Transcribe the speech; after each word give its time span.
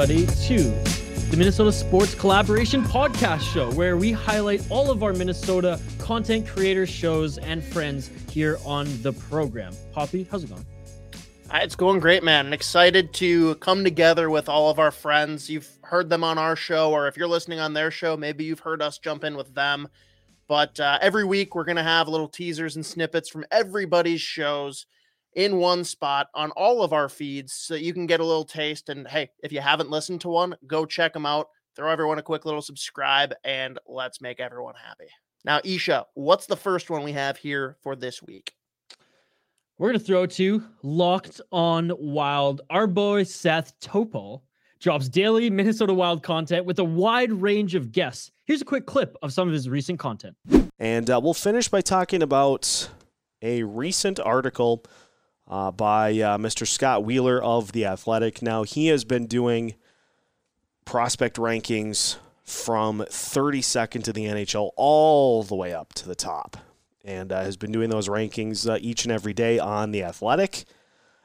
Everybody, 0.00 0.32
to 0.46 0.62
the 1.30 1.36
Minnesota 1.36 1.70
Sports 1.70 2.14
Collaboration 2.14 2.82
Podcast 2.82 3.42
Show, 3.42 3.70
where 3.72 3.98
we 3.98 4.12
highlight 4.12 4.62
all 4.70 4.90
of 4.90 5.02
our 5.02 5.12
Minnesota 5.12 5.78
content 5.98 6.46
creators, 6.46 6.88
shows, 6.88 7.36
and 7.36 7.62
friends 7.62 8.10
here 8.30 8.56
on 8.64 8.86
the 9.02 9.12
program. 9.12 9.74
Poppy, 9.92 10.26
how's 10.30 10.44
it 10.44 10.48
going? 10.48 10.64
Uh, 11.50 11.58
It's 11.62 11.76
going 11.76 12.00
great, 12.00 12.22
man. 12.22 12.54
Excited 12.54 13.12
to 13.14 13.56
come 13.56 13.84
together 13.84 14.30
with 14.30 14.48
all 14.48 14.70
of 14.70 14.78
our 14.78 14.90
friends. 14.90 15.50
You've 15.50 15.68
heard 15.82 16.08
them 16.08 16.24
on 16.24 16.38
our 16.38 16.56
show, 16.56 16.92
or 16.92 17.06
if 17.06 17.18
you're 17.18 17.28
listening 17.28 17.60
on 17.60 17.74
their 17.74 17.90
show, 17.90 18.16
maybe 18.16 18.44
you've 18.44 18.60
heard 18.60 18.80
us 18.80 18.96
jump 18.96 19.22
in 19.22 19.36
with 19.36 19.54
them. 19.54 19.86
But 20.48 20.80
uh, 20.80 20.98
every 21.02 21.26
week, 21.26 21.54
we're 21.54 21.64
going 21.64 21.76
to 21.76 21.82
have 21.82 22.08
little 22.08 22.28
teasers 22.28 22.74
and 22.74 22.86
snippets 22.86 23.28
from 23.28 23.44
everybody's 23.50 24.22
shows 24.22 24.86
in 25.34 25.56
one 25.56 25.84
spot 25.84 26.28
on 26.34 26.50
all 26.52 26.82
of 26.82 26.92
our 26.92 27.08
feeds 27.08 27.52
so 27.52 27.74
you 27.74 27.92
can 27.92 28.06
get 28.06 28.20
a 28.20 28.24
little 28.24 28.44
taste. 28.44 28.88
And 28.88 29.06
hey, 29.06 29.30
if 29.42 29.52
you 29.52 29.60
haven't 29.60 29.90
listened 29.90 30.20
to 30.22 30.28
one, 30.28 30.54
go 30.66 30.84
check 30.84 31.12
them 31.12 31.26
out. 31.26 31.48
Throw 31.76 31.90
everyone 31.90 32.18
a 32.18 32.22
quick 32.22 32.44
little 32.44 32.62
subscribe, 32.62 33.32
and 33.44 33.78
let's 33.86 34.20
make 34.20 34.40
everyone 34.40 34.74
happy. 34.74 35.06
Now, 35.44 35.60
Isha, 35.64 36.06
what's 36.14 36.46
the 36.46 36.56
first 36.56 36.90
one 36.90 37.04
we 37.04 37.12
have 37.12 37.36
here 37.36 37.76
for 37.82 37.94
this 37.94 38.22
week? 38.22 38.54
We're 39.78 39.88
going 39.88 39.98
to 39.98 40.04
throw 40.04 40.26
to 40.26 40.62
Locked 40.82 41.40
on 41.50 41.92
Wild. 41.98 42.60
Our 42.68 42.86
boy 42.86 43.22
Seth 43.22 43.78
Topol 43.80 44.42
drops 44.80 45.08
daily 45.08 45.48
Minnesota 45.48 45.94
Wild 45.94 46.22
content 46.22 46.66
with 46.66 46.78
a 46.80 46.84
wide 46.84 47.32
range 47.32 47.74
of 47.74 47.92
guests. 47.92 48.30
Here's 48.44 48.60
a 48.60 48.66
quick 48.66 48.84
clip 48.84 49.16
of 49.22 49.32
some 49.32 49.48
of 49.48 49.54
his 49.54 49.68
recent 49.68 49.98
content. 49.98 50.36
And 50.78 51.08
uh, 51.08 51.20
we'll 51.22 51.34
finish 51.34 51.68
by 51.68 51.80
talking 51.80 52.22
about 52.22 52.90
a 53.42 53.62
recent 53.62 54.20
article 54.20 54.84
uh, 55.50 55.72
by 55.72 56.12
uh, 56.12 56.38
Mr. 56.38 56.66
Scott 56.66 57.04
Wheeler 57.04 57.42
of 57.42 57.72
The 57.72 57.84
Athletic. 57.84 58.40
Now, 58.40 58.62
he 58.62 58.86
has 58.86 59.04
been 59.04 59.26
doing 59.26 59.74
prospect 60.84 61.36
rankings 61.36 62.16
from 62.44 63.00
32nd 63.00 64.04
to 64.04 64.12
the 64.12 64.26
NHL 64.26 64.70
all 64.76 65.42
the 65.42 65.56
way 65.56 65.74
up 65.74 65.92
to 65.94 66.06
the 66.06 66.14
top, 66.14 66.56
and 67.04 67.32
uh, 67.32 67.42
has 67.42 67.56
been 67.56 67.72
doing 67.72 67.90
those 67.90 68.08
rankings 68.08 68.70
uh, 68.70 68.78
each 68.80 69.04
and 69.04 69.12
every 69.12 69.32
day 69.34 69.58
on 69.58 69.90
The 69.90 70.04
Athletic. 70.04 70.64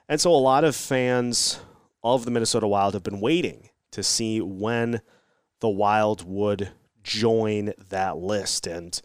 And 0.10 0.20
so, 0.20 0.32
a 0.32 0.38
lot 0.38 0.64
of 0.64 0.76
fans 0.76 1.60
of 2.04 2.26
the 2.26 2.32
Minnesota 2.32 2.68
Wild 2.68 2.96
have 2.96 3.04
been 3.04 3.22
waiting 3.22 3.70
to 3.92 4.02
see 4.02 4.42
when 4.42 5.02
the 5.60 5.70
Wild 5.70 6.28
would 6.28 6.72
join 7.04 7.74
that 7.90 8.18
list. 8.18 8.66
And 8.66 9.00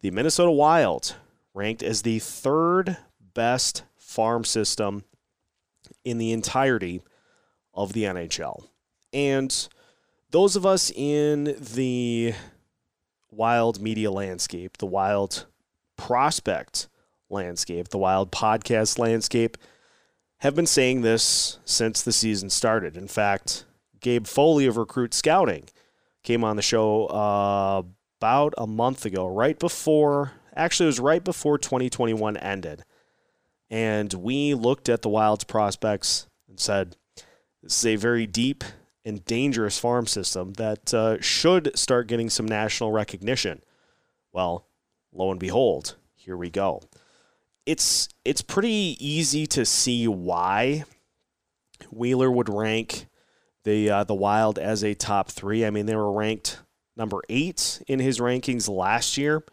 the 0.00 0.10
Minnesota 0.10 0.50
Wild 0.50 1.16
ranked 1.54 1.82
as 1.82 2.02
the 2.02 2.18
third 2.18 2.98
best 3.34 3.84
farm 4.12 4.44
system 4.44 5.04
in 6.04 6.18
the 6.18 6.32
entirety 6.32 7.02
of 7.74 7.92
the 7.92 8.04
NHL. 8.04 8.64
And 9.12 9.68
those 10.30 10.56
of 10.56 10.64
us 10.64 10.90
in 10.94 11.56
the 11.58 12.34
wild 13.30 13.80
media 13.80 14.10
landscape, 14.10 14.78
the 14.78 14.86
wild 14.86 15.46
prospect 15.96 16.88
landscape, 17.30 17.88
the 17.88 17.98
wild 17.98 18.30
podcast 18.30 18.98
landscape, 18.98 19.56
have 20.38 20.54
been 20.54 20.66
saying 20.66 21.02
this 21.02 21.58
since 21.64 22.02
the 22.02 22.12
season 22.12 22.50
started. 22.50 22.96
In 22.96 23.08
fact, 23.08 23.64
Gabe 24.00 24.26
Foley 24.26 24.66
of 24.66 24.76
Recruit 24.76 25.14
Scouting 25.14 25.68
came 26.22 26.44
on 26.44 26.56
the 26.56 26.62
show 26.62 27.06
uh, 27.06 27.82
about 28.18 28.54
a 28.58 28.66
month 28.66 29.04
ago, 29.04 29.26
right 29.26 29.58
before, 29.58 30.32
actually, 30.54 30.86
it 30.86 30.88
was 30.88 31.00
right 31.00 31.22
before 31.22 31.58
2021 31.58 32.36
ended. 32.36 32.84
And 33.72 34.12
we 34.12 34.52
looked 34.52 34.90
at 34.90 35.00
the 35.00 35.08
Wild's 35.08 35.44
prospects 35.44 36.26
and 36.46 36.60
said, 36.60 36.94
this 37.62 37.78
is 37.78 37.86
a 37.86 37.96
very 37.96 38.26
deep 38.26 38.64
and 39.02 39.24
dangerous 39.24 39.78
farm 39.78 40.06
system 40.06 40.52
that 40.54 40.92
uh, 40.92 41.18
should 41.22 41.76
start 41.76 42.06
getting 42.06 42.28
some 42.28 42.44
national 42.46 42.92
recognition. 42.92 43.62
Well, 44.30 44.66
lo 45.10 45.30
and 45.30 45.40
behold, 45.40 45.96
here 46.14 46.36
we 46.36 46.50
go. 46.50 46.82
It's 47.64 48.08
it's 48.26 48.42
pretty 48.42 48.96
easy 49.00 49.46
to 49.46 49.64
see 49.64 50.06
why 50.06 50.84
Wheeler 51.90 52.30
would 52.30 52.50
rank 52.50 53.06
the 53.64 53.88
uh, 53.88 54.04
the 54.04 54.14
Wild 54.14 54.58
as 54.58 54.84
a 54.84 54.94
top 54.94 55.30
three. 55.30 55.64
I 55.64 55.70
mean, 55.70 55.86
they 55.86 55.96
were 55.96 56.12
ranked 56.12 56.60
number 56.94 57.22
eight 57.30 57.82
in 57.86 58.00
his 58.00 58.18
rankings 58.18 58.68
last 58.68 59.16
year 59.16 59.44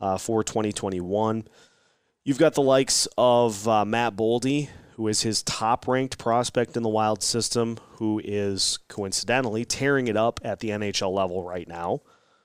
uh, 0.00 0.18
for 0.18 0.42
2021. 0.42 1.46
You've 2.30 2.38
got 2.38 2.54
the 2.54 2.62
likes 2.62 3.08
of 3.18 3.66
uh, 3.66 3.84
Matt 3.84 4.14
Boldy, 4.14 4.68
who 4.94 5.08
is 5.08 5.22
his 5.22 5.42
top 5.42 5.88
ranked 5.88 6.16
prospect 6.16 6.76
in 6.76 6.84
the 6.84 6.88
Wild 6.88 7.24
system, 7.24 7.76
who 7.94 8.20
is 8.22 8.78
coincidentally 8.86 9.64
tearing 9.64 10.06
it 10.06 10.16
up 10.16 10.38
at 10.44 10.60
the 10.60 10.68
NHL 10.68 11.12
level 11.12 11.42
right 11.42 11.66
now. 11.66 12.02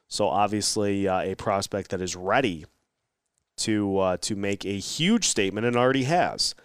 So 0.07 0.27
obviously 0.27 1.07
uh, 1.07 1.19
a 1.19 1.35
prospect 1.35 1.91
that 1.91 2.01
is 2.01 2.15
ready 2.15 2.65
to 3.57 3.99
uh, 3.99 4.17
to 4.21 4.35
make 4.35 4.65
a 4.65 4.79
huge 4.79 5.27
statement 5.27 5.67
and 5.67 5.75
already 5.75 6.05
has 6.05 6.55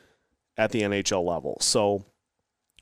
at 0.56 0.72
the 0.72 0.80
NHL 0.80 1.22
level. 1.22 1.58
So 1.60 2.06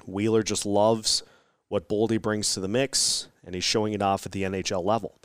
Wheeler 0.07 0.45
just 0.45 0.65
loves 0.65 1.25
what 1.67 1.89
Boldy 1.89 2.23
brings 2.23 2.55
to 2.55 2.61
the 2.61 2.69
mix, 2.69 3.27
and 3.45 3.57
he's 3.57 3.65
showing 3.65 3.93
it 3.93 4.03
off 4.03 4.25
at 4.25 4.31
the 4.31 4.45
NHL 4.45 4.85
level. 4.85 5.21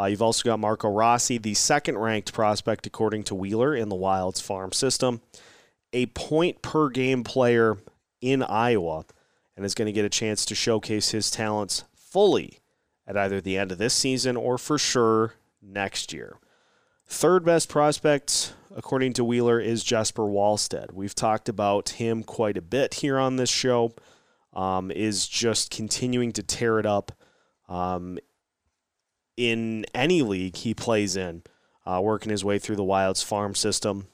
Uh, 0.00 0.06
you've 0.06 0.22
also 0.22 0.48
got 0.48 0.58
Marco 0.58 0.88
Rossi, 0.88 1.36
the 1.36 1.52
second 1.52 1.98
ranked 1.98 2.32
prospect 2.32 2.86
according 2.86 3.22
to 3.24 3.34
Wheeler 3.34 3.74
in 3.74 3.90
the 3.90 3.94
Wild's 3.94 4.40
farm 4.40 4.72
system, 4.72 5.20
a 5.92 6.06
point 6.06 6.62
per 6.62 6.88
game 6.88 7.22
player 7.22 7.76
in 8.22 8.42
Iowa, 8.42 9.04
and 9.56 9.66
is 9.66 9.74
going 9.74 9.86
to 9.86 9.92
get 9.92 10.06
a 10.06 10.10
chance 10.10 10.46
to 10.46 10.54
showcase 10.54 11.10
his 11.10 11.30
talents 11.30 11.84
fully 11.94 12.60
at 13.06 13.16
either 13.16 13.42
the 13.42 13.58
end 13.58 13.72
of 13.72 13.78
this 13.78 13.92
season 13.92 14.38
or 14.38 14.56
for 14.56 14.78
sure 14.78 15.34
next 15.60 16.14
year. 16.14 16.38
Third 17.06 17.44
best 17.44 17.68
prospect, 17.68 18.54
according 18.74 19.12
to 19.14 19.24
Wheeler, 19.24 19.60
is 19.60 19.84
Jesper 19.84 20.22
Wallstedt. 20.22 20.94
We've 20.94 21.14
talked 21.14 21.48
about 21.48 21.90
him 21.90 22.22
quite 22.22 22.56
a 22.56 22.62
bit 22.62 22.94
here 22.94 23.18
on 23.18 23.36
this 23.36 23.50
show. 23.50 23.92
Um, 24.54 24.90
is 24.90 25.28
just 25.28 25.70
continuing 25.70 26.32
to 26.32 26.42
tear 26.42 26.80
it 26.80 26.86
up 26.86 27.12
um, 27.68 28.18
in 29.40 29.86
any 29.94 30.20
league 30.20 30.56
he 30.56 30.74
plays 30.74 31.16
in, 31.16 31.42
uh, 31.86 31.98
working 32.02 32.30
his 32.30 32.44
way 32.44 32.58
through 32.58 32.76
the 32.76 32.84
Wild's 32.84 33.22
farm 33.22 33.54
system. 33.54 34.06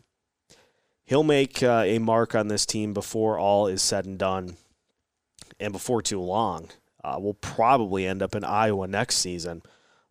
He'll 1.04 1.24
make 1.24 1.62
uh, 1.64 1.82
a 1.84 1.98
mark 1.98 2.36
on 2.36 2.46
this 2.46 2.64
team 2.64 2.94
before 2.94 3.36
all 3.36 3.66
is 3.66 3.82
said 3.82 4.06
and 4.06 4.16
done, 4.16 4.56
and 5.58 5.72
before 5.72 6.00
too 6.00 6.20
long. 6.20 6.68
Uh, 7.02 7.18
will 7.20 7.34
probably 7.34 8.06
end 8.06 8.22
up 8.22 8.34
in 8.34 8.42
Iowa 8.42 8.86
next 8.88 9.16
season, 9.16 9.62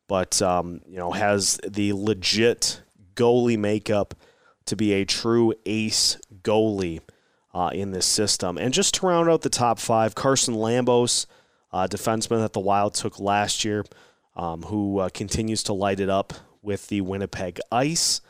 but 0.08 0.42
um, 0.42 0.82
you 0.88 0.98
know 0.98 1.12
has 1.12 1.60
the 1.68 1.92
legit 1.94 2.82
goalie 3.16 3.58
makeup 3.58 4.16
to 4.66 4.76
be 4.76 4.94
a 4.94 5.06
true 5.06 5.54
ace 5.66 6.18
goalie 6.42 7.02
uh, 7.54 7.70
in 7.74 7.92
this 7.92 8.06
system. 8.06 8.58
And 8.58 8.74
just 8.74 8.96
to 8.96 9.08
round 9.08 9.30
out 9.30 9.42
the 9.42 9.50
top 9.50 9.80
five, 9.80 10.16
Carson 10.16 10.56
Lambos, 10.56 11.26
uh, 11.72 11.88
defenseman 11.88 12.42
that 12.42 12.54
the 12.54 12.62
Wild 12.62 12.94
took 12.94 13.20
last 13.20 13.66
year, 13.66 13.84
um, 14.36 14.64
who 14.64 15.00
uh, 15.00 15.10
continues 15.10 15.64
to 15.64 15.74
light 15.74 16.00
it 16.00 16.10
up 16.10 16.34
with 16.62 16.88
the 16.88 17.02
Winnipeg 17.02 17.60
Ice. 17.72 18.22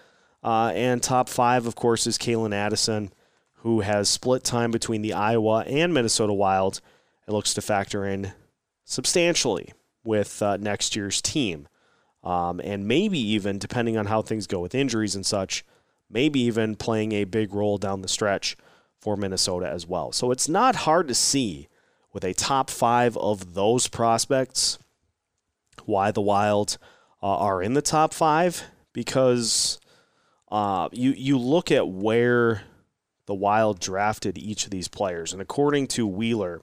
Uh, 0.43 0.71
and 0.75 1.01
top 1.01 1.27
five, 1.29 1.66
of 1.66 1.75
course, 1.75 2.05
is 2.05 2.17
Calen 2.17 2.53
Addison, 2.53 3.11
who 3.55 3.79
has 3.79 4.09
split 4.09 4.43
time 4.43 4.69
between 4.71 5.01
the 5.01 5.13
Iowa 5.13 5.63
and 5.66 5.93
Minnesota 5.93 6.34
Wild 6.34 6.81
and 7.25 7.35
looks 7.35 7.53
to 7.55 7.61
factor 7.61 8.05
in 8.05 8.34
substantially 8.84 9.73
with 10.03 10.41
uh, 10.41 10.57
next 10.57 10.96
year's 10.96 11.22
team. 11.22 11.67
Um, 12.23 12.59
and 12.63 12.87
maybe 12.87 13.19
even, 13.19 13.58
depending 13.58 13.97
on 13.97 14.05
how 14.05 14.22
things 14.22 14.47
go 14.47 14.59
with 14.59 14.75
injuries 14.75 15.16
and 15.16 15.25
such, 15.25 15.66
maybe 16.09 16.40
even 16.41 16.75
playing 16.75 17.11
a 17.11 17.23
big 17.23 17.53
role 17.53 17.78
down 17.78 18.01
the 18.01 18.08
stretch 18.08 18.55
for 18.99 19.17
Minnesota 19.17 19.69
as 19.69 19.87
well. 19.87 20.11
So 20.11 20.31
it's 20.31 20.49
not 20.49 20.75
hard 20.75 21.08
to 21.08 21.16
see 21.16 21.67
with 22.13 22.23
a 22.23 22.34
top 22.34 22.69
five 22.69 23.17
of 23.17 23.53
those 23.53 23.87
prospects 23.87 24.79
why 25.85 26.11
the 26.11 26.22
Wild 26.22 26.77
uh, 27.22 27.37
are 27.37 27.61
in 27.61 27.73
the 27.73 27.81
top 27.81 28.13
five 28.13 28.63
because 28.93 29.79
uh, 30.51 30.89
you 30.91 31.11
you 31.11 31.37
look 31.37 31.72
at 31.72 31.87
where 31.87 32.63
the 33.25 33.33
Wild 33.33 33.79
drafted 33.79 34.37
each 34.37 34.66
of 34.66 34.72
these 34.72 34.87
players, 34.87 35.33
and 35.33 35.41
according 35.41 35.87
to 35.87 36.07
Wheeler, 36.07 36.61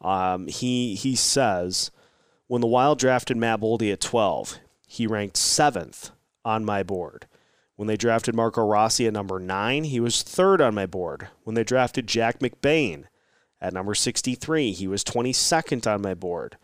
um, 0.00 0.46
he 0.46 0.94
he 0.94 1.16
says 1.16 1.90
when 2.46 2.60
the 2.60 2.66
Wild 2.66 2.98
drafted 2.98 3.36
Matt 3.36 3.60
Boldy 3.60 3.92
at 3.92 4.00
twelve, 4.00 4.58
he 4.86 5.06
ranked 5.06 5.36
seventh 5.36 6.10
on 6.44 6.64
my 6.64 6.82
board. 6.82 7.26
When 7.76 7.86
they 7.86 7.96
drafted 7.96 8.34
Marco 8.34 8.62
Rossi 8.62 9.06
at 9.06 9.14
number 9.14 9.38
nine, 9.38 9.84
he 9.84 10.00
was 10.00 10.22
third 10.22 10.60
on 10.60 10.74
my 10.74 10.84
board. 10.84 11.28
When 11.44 11.54
they 11.54 11.64
drafted 11.64 12.06
Jack 12.06 12.40
McBain 12.40 13.04
at 13.58 13.72
number 13.72 13.94
63, 13.94 14.72
he 14.72 14.86
was 14.86 15.02
22nd 15.02 15.86
on 15.90 16.02
my 16.02 16.12
board. 16.12 16.58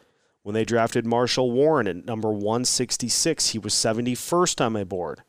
When 0.46 0.54
they 0.54 0.64
drafted 0.64 1.04
Marshall 1.04 1.50
Warren 1.50 1.88
at 1.88 2.04
number 2.04 2.30
166, 2.30 3.48
he 3.48 3.58
was 3.58 3.74
71st 3.74 4.64
on 4.64 4.74
my 4.74 4.84
board. 4.84 5.22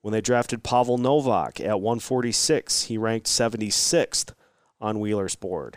When 0.00 0.12
they 0.12 0.22
drafted 0.22 0.62
Pavel 0.62 0.96
Novak 0.96 1.60
at 1.60 1.82
146, 1.82 2.84
he 2.84 2.96
ranked 2.96 3.26
76th 3.26 4.32
on 4.80 4.98
Wheeler's 4.98 5.36
board. 5.36 5.76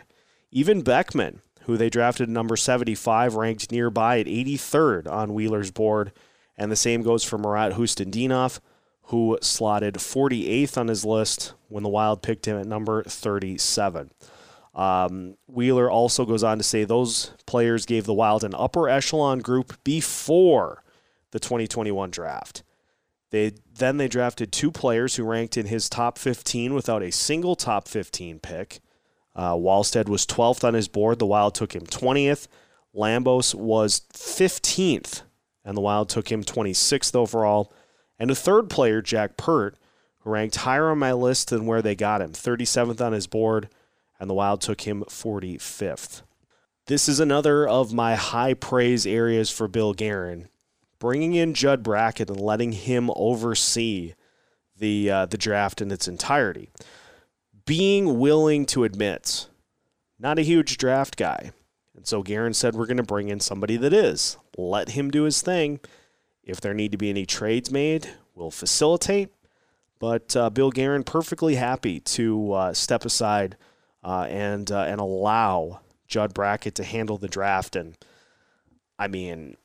Even 0.50 0.80
Beckman, 0.80 1.42
who 1.64 1.76
they 1.76 1.90
drafted 1.90 2.30
at 2.30 2.32
number 2.32 2.56
75, 2.56 3.34
ranked 3.34 3.70
nearby 3.70 4.20
at 4.20 4.28
83rd 4.28 5.12
on 5.12 5.34
Wheeler's 5.34 5.70
board. 5.70 6.12
And 6.56 6.72
the 6.72 6.74
same 6.74 7.02
goes 7.02 7.22
for 7.22 7.36
Marat 7.36 7.72
Khusnutdinov, 7.72 8.60
who 9.08 9.36
slotted 9.42 9.96
48th 9.96 10.78
on 10.78 10.88
his 10.88 11.04
list 11.04 11.52
when 11.68 11.82
the 11.82 11.90
Wild 11.90 12.22
picked 12.22 12.46
him 12.46 12.58
at 12.58 12.66
number 12.66 13.02
37. 13.02 14.10
Um, 14.76 15.36
Wheeler 15.46 15.90
also 15.90 16.26
goes 16.26 16.44
on 16.44 16.58
to 16.58 16.64
say 16.64 16.84
those 16.84 17.32
players 17.46 17.86
gave 17.86 18.04
the 18.04 18.14
Wild 18.14 18.44
an 18.44 18.54
upper 18.54 18.88
echelon 18.90 19.38
group 19.38 19.82
before 19.82 20.84
the 21.30 21.40
2021 21.40 22.10
draft. 22.10 22.62
They 23.30 23.54
then 23.74 23.96
they 23.96 24.06
drafted 24.06 24.52
two 24.52 24.70
players 24.70 25.16
who 25.16 25.24
ranked 25.24 25.56
in 25.56 25.66
his 25.66 25.88
top 25.88 26.18
15 26.18 26.74
without 26.74 27.02
a 27.02 27.10
single 27.10 27.56
top 27.56 27.88
15 27.88 28.38
pick. 28.38 28.80
Uh, 29.34 29.54
Wallstedt 29.54 30.08
was 30.08 30.26
12th 30.26 30.62
on 30.62 30.74
his 30.74 30.88
board. 30.88 31.18
The 31.18 31.26
Wild 31.26 31.54
took 31.54 31.74
him 31.74 31.86
20th. 31.86 32.46
Lambos 32.94 33.54
was 33.54 34.02
15th, 34.12 35.22
and 35.64 35.76
the 35.76 35.82
Wild 35.82 36.08
took 36.08 36.30
him 36.30 36.44
26th 36.44 37.14
overall. 37.14 37.72
And 38.18 38.30
a 38.30 38.34
third 38.34 38.70
player, 38.70 39.02
Jack 39.02 39.36
Peart, 39.36 39.76
who 40.20 40.30
ranked 40.30 40.56
higher 40.56 40.90
on 40.90 40.98
my 40.98 41.12
list 41.12 41.50
than 41.50 41.66
where 41.66 41.82
they 41.82 41.94
got 41.94 42.22
him, 42.22 42.32
37th 42.32 43.04
on 43.04 43.12
his 43.12 43.26
board, 43.26 43.68
and 44.18 44.28
the 44.30 44.34
Wild 44.34 44.60
took 44.60 44.82
him 44.82 45.04
45th. 45.08 46.22
This 46.86 47.08
is 47.08 47.18
another 47.18 47.66
of 47.68 47.92
my 47.92 48.14
high 48.14 48.54
praise 48.54 49.06
areas 49.06 49.50
for 49.50 49.66
Bill 49.66 49.92
Guerin. 49.92 50.48
Bringing 50.98 51.34
in 51.34 51.52
Judd 51.52 51.82
Brackett 51.82 52.30
and 52.30 52.40
letting 52.40 52.72
him 52.72 53.10
oversee 53.16 54.14
the 54.78 55.10
uh, 55.10 55.26
the 55.26 55.36
draft 55.36 55.80
in 55.80 55.90
its 55.90 56.08
entirety. 56.08 56.70
Being 57.64 58.18
willing 58.18 58.66
to 58.66 58.84
admit, 58.84 59.48
not 60.18 60.38
a 60.38 60.42
huge 60.42 60.78
draft 60.78 61.16
guy. 61.16 61.50
And 61.96 62.06
so 62.06 62.22
Guerin 62.22 62.54
said, 62.54 62.74
We're 62.74 62.86
going 62.86 62.96
to 62.98 63.02
bring 63.02 63.28
in 63.28 63.40
somebody 63.40 63.76
that 63.78 63.92
is. 63.92 64.36
Let 64.56 64.90
him 64.90 65.10
do 65.10 65.24
his 65.24 65.42
thing. 65.42 65.80
If 66.42 66.60
there 66.60 66.74
need 66.74 66.92
to 66.92 66.98
be 66.98 67.10
any 67.10 67.26
trades 67.26 67.70
made, 67.70 68.08
we'll 68.34 68.50
facilitate. 68.50 69.30
But 69.98 70.36
uh, 70.36 70.50
Bill 70.50 70.70
Guerin 70.70 71.04
perfectly 71.04 71.56
happy 71.56 72.00
to 72.00 72.52
uh, 72.52 72.72
step 72.74 73.04
aside 73.04 73.56
uh, 74.06 74.26
and 74.30 74.70
uh, 74.70 74.82
and 74.82 75.00
allow 75.00 75.80
Judd 76.06 76.32
Brackett 76.32 76.76
to 76.76 76.84
handle 76.84 77.18
the 77.18 77.28
draft. 77.28 77.74
And 77.74 77.98
I 78.98 79.08
mean, 79.08 79.56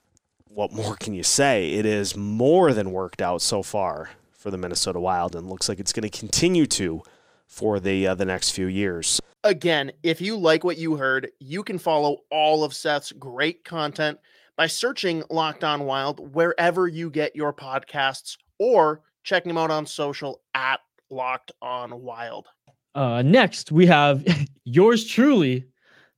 what 0.48 0.74
more 0.74 0.96
can 0.96 1.14
you 1.14 1.24
say? 1.24 1.74
It 1.74 1.86
is 1.86 2.18
more 2.18 2.74
than 2.74 2.92
worked 2.92 3.22
out 3.22 3.44
so 3.44 3.62
far 3.62 4.10
for 4.32 4.50
the 4.50 4.58
Minnesota 4.58 5.00
Wild, 5.00 5.36
and 5.36 5.48
looks 5.48 5.70
like 5.70 5.80
it's 5.80 5.94
going 5.94 6.10
to 6.10 6.20
continue 6.20 6.66
to 6.66 7.04
for 7.46 7.80
the 7.80 8.08
uh, 8.08 8.16
the 8.16 8.26
next 8.26 8.50
few 8.50 8.66
years. 8.66 9.22
Again, 9.44 9.92
if 10.02 10.22
you 10.22 10.36
like 10.36 10.64
what 10.64 10.78
you 10.78 10.98
heard, 10.98 11.30
you 11.40 11.64
can 11.64 11.78
follow 11.78 12.18
all 12.32 12.64
of 12.64 12.74
Seth's 12.74 13.12
great 13.12 13.64
content 13.64 14.20
by 14.56 14.68
searching 14.68 15.24
Locked 15.30 15.64
On 15.64 15.86
Wild 15.86 16.34
wherever 16.34 16.88
you 16.88 17.12
get 17.12 17.36
your 17.36 17.54
podcasts 17.54 18.38
or 18.60 19.02
checking 19.24 19.52
him 19.52 19.58
out 19.58 19.72
on 19.72 19.86
social 19.86 20.42
at 20.54 20.80
Locked 21.12 21.52
On 21.62 22.02
Wild. 22.02 22.48
Uh, 22.96 23.22
next, 23.22 23.72
we 23.72 23.86
have 23.86 24.24
yours 24.66 25.06
truly, 25.06 25.66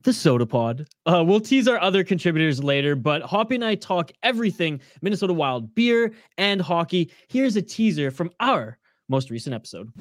the 0.03 0.13
Soda 0.13 0.45
Pod. 0.45 0.87
Uh, 1.05 1.23
we'll 1.25 1.39
tease 1.39 1.67
our 1.67 1.79
other 1.79 2.03
contributors 2.03 2.63
later, 2.63 2.95
but 2.95 3.21
Hoppy 3.21 3.55
and 3.55 3.63
I 3.65 3.75
talk 3.75 4.11
everything 4.23 4.81
Minnesota 5.01 5.33
Wild 5.33 5.73
beer 5.75 6.13
and 6.37 6.59
hockey. 6.61 7.11
Here's 7.29 7.55
a 7.55 7.61
teaser 7.61 8.11
from 8.11 8.31
our 8.39 8.77
most 9.09 9.29
recent 9.29 9.53
episode. 9.55 9.91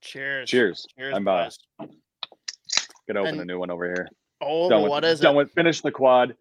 Cheers. 0.00 0.48
Cheers. 0.50 0.86
Cheers. 0.98 1.14
I'm 1.16 1.26
uh, 1.26 1.44
boys. 1.44 1.58
gonna 3.08 3.20
open 3.20 3.32
And- 3.34 3.40
a 3.40 3.44
new 3.44 3.58
one 3.58 3.70
over 3.70 3.86
here. 3.86 4.08
Oh, 4.40 4.68
done 4.70 4.82
what 4.82 5.02
with, 5.02 5.10
is 5.12 5.18
done 5.20 5.34
it? 5.34 5.38
with 5.38 5.50
finish 5.50 5.80
the 5.80 5.90
quad. 5.90 6.36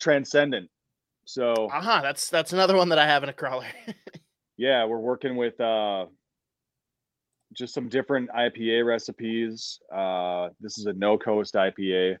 Transcendent. 0.00 0.70
So 1.26 1.68
Aha, 1.70 2.00
that's 2.00 2.30
that's 2.30 2.54
another 2.54 2.74
one 2.74 2.88
that 2.88 2.98
I 2.98 3.04
have 3.06 3.22
in 3.22 3.28
a 3.28 3.34
crowler. 3.34 3.66
yeah, 4.56 4.86
we're 4.86 4.98
working 4.98 5.36
with 5.36 5.60
uh 5.60 6.06
just 7.54 7.74
some 7.74 7.88
different 7.88 8.30
IPA 8.30 8.86
recipes. 8.86 9.78
Uh 9.94 10.48
this 10.60 10.78
is 10.78 10.86
a 10.86 10.92
no 10.92 11.18
coast 11.18 11.54
IPA. 11.54 12.16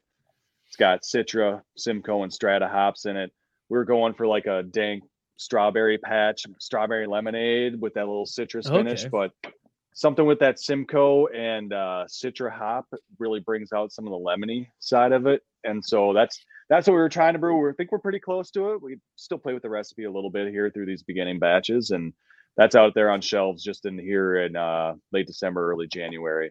It's 0.66 0.76
got 0.76 1.02
Citra, 1.02 1.62
Simcoe, 1.76 2.22
and 2.24 2.32
Strata 2.32 2.68
hops 2.68 3.06
in 3.06 3.16
it. 3.16 3.32
We 3.70 3.78
are 3.78 3.84
going 3.84 4.14
for 4.14 4.26
like 4.26 4.46
a 4.46 4.62
dank 4.62 5.02
strawberry 5.36 5.98
patch, 5.98 6.44
strawberry 6.58 7.06
lemonade 7.06 7.80
with 7.80 7.94
that 7.94 8.06
little 8.06 8.26
citrus 8.26 8.68
finish, 8.68 9.04
Okay. 9.04 9.08
but 9.10 9.52
something 9.94 10.26
with 10.26 10.38
that 10.40 10.58
Simcoe 10.60 11.26
and 11.28 11.72
uh, 11.72 12.04
Citra 12.08 12.50
hop 12.52 12.86
really 13.18 13.40
brings 13.40 13.72
out 13.72 13.92
some 13.92 14.06
of 14.06 14.10
the 14.12 14.18
lemony 14.18 14.66
side 14.78 15.12
of 15.12 15.26
it. 15.26 15.42
And 15.64 15.84
so 15.84 16.12
that's 16.12 16.44
that's 16.68 16.86
what 16.86 16.94
we 16.94 17.00
were 17.00 17.08
trying 17.08 17.32
to 17.32 17.38
brew. 17.38 17.56
We 17.66 17.72
think 17.72 17.90
we're 17.92 17.98
pretty 17.98 18.20
close 18.20 18.50
to 18.52 18.72
it. 18.72 18.82
We 18.82 18.98
still 19.16 19.38
play 19.38 19.54
with 19.54 19.62
the 19.62 19.70
recipe 19.70 20.04
a 20.04 20.10
little 20.10 20.30
bit 20.30 20.48
here 20.48 20.70
through 20.70 20.86
these 20.86 21.02
beginning 21.02 21.38
batches, 21.38 21.90
and 21.90 22.12
that's 22.58 22.74
out 22.74 22.92
there 22.92 23.08
on 23.08 23.20
shelves 23.20 23.62
just 23.62 23.86
in 23.86 23.96
here 23.96 24.42
in 24.42 24.56
uh, 24.56 24.94
late 25.12 25.28
December, 25.28 25.70
early 25.70 25.86
January. 25.86 26.50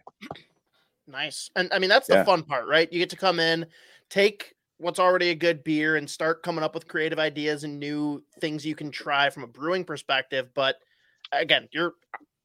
nice. 1.06 1.52
And 1.56 1.70
I 1.72 1.80
mean 1.80 1.90
that's 1.90 2.08
the 2.08 2.16
Yeah. 2.16 2.24
fun 2.24 2.44
part, 2.44 2.68
right? 2.68 2.92
You 2.92 2.98
get 2.98 3.10
to 3.12 3.18
come 3.18 3.40
in, 3.40 3.68
take 4.10 4.56
what's 4.78 5.00
already 5.00 5.30
a 5.30 5.36
good 5.36 5.64
beer 5.64 5.98
and 5.98 6.10
start 6.10 6.44
coming 6.44 6.64
up 6.64 6.74
with 6.74 6.88
creative 6.88 7.20
ideas 7.20 7.64
and 7.66 7.80
new 7.80 8.24
things 8.40 8.66
you 8.66 8.74
can 8.74 8.90
try 8.90 9.30
from 9.30 9.44
a 9.44 9.48
brewing 9.48 9.84
perspective. 9.84 10.50
But 10.56 10.78
again, 11.34 11.68
you're 11.72 11.94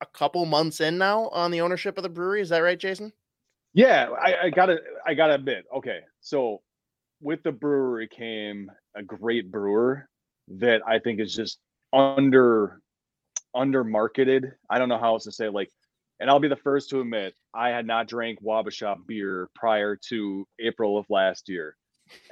a 0.00 0.06
couple 0.06 0.44
months 0.44 0.81
in 0.81 0.99
now 0.99 1.29
on 1.29 1.53
the 1.53 1.61
ownership 1.61 1.97
of 1.97 2.03
the 2.03 2.09
brewery. 2.09 2.41
Is 2.43 2.49
that 2.49 2.59
right, 2.59 2.79
Jason? 2.79 3.12
Yeah, 3.75 4.09
I, 4.11 4.47
I 4.47 4.50
gotta 4.50 4.81
I 5.06 5.14
gotta 5.14 5.35
admit. 5.35 5.67
Okay, 5.75 6.00
so 6.20 6.62
with 7.20 7.44
the 7.44 7.53
brewery 7.53 8.09
came 8.09 8.70
a 8.97 9.03
great 9.05 9.53
brewer 9.53 10.09
that 10.49 10.82
I 10.87 10.99
think 10.99 11.20
is 11.20 11.35
just 11.35 11.59
under 11.93 12.81
under 13.54 13.84
marketed. 13.84 14.52
I 14.70 14.78
don't 14.78 14.88
know 14.88 14.99
how 14.99 15.14
else 15.14 15.25
to 15.25 15.32
say 15.32 15.49
like, 15.49 15.70
and 16.20 16.31
I'll 16.31 16.40
be 16.40 16.49
the 16.49 16.56
first 16.56 16.90
to 16.90 17.00
admit 17.00 17.34
I 17.54 17.70
had 17.70 17.87
not 17.87 18.08
drank 18.08 18.43
Wabasha 18.43 18.96
beer 19.06 19.49
prior 19.54 19.96
to 20.08 20.46
April 20.60 20.96
of 20.96 21.08
last 21.10 21.49
year. 21.49 21.76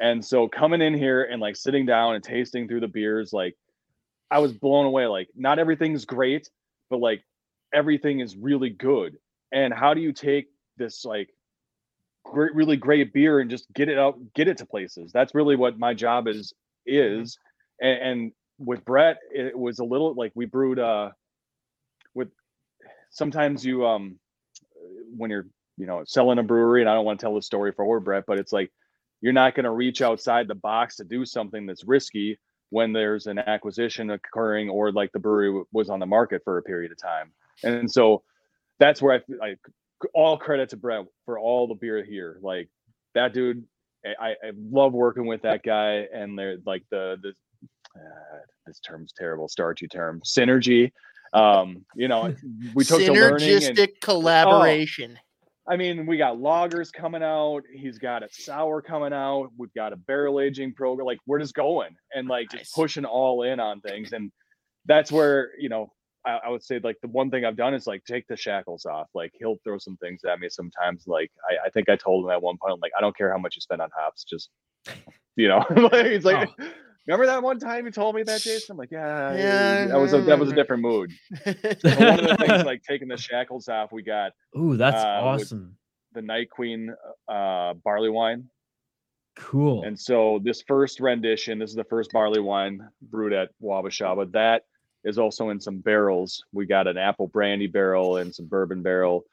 And 0.00 0.24
so 0.24 0.48
coming 0.48 0.82
in 0.82 0.94
here 0.94 1.24
and 1.24 1.40
like 1.40 1.56
sitting 1.56 1.86
down 1.86 2.14
and 2.14 2.22
tasting 2.22 2.68
through 2.68 2.80
the 2.80 2.88
beers, 2.88 3.32
like 3.32 3.56
I 4.30 4.38
was 4.38 4.52
blown 4.52 4.86
away. 4.86 5.06
Like 5.06 5.28
not 5.34 5.58
everything's 5.58 6.04
great, 6.04 6.50
but 6.88 7.00
like 7.00 7.22
everything 7.72 8.20
is 8.20 8.36
really 8.36 8.70
good. 8.70 9.16
And 9.52 9.74
how 9.74 9.94
do 9.94 10.00
you 10.00 10.12
take 10.12 10.48
this 10.76 11.04
like 11.04 11.30
great, 12.24 12.54
really 12.54 12.76
great 12.76 13.12
beer 13.12 13.40
and 13.40 13.50
just 13.50 13.72
get 13.72 13.88
it 13.88 13.98
out, 13.98 14.18
get 14.34 14.48
it 14.48 14.58
to 14.58 14.66
places? 14.66 15.12
That's 15.12 15.34
really 15.34 15.56
what 15.56 15.78
my 15.78 15.94
job 15.94 16.28
is 16.28 16.52
mm-hmm. 16.88 17.22
is. 17.22 17.38
And, 17.80 17.98
and 18.02 18.32
with 18.60 18.84
Brett, 18.84 19.18
it 19.32 19.58
was 19.58 19.78
a 19.78 19.84
little 19.84 20.14
like 20.14 20.32
we 20.34 20.44
brewed 20.44 20.78
uh 20.78 21.10
with 22.14 22.28
sometimes 23.10 23.64
you 23.64 23.86
um 23.86 24.18
when 25.16 25.30
you're 25.30 25.46
you 25.76 25.86
know 25.86 26.02
selling 26.06 26.38
a 26.38 26.42
brewery, 26.42 26.82
and 26.82 26.90
I 26.90 26.94
don't 26.94 27.04
want 27.04 27.18
to 27.18 27.24
tell 27.24 27.34
the 27.34 27.42
story 27.42 27.72
forward, 27.72 28.00
Brett, 28.00 28.24
but 28.26 28.38
it's 28.38 28.52
like 28.52 28.70
you're 29.20 29.32
not 29.32 29.54
going 29.54 29.64
to 29.64 29.70
reach 29.70 30.02
outside 30.02 30.48
the 30.48 30.54
box 30.54 30.96
to 30.96 31.04
do 31.04 31.24
something 31.24 31.66
that's 31.66 31.84
risky 31.84 32.38
when 32.70 32.92
there's 32.92 33.26
an 33.26 33.38
acquisition 33.38 34.10
occurring 34.10 34.70
or 34.70 34.92
like 34.92 35.12
the 35.12 35.18
brewery 35.18 35.64
was 35.72 35.90
on 35.90 35.98
the 35.98 36.06
market 36.06 36.42
for 36.44 36.58
a 36.58 36.62
period 36.62 36.92
of 36.92 36.98
time. 36.98 37.32
And 37.62 37.90
so 37.90 38.22
that's 38.78 39.02
where 39.02 39.16
I 39.16 39.34
like 39.38 39.58
all 40.14 40.38
credit 40.38 40.70
to 40.70 40.76
Brett 40.76 41.04
for 41.26 41.38
all 41.38 41.66
the 41.66 41.74
beer 41.74 42.02
here. 42.02 42.38
Like 42.40 42.68
that 43.14 43.34
dude, 43.34 43.64
I, 44.06 44.30
I 44.42 44.52
love 44.56 44.92
working 44.92 45.26
with 45.26 45.42
that 45.42 45.62
guy 45.62 46.06
and 46.14 46.38
they're 46.38 46.58
like 46.64 46.84
the, 46.90 47.18
the, 47.20 47.32
uh, 47.96 48.38
this 48.66 48.80
term's 48.80 49.12
terrible, 49.16 49.48
starchy 49.48 49.88
term, 49.88 50.20
synergy. 50.24 50.92
Um, 51.32 51.84
you 51.94 52.08
know, 52.08 52.34
we 52.74 52.84
took 52.84 53.00
the 53.00 53.12
learning 53.12 53.48
and 53.48 53.62
synergistic 53.62 54.00
collaboration. 54.00 55.18
I 55.68 55.76
mean, 55.76 56.06
we 56.06 56.16
got 56.16 56.36
lagers 56.36 56.92
coming 56.92 57.22
out. 57.22 57.62
He's 57.72 57.98
got 57.98 58.22
a 58.24 58.28
sour 58.30 58.82
coming 58.82 59.12
out. 59.12 59.50
We've 59.56 59.72
got 59.74 59.92
a 59.92 59.96
barrel 59.96 60.40
aging 60.40 60.74
program. 60.74 61.06
Like 61.06 61.18
we're 61.26 61.38
just 61.38 61.54
going 61.54 61.94
and 62.12 62.26
like 62.26 62.48
Nice. 62.52 62.62
just 62.62 62.74
pushing 62.74 63.04
all 63.04 63.44
in 63.44 63.60
on 63.60 63.80
things. 63.80 64.12
And 64.12 64.32
that's 64.86 65.12
where, 65.12 65.50
you 65.58 65.68
know, 65.68 65.92
I, 66.26 66.40
I 66.46 66.48
would 66.48 66.64
say 66.64 66.80
like 66.82 66.96
the 67.02 67.08
one 67.08 67.30
thing 67.30 67.44
I've 67.44 67.56
done 67.56 67.74
is 67.74 67.86
like 67.86 68.04
take 68.04 68.26
the 68.26 68.36
shackles 68.36 68.84
off. 68.84 69.08
Like 69.14 69.32
he'll 69.38 69.58
throw 69.62 69.78
some 69.78 69.96
things 69.98 70.22
at 70.24 70.40
me 70.40 70.48
sometimes. 70.50 71.04
Like 71.06 71.30
I, 71.48 71.66
I 71.66 71.70
think 71.70 71.88
I 71.88 71.96
told 71.96 72.24
him 72.24 72.30
at 72.30 72.42
one 72.42 72.56
point, 72.60 72.74
I'm 72.74 72.80
like, 72.80 72.92
I 72.98 73.00
don't 73.00 73.16
care 73.16 73.30
how 73.30 73.38
much 73.38 73.54
you 73.54 73.60
spend 73.60 73.80
on 73.80 73.90
hops, 73.96 74.24
just 74.24 74.50
you 75.36 75.48
know, 75.48 75.64
like 75.92 76.06
he's 76.06 76.24
like 76.24 76.50
remember 77.14 77.26
that 77.26 77.42
one 77.42 77.58
time 77.58 77.86
you 77.86 77.92
told 77.92 78.14
me 78.14 78.22
that, 78.24 78.40
Jason? 78.40 78.72
I'm 78.72 78.76
like, 78.78 78.90
yeah, 78.90 79.34
Yeah, 79.34 79.86
that 79.86 79.98
was 79.98 80.12
a 80.12 80.20
that 80.22 80.38
was 80.38 80.50
a 80.50 80.52
I 80.52 80.54
different 80.56 80.82
mood. 80.82 81.12
But 81.44 81.56
one 81.98 82.20
of 82.20 82.28
the 82.28 82.36
things 82.40 82.64
like 82.64 82.82
taking 82.82 83.08
the 83.08 83.16
shackles 83.16 83.68
off, 83.68 83.92
we 83.92 84.02
got 84.02 84.32
Ooh, 84.58 84.76
that's 84.76 85.02
Uh, 85.02 85.20
awesome. 85.22 85.76
the 86.12 86.22
Night 86.22 86.50
Queen 86.50 86.94
uh, 87.28 87.74
barley 87.84 88.10
wine. 88.10 88.48
Cool. 89.36 89.84
And 89.84 89.98
so 89.98 90.40
this 90.42 90.62
first 90.66 91.00
rendition, 91.00 91.58
this 91.58 91.70
is 91.70 91.76
the 91.76 91.84
first 91.84 92.10
barley 92.12 92.40
wine 92.40 92.86
brewed 93.00 93.32
at 93.32 93.50
Wabashaba. 93.62 94.30
That 94.32 94.64
is 95.04 95.18
also 95.18 95.48
in 95.50 95.60
some 95.60 95.78
barrels. 95.78 96.44
We 96.52 96.66
got 96.66 96.86
an 96.86 96.98
apple 96.98 97.28
brandy 97.28 97.66
barrel 97.66 98.18
and 98.18 98.34
some 98.34 98.46
bourbon 98.46 98.82
barrel. 98.82 99.24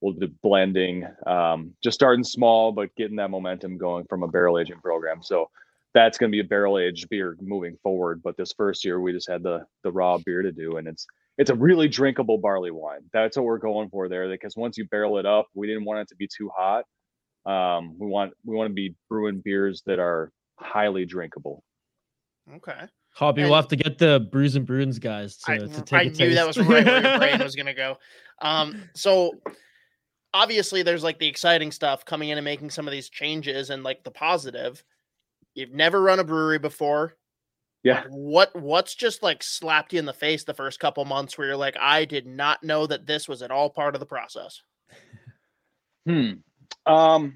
we'll 0.00 0.14
do 0.14 0.28
blending, 0.42 1.06
um, 1.26 1.74
just 1.84 1.94
starting 1.96 2.24
small, 2.24 2.72
but 2.72 2.94
getting 2.96 3.16
that 3.16 3.28
momentum 3.30 3.76
going 3.76 4.06
from 4.06 4.22
a 4.22 4.28
barrel 4.28 4.58
aging 4.58 4.80
program. 4.80 5.22
So 5.22 5.50
that's 5.94 6.18
going 6.18 6.30
to 6.30 6.34
be 6.34 6.40
a 6.40 6.44
barrel 6.44 6.78
aged 6.78 7.08
beer 7.08 7.36
moving 7.40 7.76
forward. 7.82 8.22
But 8.22 8.36
this 8.36 8.52
first 8.56 8.84
year, 8.84 9.00
we 9.00 9.12
just 9.12 9.28
had 9.28 9.42
the 9.42 9.64
the 9.82 9.92
raw 9.92 10.18
beer 10.18 10.42
to 10.42 10.52
do, 10.52 10.76
and 10.76 10.86
it's 10.86 11.06
it's 11.38 11.50
a 11.50 11.54
really 11.54 11.88
drinkable 11.88 12.38
barley 12.38 12.70
wine. 12.70 13.00
That's 13.12 13.36
what 13.36 13.44
we're 13.44 13.58
going 13.58 13.88
for 13.90 14.08
there. 14.08 14.28
Because 14.28 14.56
once 14.56 14.76
you 14.78 14.86
barrel 14.86 15.18
it 15.18 15.26
up, 15.26 15.46
we 15.54 15.66
didn't 15.66 15.84
want 15.84 16.00
it 16.00 16.08
to 16.08 16.16
be 16.16 16.28
too 16.28 16.50
hot. 16.56 16.84
Um, 17.46 17.96
we 17.98 18.06
want 18.06 18.32
we 18.44 18.54
want 18.54 18.68
to 18.68 18.74
be 18.74 18.94
brewing 19.08 19.40
beers 19.44 19.82
that 19.86 19.98
are 19.98 20.30
highly 20.58 21.06
drinkable. 21.06 21.62
Okay. 22.56 22.80
Hobby, 23.12 23.42
we'll 23.42 23.54
have 23.54 23.68
to 23.68 23.76
get 23.76 23.98
the 23.98 24.26
Brews 24.30 24.54
and 24.54 24.64
Bruins 24.64 24.98
guys 24.98 25.36
to, 25.38 25.52
I, 25.52 25.58
to 25.58 25.82
take 25.82 25.92
I 25.92 26.02
a 26.02 26.04
knew 26.04 26.12
taste. 26.12 26.36
that 26.36 26.46
was 26.46 26.58
right 26.58 26.68
where 26.68 27.02
your 27.02 27.18
brain 27.18 27.38
was 27.42 27.56
gonna 27.56 27.74
go. 27.74 27.96
Um, 28.40 28.88
so 28.94 29.32
obviously 30.32 30.82
there's 30.82 31.02
like 31.02 31.18
the 31.18 31.26
exciting 31.26 31.72
stuff 31.72 32.04
coming 32.04 32.28
in 32.28 32.38
and 32.38 32.44
making 32.44 32.70
some 32.70 32.86
of 32.86 32.92
these 32.92 33.08
changes 33.08 33.70
and 33.70 33.82
like 33.82 34.04
the 34.04 34.10
positive. 34.10 34.82
You've 35.54 35.72
never 35.72 36.00
run 36.00 36.18
a 36.18 36.24
brewery 36.24 36.58
before. 36.58 37.16
Yeah. 37.82 38.04
What 38.08 38.54
what's 38.54 38.94
just 38.94 39.22
like 39.22 39.42
slapped 39.42 39.92
you 39.92 39.98
in 39.98 40.04
the 40.04 40.12
face 40.12 40.44
the 40.44 40.54
first 40.54 40.80
couple 40.80 41.04
months 41.04 41.38
where 41.38 41.48
you're 41.48 41.56
like, 41.56 41.76
I 41.80 42.04
did 42.04 42.26
not 42.26 42.62
know 42.62 42.86
that 42.86 43.06
this 43.06 43.26
was 43.26 43.42
at 43.42 43.50
all 43.50 43.70
part 43.70 43.94
of 43.94 44.00
the 44.00 44.06
process. 44.06 44.62
Hmm. 46.06 46.30
Um, 46.86 47.34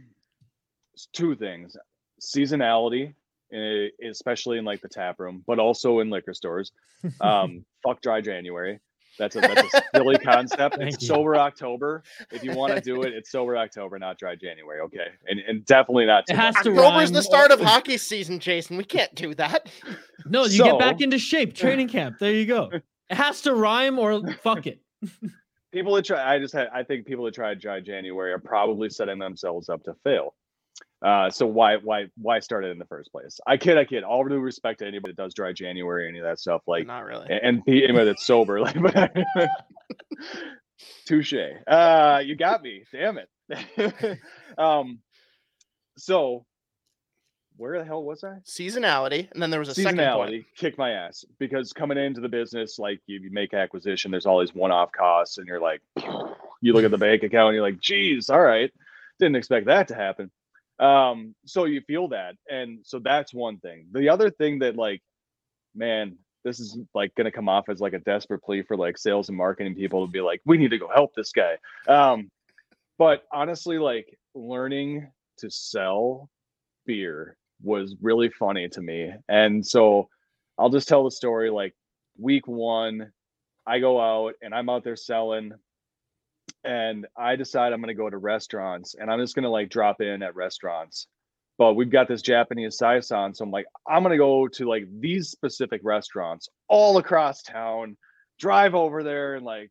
it's 0.95 1.07
two 1.13 1.37
things: 1.37 1.77
seasonality, 2.19 3.15
eh, 3.53 3.89
especially 4.09 4.57
in 4.57 4.65
like 4.65 4.81
the 4.81 4.89
tap 4.89 5.21
room, 5.21 5.45
but 5.47 5.59
also 5.59 6.01
in 6.01 6.09
liquor 6.09 6.33
stores. 6.33 6.73
Um, 7.21 7.67
fuck 7.87 8.01
dry 8.01 8.23
January. 8.23 8.81
That's 9.19 9.37
a 9.37 9.41
that's 9.41 9.75
a 9.75 9.83
silly 9.95 10.19
concept. 10.19 10.77
Thank 10.77 10.95
It's 10.95 11.03
you. 11.03 11.09
sober 11.09 11.37
October. 11.37 12.03
If 12.31 12.43
you 12.43 12.53
want 12.55 12.75
to 12.75 12.81
do 12.81 13.03
it, 13.03 13.13
it's 13.13 13.31
sober 13.31 13.57
October, 13.57 13.99
not 13.99 14.19
dry 14.19 14.35
January. 14.35 14.81
Okay, 14.81 15.07
and 15.29 15.41
and 15.41 15.65
definitely 15.65 16.07
not. 16.07 16.25
It 16.29 16.33
too 16.33 16.37
has 16.41 16.55
much. 16.57 16.65
to 16.65 16.71
October's 16.79 17.13
the 17.13 17.23
start 17.23 17.51
of 17.51 17.61
hockey 17.61 17.97
season, 17.99 18.39
Jason. 18.41 18.77
We 18.77 18.85
can't 18.85 19.15
do 19.15 19.35
that. 19.35 19.71
No, 20.27 20.47
you 20.47 20.65
get 20.65 20.79
back 20.79 21.03
into 21.03 21.19
shape. 21.19 21.55
Training 21.55 21.89
camp. 21.89 22.17
There 22.19 22.33
you 22.33 22.47
go. 22.47 22.71
It 23.11 23.17
has 23.17 23.43
to 23.43 23.55
rhyme 23.55 23.99
or 23.99 24.33
fuck 24.37 24.67
it. 24.67 24.81
people 25.73 25.95
that 25.95 26.07
try 26.07 26.35
i 26.35 26.39
just 26.39 26.55
had 26.55 26.69
i 26.73 26.83
think 26.83 27.05
people 27.05 27.25
that 27.25 27.35
try 27.35 27.53
dry 27.53 27.81
january 27.81 28.33
are 28.33 28.39
probably 28.39 28.89
setting 28.89 29.19
themselves 29.19 29.69
up 29.69 29.83
to 29.83 29.93
fail 30.05 30.35
uh 31.05 31.29
so 31.31 31.47
why 31.47 31.77
why 31.77 32.07
why 32.17 32.41
start 32.41 32.65
it 32.65 32.69
in 32.69 32.79
the 32.79 32.87
first 32.87 33.13
place? 33.13 33.39
I 33.47 33.57
kid 33.57 33.77
i 33.77 33.85
kid. 33.85 34.05
All 34.05 34.25
due 34.25 34.39
respect 34.39 34.79
to 34.79 34.87
anybody 34.87 35.13
that 35.13 35.23
does 35.23 35.35
dry 35.35 35.53
january 35.53 36.09
any 36.09 36.19
of 36.19 36.25
that 36.25 36.41
stuff 36.41 36.63
like 36.67 36.87
not 36.87 37.05
really. 37.05 37.27
and, 37.31 37.43
and 37.43 37.63
anybody 37.69 38.07
that's 38.07 38.27
sober 38.27 38.61
like 38.63 38.77
touche. 41.07 41.35
Uh 41.67 42.23
you 42.25 42.37
got 42.37 42.63
me. 42.63 42.85
Damn 42.93 43.19
it. 43.19 44.19
Um 44.59 45.01
so 45.99 46.47
where 47.57 47.79
the 47.79 47.85
hell 47.85 48.03
was 48.03 48.25
i? 48.25 48.39
Seasonality, 48.45 49.31
and 49.31 49.43
then 49.43 49.51
there 49.51 49.61
was 49.61 49.69
a 49.69 49.81
seasonality 49.81 50.45
kick 50.57 50.77
my 50.79 50.91
ass 50.91 51.25
because 51.39 51.73
coming 51.73 51.99
into 51.99 52.21
the 52.21 52.29
business 52.29 52.79
like 52.79 53.01
you, 53.07 53.21
you 53.21 53.31
make 53.31 53.55
acquisition 53.55 54.11
there's 54.11 54.27
all 54.27 54.41
these 54.41 54.55
one-off 54.55 54.91
costs 54.91 55.39
and 55.39 55.47
you're 55.47 55.61
like 55.61 55.81
you 56.63 56.73
look 56.73 56.85
at 56.85 56.91
the 56.91 56.99
bank 56.99 57.23
account 57.23 57.49
and 57.49 57.55
you're 57.55 57.63
like 57.63 57.79
geez 57.81 58.31
all 58.31 58.41
right. 58.41 58.73
Didn't 59.21 59.37
expect 59.37 59.67
that 59.67 59.89
to 59.89 59.95
happen 59.95 60.31
um 60.81 61.35
so 61.45 61.65
you 61.65 61.81
feel 61.83 62.09
that 62.09 62.35
and 62.49 62.81
so 62.85 62.99
that's 62.99 63.33
one 63.33 63.59
thing 63.59 63.87
the 63.93 64.09
other 64.09 64.31
thing 64.31 64.59
that 64.59 64.77
like 64.77 65.01
man 65.75 66.17
this 66.43 66.61
is 66.61 66.79
like 66.95 67.15
going 67.15 67.25
to 67.25 67.31
come 67.31 67.49
off 67.49 67.69
as 67.69 67.81
like 67.81 67.93
a 67.95 67.99
desperate 68.01 68.43
plea 68.43 68.63
for 68.63 68.77
like 68.77 68.99
sales 68.99 69.29
and 69.29 69.39
marketing 69.39 69.75
people 69.75 70.05
to 70.05 70.11
be 70.11 70.21
like 70.21 70.41
we 70.45 70.59
need 70.59 70.71
to 70.71 70.79
go 70.79 70.89
help 70.93 71.15
this 71.15 71.33
guy 71.33 71.57
um 71.89 72.31
but 72.99 73.25
honestly 73.33 73.79
like 73.79 74.19
learning 74.35 75.07
to 75.39 75.51
sell 75.51 76.29
beer 76.87 77.37
was 77.63 77.97
really 78.01 78.29
funny 78.29 78.69
to 78.69 78.81
me. 78.81 79.13
And 79.29 79.65
so 79.65 80.09
I'll 80.59 80.71
just 80.71 80.89
tell 80.89 81.05
the 81.05 81.11
story 81.11 81.51
like 81.51 81.75
week 82.19 82.47
one, 82.47 83.13
I 83.67 83.79
go 83.79 84.01
out 84.01 84.35
and 84.43 84.55
I'm 84.55 84.69
out 84.69 84.85
there 84.85 84.97
selling 84.97 85.53
and 86.65 87.07
I 87.17 87.37
decide 87.37 87.73
I'm 87.73 87.81
going 87.81 87.89
to 87.89 88.03
go 88.03 88.09
to 88.09 88.17
restaurants 88.17 88.95
and 88.95 89.11
I'm 89.11 89.21
just 89.21 89.35
going 89.35 89.45
to 89.45 89.51
like 89.51 89.69
drop 89.69 90.01
in 90.01 90.23
at 90.23 90.35
restaurants. 90.35 91.07
But 91.57 91.75
we've 91.75 91.91
got 91.91 92.09
this 92.09 92.23
Japanese 92.23 92.79
Saison. 92.79 93.35
So 93.35 93.45
I'm 93.45 93.51
like, 93.51 93.67
I'm 93.87 94.03
going 94.03 94.13
to 94.13 94.19
go 94.19 94.49
to 94.49 94.69
like 94.69 94.87
these 94.99 95.31
specific 95.31 95.83
restaurants 95.85 96.49
all 96.69 96.99
across 96.99 97.43
town, 97.43 97.97
drive 98.41 98.75
over 98.75 99.03
there 99.03 99.37
and 99.37 99.45
like 99.45 99.71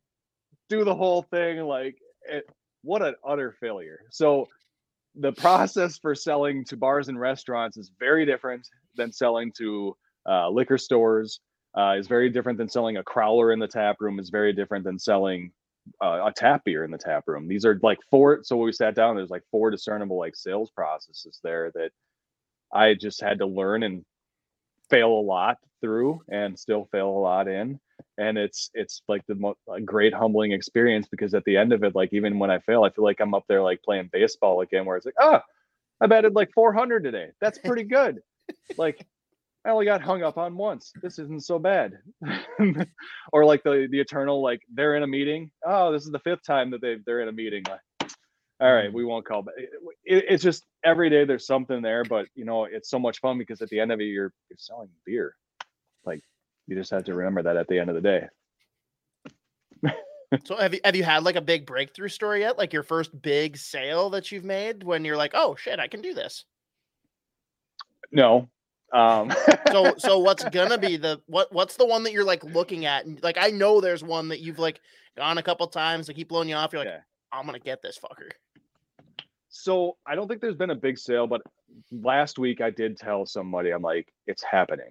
do 0.70 0.84
the 0.84 0.94
whole 0.94 1.22
thing. 1.22 1.60
Like, 1.60 1.96
it, 2.26 2.48
what 2.82 3.02
an 3.02 3.14
utter 3.26 3.54
failure. 3.60 4.00
So 4.10 4.46
the 5.14 5.32
process 5.32 5.98
for 5.98 6.14
selling 6.14 6.64
to 6.66 6.76
bars 6.76 7.08
and 7.08 7.20
restaurants 7.20 7.76
is 7.76 7.90
very 7.98 8.24
different 8.24 8.66
than 8.96 9.12
selling 9.12 9.52
to 9.58 9.96
uh, 10.28 10.48
liquor 10.48 10.78
stores. 10.78 11.40
Uh, 11.76 11.96
is 11.98 12.06
very 12.06 12.30
different 12.30 12.56
than 12.56 12.68
selling 12.68 12.98
a 12.98 13.02
crowler 13.02 13.52
in 13.52 13.58
the 13.58 13.66
tap 13.66 13.96
room. 13.98 14.20
Is 14.20 14.30
very 14.30 14.52
different 14.52 14.84
than 14.84 14.98
selling 14.98 15.50
uh, 16.02 16.20
a 16.26 16.32
tap 16.32 16.64
beer 16.64 16.84
in 16.84 16.90
the 16.90 16.98
tap 16.98 17.24
room. 17.26 17.48
These 17.48 17.64
are 17.64 17.78
like 17.82 17.98
four. 18.10 18.40
So 18.42 18.56
when 18.56 18.66
we 18.66 18.72
sat 18.72 18.94
down, 18.94 19.16
there's 19.16 19.30
like 19.30 19.44
four 19.50 19.70
discernible 19.70 20.18
like 20.18 20.36
sales 20.36 20.70
processes 20.70 21.40
there 21.42 21.70
that 21.74 21.90
I 22.72 22.94
just 22.94 23.20
had 23.20 23.38
to 23.38 23.46
learn 23.46 23.82
and 23.82 24.04
fail 24.90 25.08
a 25.08 25.20
lot 25.20 25.58
through, 25.80 26.22
and 26.28 26.58
still 26.58 26.88
fail 26.92 27.08
a 27.08 27.20
lot 27.20 27.48
in. 27.48 27.78
And 28.18 28.38
it's 28.38 28.70
it's 28.74 29.02
like 29.08 29.22
the 29.26 29.34
mo- 29.34 29.56
great 29.84 30.14
humbling 30.14 30.52
experience 30.52 31.06
because 31.10 31.34
at 31.34 31.44
the 31.44 31.56
end 31.56 31.72
of 31.72 31.84
it, 31.84 31.94
like 31.94 32.12
even 32.12 32.38
when 32.38 32.50
I 32.50 32.58
fail, 32.60 32.84
I 32.84 32.90
feel 32.90 33.04
like 33.04 33.20
I'm 33.20 33.34
up 33.34 33.44
there 33.48 33.62
like 33.62 33.82
playing 33.82 34.10
baseball 34.12 34.60
again, 34.60 34.84
where 34.84 34.96
it's 34.96 35.06
like, 35.06 35.14
oh, 35.20 35.40
I 36.00 36.06
batted 36.06 36.34
like 36.34 36.50
400 36.54 37.04
today. 37.04 37.28
That's 37.40 37.58
pretty 37.58 37.84
good. 37.84 38.20
like 38.78 39.06
I 39.66 39.70
only 39.70 39.86
got 39.86 40.02
hung 40.02 40.22
up 40.22 40.36
on 40.36 40.56
once. 40.56 40.92
This 41.00 41.18
isn't 41.18 41.44
so 41.44 41.58
bad. 41.58 41.98
or 43.32 43.44
like 43.44 43.62
the 43.62 43.88
the 43.90 44.00
eternal 44.00 44.42
like 44.42 44.60
they're 44.72 44.96
in 44.96 45.02
a 45.02 45.06
meeting. 45.06 45.50
Oh, 45.64 45.90
this 45.90 46.04
is 46.04 46.10
the 46.10 46.18
fifth 46.18 46.44
time 46.44 46.70
that 46.72 46.82
they 46.82 46.96
they're 47.06 47.20
in 47.20 47.28
a 47.28 47.32
meeting. 47.32 47.62
Like, 47.68 48.10
all 48.60 48.72
right, 48.72 48.86
mm-hmm. 48.86 48.96
we 48.96 49.04
won't 49.04 49.24
call 49.24 49.42
back. 49.42 49.54
It, 49.56 49.70
it- 50.04 50.24
it's 50.28 50.42
just 50.42 50.64
every 50.84 51.08
day 51.08 51.24
there's 51.24 51.46
something 51.46 51.80
there, 51.80 52.04
but 52.04 52.26
you 52.34 52.44
know 52.44 52.64
it's 52.64 52.90
so 52.90 52.98
much 52.98 53.20
fun 53.20 53.38
because 53.38 53.62
at 53.62 53.70
the 53.70 53.80
end 53.80 53.90
of 53.90 54.00
it 54.00 54.04
you're 54.04 54.32
you're 54.50 54.58
selling 54.58 54.90
beer. 55.06 55.34
Like 56.04 56.22
you 56.66 56.76
just 56.76 56.90
have 56.90 57.04
to 57.04 57.14
remember 57.14 57.42
that 57.42 57.56
at 57.56 57.68
the 57.68 57.78
end 57.78 57.88
of 57.88 57.96
the 57.96 58.02
day. 58.02 58.28
So 60.46 60.56
have 60.56 60.74
you 60.74 60.80
have 60.84 60.96
you 60.96 61.04
had 61.04 61.22
like 61.22 61.36
a 61.36 61.40
big 61.40 61.64
breakthrough 61.64 62.08
story 62.08 62.40
yet? 62.40 62.58
Like 62.58 62.72
your 62.72 62.82
first 62.82 63.22
big 63.22 63.56
sale 63.56 64.10
that 64.10 64.32
you've 64.32 64.44
made 64.44 64.82
when 64.82 65.04
you're 65.04 65.16
like, 65.16 65.30
oh 65.34 65.54
shit, 65.54 65.78
I 65.78 65.86
can 65.86 66.00
do 66.00 66.12
this. 66.12 66.44
No. 68.10 68.48
Um 68.92 69.32
So 69.72 69.94
so 69.98 70.18
what's 70.18 70.44
gonna 70.44 70.78
be 70.78 70.96
the 70.96 71.20
what 71.26 71.52
what's 71.52 71.76
the 71.76 71.86
one 71.86 72.02
that 72.04 72.12
you're 72.12 72.24
like 72.24 72.44
looking 72.44 72.86
at? 72.86 73.06
And 73.06 73.22
like 73.22 73.36
I 73.38 73.50
know 73.50 73.80
there's 73.80 74.04
one 74.04 74.28
that 74.28 74.40
you've 74.40 74.58
like 74.58 74.80
gone 75.16 75.38
a 75.38 75.42
couple 75.42 75.66
times, 75.66 76.06
they 76.06 76.14
keep 76.14 76.28
blowing 76.28 76.48
you 76.48 76.54
off. 76.54 76.72
You're 76.72 76.84
like, 76.84 76.88
Yeah. 76.88 77.00
I'm 77.32 77.46
gonna 77.46 77.58
get 77.58 77.82
this 77.82 77.98
fucker. 77.98 78.30
So 79.48 79.96
I 80.06 80.14
don't 80.14 80.26
think 80.28 80.40
there's 80.40 80.56
been 80.56 80.70
a 80.70 80.76
big 80.76 80.98
sale, 80.98 81.26
but 81.26 81.40
last 81.92 82.38
week 82.38 82.60
I 82.60 82.70
did 82.70 82.96
tell 82.96 83.24
somebody 83.24 83.70
I'm 83.70 83.82
like, 83.82 84.12
it's 84.26 84.42
happening. 84.42 84.90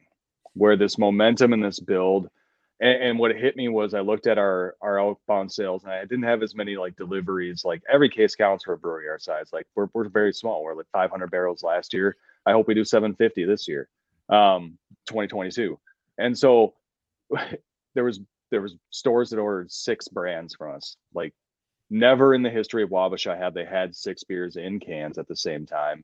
Where 0.54 0.78
this 0.78 0.98
momentum 0.98 1.52
and 1.52 1.64
this 1.64 1.80
build, 1.80 2.30
and, 2.80 3.04
and 3.04 3.20
what 3.20 3.36
hit 3.36 3.56
me 3.56 3.70
was 3.70 3.94
I 3.94 4.02
looked 4.02 4.28
at 4.28 4.38
our 4.38 4.76
our 4.82 5.00
outbound 5.00 5.52
sales 5.52 5.84
and 5.84 5.92
I 5.92 6.02
didn't 6.02 6.24
have 6.24 6.44
as 6.44 6.56
many 6.56 6.78
like 6.78 6.96
deliveries. 6.96 7.66
Like 7.66 7.82
every 7.92 8.10
case 8.10 8.36
counts 8.36 8.64
for 8.64 8.74
a 8.74 8.78
brewery 8.78 9.10
our 9.10 9.20
size. 9.20 9.50
Like 9.52 9.68
we're 9.76 9.88
we're 9.94 10.10
very 10.10 10.34
small. 10.34 10.64
We're 10.64 10.76
like 10.76 10.88
500 10.92 11.30
barrels 11.32 11.64
last 11.64 11.94
year. 11.94 12.16
I 12.46 12.52
hope 12.52 12.68
we 12.68 12.74
do 12.74 12.84
750 12.84 13.46
this 13.46 13.68
year, 13.68 13.88
um, 14.30 14.78
2022. 15.08 15.80
And 16.18 16.38
so 16.38 16.74
there 17.96 18.04
was 18.04 18.20
there 18.52 18.62
was 18.62 18.76
stores 18.92 19.32
that 19.32 19.40
ordered 19.40 19.72
six 19.72 20.08
brands 20.08 20.54
from 20.56 20.76
us. 20.76 20.96
Like 21.14 21.34
never 21.90 22.34
in 22.34 22.44
the 22.44 22.50
history 22.50 22.84
of 22.84 22.90
Wabasha 22.90 23.38
have 23.38 23.54
they 23.54 23.66
had 23.66 23.96
six 23.96 24.24
beers 24.24 24.56
in 24.56 24.80
cans 24.80 25.18
at 25.18 25.28
the 25.28 25.36
same 25.36 25.66
time. 25.66 26.04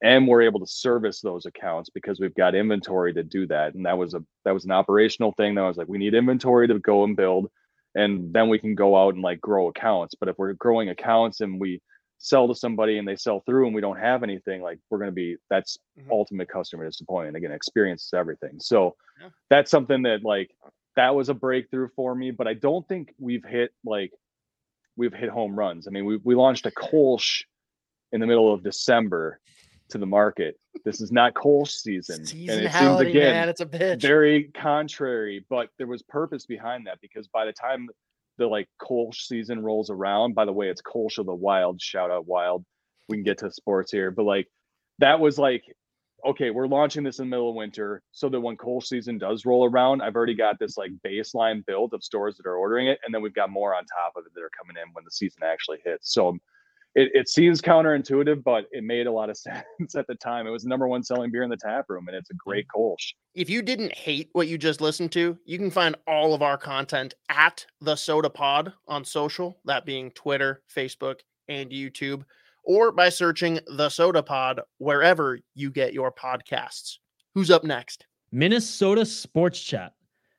And 0.00 0.28
we're 0.28 0.42
able 0.42 0.60
to 0.60 0.66
service 0.66 1.20
those 1.20 1.44
accounts 1.44 1.90
because 1.90 2.20
we've 2.20 2.34
got 2.34 2.54
inventory 2.54 3.12
to 3.14 3.24
do 3.24 3.48
that. 3.48 3.74
And 3.74 3.84
that 3.84 3.98
was 3.98 4.14
a 4.14 4.22
that 4.44 4.54
was 4.54 4.64
an 4.64 4.70
operational 4.70 5.32
thing 5.32 5.54
that 5.54 5.64
I 5.64 5.68
was 5.68 5.76
like, 5.76 5.88
we 5.88 5.98
need 5.98 6.14
inventory 6.14 6.68
to 6.68 6.78
go 6.78 7.02
and 7.02 7.16
build. 7.16 7.50
And 7.94 8.32
then 8.32 8.48
we 8.48 8.60
can 8.60 8.76
go 8.76 8.96
out 8.96 9.14
and 9.14 9.22
like 9.22 9.40
grow 9.40 9.68
accounts. 9.68 10.14
But 10.14 10.28
if 10.28 10.38
we're 10.38 10.52
growing 10.52 10.88
accounts 10.88 11.40
and 11.40 11.60
we 11.60 11.82
sell 12.18 12.48
to 12.48 12.54
somebody 12.54 12.98
and 12.98 13.06
they 13.06 13.16
sell 13.16 13.40
through 13.40 13.66
and 13.66 13.74
we 13.74 13.80
don't 13.80 13.98
have 13.98 14.22
anything, 14.22 14.60
like 14.60 14.78
we're 14.90 14.98
gonna 14.98 15.12
be 15.12 15.36
that's 15.50 15.78
Mhm. 15.98 16.10
ultimate 16.10 16.48
customer 16.48 16.84
disappointment. 16.84 17.36
Again, 17.36 17.52
experience 17.52 18.04
is 18.06 18.12
everything. 18.12 18.58
So 18.60 18.96
Yeah. 19.20 19.30
that's 19.50 19.70
something 19.70 20.02
that 20.02 20.22
like 20.24 20.50
that 20.96 21.14
was 21.14 21.28
a 21.28 21.34
breakthrough 21.34 21.88
for 21.94 22.14
me, 22.14 22.32
but 22.32 22.48
I 22.48 22.54
don't 22.54 22.86
think 22.88 23.14
we've 23.18 23.44
hit 23.44 23.72
like 23.84 24.12
we've 24.96 25.12
hit 25.14 25.28
home 25.28 25.56
runs. 25.56 25.86
I 25.86 25.90
mean, 25.92 26.04
we 26.04 26.16
we 26.18 26.34
launched 26.34 26.66
a 26.66 26.72
Kolsch 26.72 27.44
in 28.12 28.20
the 28.20 28.26
middle 28.26 28.52
of 28.52 28.62
December 28.64 29.38
to 29.90 29.98
the 29.98 30.06
market. 30.06 30.58
This 30.84 31.00
is 31.00 31.12
not 31.12 31.34
Kolsch 31.34 31.70
season, 31.70 32.16
and 32.16 32.22
it 32.24 32.28
seems 32.28 32.50
Seasonality, 32.74 33.10
again 33.10 33.34
man, 33.34 33.48
it's 33.48 33.60
a 33.60 33.66
bitch. 33.66 34.02
very 34.02 34.44
contrary. 34.54 35.44
But 35.48 35.70
there 35.78 35.86
was 35.86 36.02
purpose 36.02 36.46
behind 36.46 36.86
that 36.88 37.00
because 37.00 37.28
by 37.28 37.46
the 37.46 37.52
time 37.52 37.88
the 38.38 38.46
like 38.46 38.68
Kolsch 38.80 39.26
season 39.26 39.62
rolls 39.62 39.90
around. 39.90 40.34
By 40.34 40.44
the 40.44 40.52
way, 40.52 40.68
it's 40.68 40.82
Kolsch 40.82 41.18
of 41.18 41.26
the 41.26 41.34
Wild. 41.34 41.80
Shout 41.80 42.10
out 42.10 42.26
Wild. 42.26 42.64
We 43.08 43.16
can 43.16 43.24
get 43.24 43.38
to 43.38 43.50
sports 43.50 43.92
here, 43.92 44.10
but 44.10 44.24
like 44.24 44.48
that 44.98 45.20
was 45.20 45.38
like 45.38 45.64
okay, 46.26 46.50
we're 46.50 46.66
launching 46.66 47.04
this 47.04 47.18
in 47.18 47.26
the 47.26 47.30
middle 47.30 47.50
of 47.50 47.54
winter 47.54 48.02
so 48.12 48.28
that 48.28 48.40
when 48.40 48.56
Kolsch 48.56 48.86
season 48.86 49.18
does 49.18 49.46
roll 49.46 49.64
around, 49.64 50.02
I've 50.02 50.16
already 50.16 50.34
got 50.34 50.58
this 50.58 50.76
like 50.76 50.90
baseline 51.06 51.64
build 51.64 51.94
of 51.94 52.02
stores 52.02 52.36
that 52.36 52.46
are 52.46 52.56
ordering 52.56 52.88
it. 52.88 52.98
And 53.04 53.14
then 53.14 53.22
we've 53.22 53.34
got 53.34 53.50
more 53.50 53.74
on 53.74 53.84
top 53.84 54.14
of 54.16 54.24
it 54.26 54.32
that 54.34 54.42
are 54.42 54.50
coming 54.58 54.76
in 54.82 54.92
when 54.92 55.04
the 55.04 55.10
season 55.10 55.42
actually 55.44 55.78
hits. 55.84 56.12
So 56.12 56.36
it, 56.98 57.10
it 57.14 57.28
seems 57.28 57.62
counterintuitive, 57.62 58.42
but 58.42 58.66
it 58.72 58.84
made 58.84 59.06
a 59.06 59.12
lot 59.12 59.30
of 59.30 59.36
sense 59.38 59.94
at 59.96 60.06
the 60.06 60.14
time. 60.16 60.46
It 60.46 60.50
was 60.50 60.62
the 60.62 60.68
number 60.68 60.88
one 60.88 61.02
selling 61.02 61.30
beer 61.30 61.42
in 61.42 61.50
the 61.50 61.56
tap 61.56 61.86
room, 61.88 62.08
and 62.08 62.16
it's 62.16 62.30
a 62.30 62.34
great 62.34 62.66
Kolsch. 62.74 63.12
If 63.34 63.48
you 63.48 63.62
didn't 63.62 63.94
hate 63.94 64.28
what 64.32 64.48
you 64.48 64.58
just 64.58 64.80
listened 64.80 65.12
to, 65.12 65.38
you 65.44 65.58
can 65.58 65.70
find 65.70 65.96
all 66.06 66.34
of 66.34 66.42
our 66.42 66.58
content 66.58 67.14
at 67.28 67.64
the 67.80 67.96
Soda 67.96 68.30
Pod 68.30 68.72
on 68.86 69.04
social, 69.04 69.58
that 69.64 69.86
being 69.86 70.10
Twitter, 70.12 70.62
Facebook, 70.74 71.20
and 71.48 71.70
YouTube 71.70 72.24
or 72.68 72.92
by 72.92 73.08
searching 73.08 73.58
the 73.66 73.88
Soda 73.88 74.22
Pod 74.22 74.60
wherever 74.76 75.38
you 75.54 75.70
get 75.70 75.94
your 75.94 76.12
podcasts. 76.12 76.98
Who's 77.34 77.50
up 77.50 77.64
next? 77.64 78.06
Minnesota 78.30 79.06
Sports 79.06 79.58
Chat. 79.58 79.94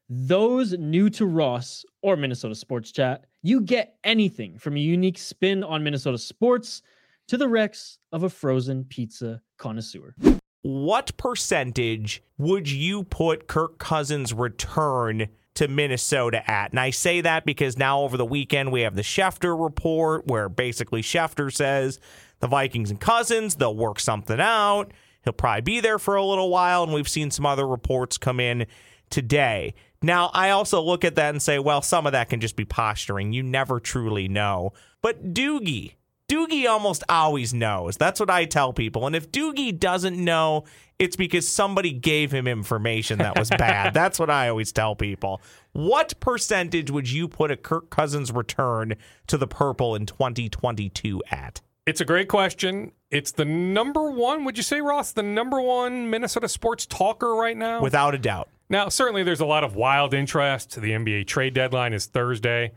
Those 0.09 0.73
new 0.73 1.09
to 1.11 1.27
Ross 1.27 1.85
or 2.01 2.17
Minnesota 2.17 2.55
Sports 2.55 2.91
Chat, 2.91 3.25
you 3.43 3.61
get 3.61 3.95
anything 4.03 4.57
from 4.57 4.75
a 4.75 4.79
unique 4.79 5.19
spin 5.19 5.63
on 5.63 5.83
Minnesota 5.83 6.17
sports 6.17 6.81
to 7.27 7.37
the 7.37 7.47
Rex 7.47 7.99
of 8.11 8.23
a 8.23 8.29
frozen 8.29 8.85
pizza 8.85 9.39
connoisseur. 9.59 10.15
What 10.63 11.15
percentage 11.17 12.23
would 12.39 12.69
you 12.69 13.03
put 13.03 13.47
Kirk 13.47 13.77
Cousins' 13.77 14.33
return 14.33 15.29
to 15.59 15.67
Minnesota 15.67 16.49
at. 16.49 16.71
And 16.71 16.79
I 16.79 16.89
say 16.89 17.19
that 17.19 17.45
because 17.45 17.77
now 17.77 17.99
over 18.01 18.15
the 18.15 18.25
weekend 18.25 18.71
we 18.71 18.81
have 18.81 18.95
the 18.95 19.01
Schefter 19.01 19.61
report 19.61 20.25
where 20.25 20.47
basically 20.47 21.01
Schefter 21.01 21.53
says 21.53 21.99
the 22.39 22.47
Vikings 22.47 22.89
and 22.89 22.99
Cousins, 22.99 23.55
they'll 23.55 23.75
work 23.75 23.99
something 23.99 24.39
out. 24.39 24.93
He'll 25.23 25.33
probably 25.33 25.61
be 25.61 25.81
there 25.81 25.99
for 25.99 26.15
a 26.15 26.23
little 26.23 26.49
while. 26.49 26.83
And 26.83 26.93
we've 26.93 27.09
seen 27.09 27.29
some 27.29 27.45
other 27.45 27.67
reports 27.67 28.17
come 28.17 28.39
in 28.39 28.67
today. 29.09 29.73
Now, 30.01 30.31
I 30.33 30.51
also 30.51 30.81
look 30.81 31.03
at 31.03 31.15
that 31.15 31.31
and 31.31 31.41
say, 31.41 31.59
well, 31.59 31.81
some 31.81 32.05
of 32.05 32.13
that 32.13 32.29
can 32.29 32.39
just 32.39 32.55
be 32.55 32.65
posturing. 32.65 33.33
You 33.33 33.43
never 33.43 33.79
truly 33.79 34.27
know. 34.27 34.71
But 35.01 35.33
Doogie, 35.33 35.93
Doogie 36.29 36.69
almost 36.69 37.03
always 37.09 37.53
knows. 37.53 37.97
That's 37.97 38.19
what 38.19 38.29
I 38.29 38.45
tell 38.45 38.71
people. 38.71 39.07
And 39.07 39.15
if 39.15 39.31
Doogie 39.31 39.77
doesn't 39.77 40.15
know, 40.15 40.63
it's 40.99 41.15
because 41.15 41.47
somebody 41.47 41.91
gave 41.91 42.31
him 42.31 42.47
information 42.47 43.17
that 43.19 43.37
was 43.37 43.49
bad. 43.49 43.93
That's 43.95 44.19
what 44.19 44.29
I 44.29 44.49
always 44.49 44.71
tell 44.71 44.95
people. 44.95 45.41
What 45.71 46.19
percentage 46.19 46.91
would 46.91 47.09
you 47.09 47.27
put 47.27 47.51
a 47.51 47.57
Kirk 47.57 47.89
Cousins 47.89 48.31
return 48.31 48.95
to 49.27 49.37
the 49.37 49.47
purple 49.47 49.95
in 49.95 50.05
2022 50.05 51.23
at? 51.31 51.61
It's 51.89 52.01
a 52.01 52.05
great 52.05 52.27
question. 52.27 52.91
It's 53.09 53.31
the 53.31 53.45
number 53.45 54.11
one, 54.11 54.45
would 54.45 54.57
you 54.57 54.61
say, 54.61 54.79
Ross, 54.79 55.11
the 55.11 55.23
number 55.23 55.59
one 55.59 56.07
Minnesota 56.07 56.47
sports 56.47 56.85
talker 56.85 57.33
right 57.33 57.57
now? 57.57 57.81
Without 57.81 58.13
a 58.13 58.19
doubt. 58.19 58.47
Now, 58.69 58.89
certainly 58.89 59.23
there's 59.23 59.39
a 59.39 59.45
lot 59.47 59.63
of 59.63 59.75
wild 59.75 60.13
interest. 60.13 60.79
The 60.79 60.91
NBA 60.91 61.25
trade 61.25 61.55
deadline 61.55 61.93
is 61.93 62.05
Thursday. 62.05 62.73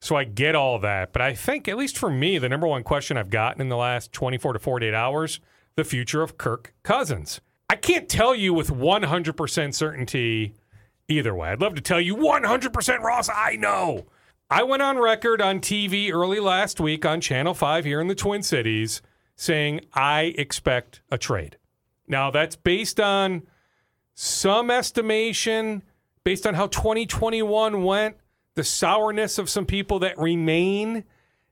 So 0.00 0.16
I 0.16 0.24
get 0.24 0.56
all 0.56 0.80
that. 0.80 1.12
But 1.12 1.22
I 1.22 1.32
think, 1.32 1.68
at 1.68 1.76
least 1.76 1.96
for 1.96 2.10
me, 2.10 2.38
the 2.38 2.48
number 2.48 2.66
one 2.66 2.82
question 2.82 3.16
I've 3.16 3.30
gotten 3.30 3.60
in 3.60 3.68
the 3.68 3.76
last 3.76 4.12
24 4.12 4.54
to 4.54 4.58
48 4.58 4.92
hours 4.92 5.38
the 5.76 5.84
future 5.84 6.22
of 6.22 6.36
Kirk 6.36 6.74
Cousins. 6.82 7.40
I 7.70 7.76
can't 7.76 8.08
tell 8.08 8.34
you 8.34 8.52
with 8.52 8.70
100% 8.70 9.74
certainty 9.74 10.54
either 11.06 11.36
way. 11.36 11.50
I'd 11.50 11.60
love 11.60 11.76
to 11.76 11.80
tell 11.80 12.00
you 12.00 12.16
100% 12.16 12.98
Ross, 12.98 13.28
I 13.32 13.54
know. 13.54 14.06
I 14.48 14.62
went 14.62 14.80
on 14.80 14.96
record 14.98 15.42
on 15.42 15.58
TV 15.58 16.12
early 16.12 16.38
last 16.38 16.78
week 16.78 17.04
on 17.04 17.20
Channel 17.20 17.52
5 17.52 17.84
here 17.84 18.00
in 18.00 18.06
the 18.06 18.14
Twin 18.14 18.44
Cities 18.44 19.02
saying 19.34 19.80
I 19.92 20.34
expect 20.38 21.00
a 21.10 21.18
trade. 21.18 21.56
Now, 22.06 22.30
that's 22.30 22.54
based 22.54 23.00
on 23.00 23.42
some 24.14 24.70
estimation, 24.70 25.82
based 26.22 26.46
on 26.46 26.54
how 26.54 26.68
2021 26.68 27.82
went 27.82 28.18
the 28.54 28.62
sourness 28.62 29.36
of 29.36 29.50
some 29.50 29.66
people 29.66 29.98
that 29.98 30.16
remain 30.16 31.02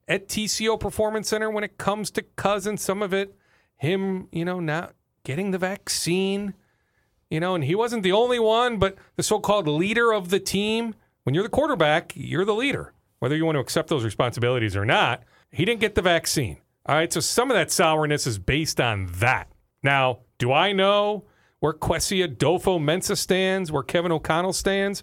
at 0.07 0.29
TCO 0.29 0.79
Performance 0.79 1.29
Center 1.29 1.51
when 1.51 1.65
it 1.65 1.77
comes 1.79 2.13
to 2.13 2.23
Cousins. 2.23 2.81
Some 2.81 3.03
of 3.03 3.13
it, 3.13 3.37
him, 3.77 4.29
you 4.31 4.45
know, 4.45 4.61
not 4.61 4.95
getting 5.25 5.51
the 5.51 5.59
vaccine, 5.59 6.55
you 7.29 7.41
know, 7.41 7.57
and 7.57 7.65
he 7.65 7.75
wasn't 7.75 8.05
the 8.05 8.13
only 8.13 8.39
one, 8.39 8.79
but 8.79 8.97
the 9.17 9.25
so 9.25 9.41
called 9.41 9.67
leader 9.67 10.13
of 10.13 10.29
the 10.29 10.39
team. 10.39 10.95
When 11.25 11.35
you're 11.35 11.43
the 11.43 11.51
quarterback, 11.51 12.13
you're 12.15 12.45
the 12.45 12.55
leader, 12.55 12.93
whether 13.19 13.35
you 13.37 13.45
want 13.45 13.57
to 13.57 13.61
accept 13.61 13.89
those 13.89 14.05
responsibilities 14.05 14.77
or 14.77 14.85
not. 14.85 15.23
He 15.51 15.65
didn't 15.65 15.81
get 15.81 15.95
the 15.95 16.03
vaccine. 16.03 16.59
All 16.87 16.95
right. 16.95 17.13
So 17.13 17.21
some 17.21 17.51
of 17.51 17.57
that 17.57 17.71
sourness 17.71 18.27
is 18.27 18.39
based 18.39 18.81
on 18.81 19.07
that. 19.17 19.49
Now, 19.83 20.21
do 20.39 20.53
I 20.53 20.73
know 20.73 21.25
where 21.61 21.73
Kwesi 21.73 22.27
Adofo-Mensah 22.27 23.17
stands, 23.17 23.73
where 23.73 23.83
Kevin 23.83 24.13
O'Connell 24.13 24.53
stands? 24.53 25.03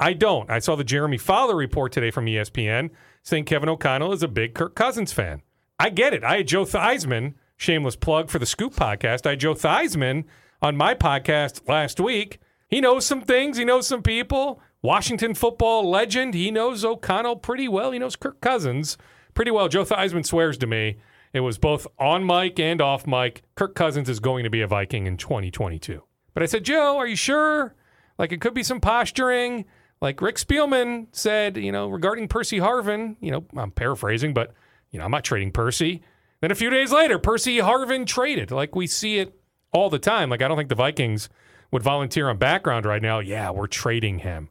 I 0.00 0.14
don't. 0.14 0.50
I 0.50 0.58
saw 0.58 0.76
the 0.76 0.84
Jeremy 0.84 1.18
Fowler 1.18 1.56
report 1.56 1.92
today 1.92 2.10
from 2.10 2.26
ESPN 2.26 2.90
saying 3.22 3.44
Kevin 3.44 3.68
O'Connell 3.68 4.12
is 4.12 4.22
a 4.22 4.28
big 4.28 4.54
Kirk 4.54 4.74
Cousins 4.74 5.12
fan. 5.12 5.42
I 5.78 5.90
get 5.90 6.14
it. 6.14 6.24
I 6.24 6.38
had 6.38 6.48
Joe 6.48 6.64
Theismann, 6.64 7.34
shameless 7.56 7.96
plug 7.96 8.30
for 8.30 8.38
the 8.38 8.46
Scoop 8.46 8.74
podcast. 8.74 9.26
I 9.26 9.30
had 9.30 9.40
Joe 9.40 9.54
Theismann 9.54 10.24
on 10.62 10.76
my 10.76 10.94
podcast 10.94 11.68
last 11.68 12.00
week. 12.00 12.40
He 12.68 12.80
knows 12.80 13.04
some 13.04 13.22
things, 13.22 13.56
he 13.56 13.64
knows 13.64 13.86
some 13.86 14.02
people. 14.02 14.60
Washington 14.82 15.34
football 15.34 15.88
legend. 15.88 16.34
He 16.34 16.50
knows 16.50 16.84
O'Connell 16.84 17.36
pretty 17.36 17.68
well. 17.68 17.90
He 17.90 17.98
knows 17.98 18.16
Kirk 18.16 18.40
Cousins 18.40 18.96
pretty 19.34 19.50
well. 19.50 19.68
Joe 19.68 19.84
Theismann 19.84 20.26
swears 20.26 20.58
to 20.58 20.66
me 20.66 20.98
it 21.32 21.40
was 21.40 21.58
both 21.58 21.86
on 21.98 22.26
mic 22.26 22.58
and 22.58 22.80
off 22.80 23.06
mic. 23.06 23.42
Kirk 23.54 23.74
Cousins 23.74 24.08
is 24.08 24.20
going 24.20 24.44
to 24.44 24.50
be 24.50 24.62
a 24.62 24.66
Viking 24.66 25.06
in 25.06 25.16
2022. 25.16 26.02
But 26.34 26.42
I 26.42 26.46
said, 26.46 26.64
Joe, 26.64 26.96
are 26.96 27.06
you 27.06 27.16
sure? 27.16 27.74
Like 28.18 28.32
it 28.32 28.40
could 28.40 28.54
be 28.54 28.62
some 28.62 28.80
posturing. 28.80 29.64
Like 30.00 30.22
Rick 30.22 30.36
Spielman 30.36 31.08
said, 31.12 31.56
you 31.56 31.72
know, 31.72 31.88
regarding 31.88 32.28
Percy 32.28 32.58
Harvin, 32.58 33.16
you 33.20 33.30
know, 33.30 33.44
I'm 33.56 33.70
paraphrasing, 33.70 34.32
but, 34.32 34.54
you 34.90 34.98
know, 34.98 35.04
I'm 35.04 35.10
not 35.10 35.24
trading 35.24 35.52
Percy. 35.52 36.02
Then 36.40 36.50
a 36.50 36.54
few 36.54 36.70
days 36.70 36.92
later, 36.92 37.18
Percy 37.18 37.58
Harvin 37.58 38.06
traded. 38.06 38.50
Like 38.50 38.76
we 38.76 38.86
see 38.86 39.18
it 39.18 39.34
all 39.72 39.90
the 39.90 39.98
time. 39.98 40.30
Like 40.30 40.40
I 40.40 40.48
don't 40.48 40.56
think 40.56 40.68
the 40.68 40.74
Vikings 40.76 41.28
would 41.72 41.82
volunteer 41.82 42.28
on 42.30 42.38
background 42.38 42.86
right 42.86 43.02
now. 43.02 43.18
Yeah, 43.18 43.50
we're 43.50 43.66
trading 43.66 44.20
him, 44.20 44.48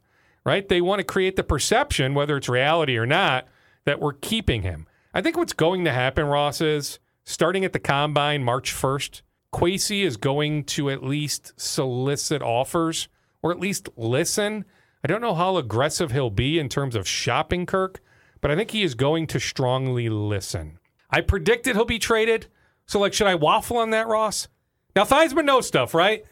right? 0.48 0.68
They 0.68 0.80
want 0.80 0.98
to 0.98 1.04
create 1.04 1.36
the 1.36 1.44
perception, 1.44 2.14
whether 2.14 2.36
it's 2.36 2.48
reality 2.48 2.96
or 2.96 3.06
not, 3.06 3.46
that 3.84 4.00
we're 4.00 4.14
keeping 4.14 4.62
him. 4.62 4.86
I 5.14 5.20
think 5.20 5.36
what's 5.36 5.52
going 5.52 5.84
to 5.84 5.92
happen, 5.92 6.26
Ross, 6.26 6.60
is 6.60 6.98
starting 7.24 7.64
at 7.64 7.72
the 7.72 7.78
combine 7.78 8.42
March 8.42 8.74
1st, 8.74 9.22
Kwesi 9.54 10.02
is 10.02 10.16
going 10.16 10.64
to 10.64 10.90
at 10.90 11.04
least 11.04 11.52
solicit 11.56 12.42
offers 12.42 13.08
or 13.42 13.50
at 13.52 13.60
least 13.60 13.88
listen 13.96 14.64
I 15.04 15.06
don't 15.06 15.20
know 15.20 15.34
how 15.34 15.56
aggressive 15.56 16.10
he'll 16.10 16.30
be 16.30 16.58
in 16.58 16.68
terms 16.68 16.96
of 16.96 17.06
shopping 17.06 17.66
Kirk, 17.66 18.00
but 18.40 18.50
I 18.50 18.56
think 18.56 18.72
he 18.72 18.82
is 18.82 18.94
going 18.94 19.28
to 19.28 19.38
strongly 19.38 20.08
listen. 20.08 20.78
I 21.10 21.20
predicted 21.20 21.76
he'll 21.76 21.84
be 21.84 22.00
traded. 22.00 22.48
So, 22.86 22.98
like, 22.98 23.12
should 23.12 23.28
I 23.28 23.36
waffle 23.36 23.76
on 23.76 23.90
that, 23.90 24.08
Ross? 24.08 24.48
Now, 24.96 25.04
Theismann 25.04 25.44
knows 25.44 25.68
stuff, 25.68 25.94
right? 25.94 26.24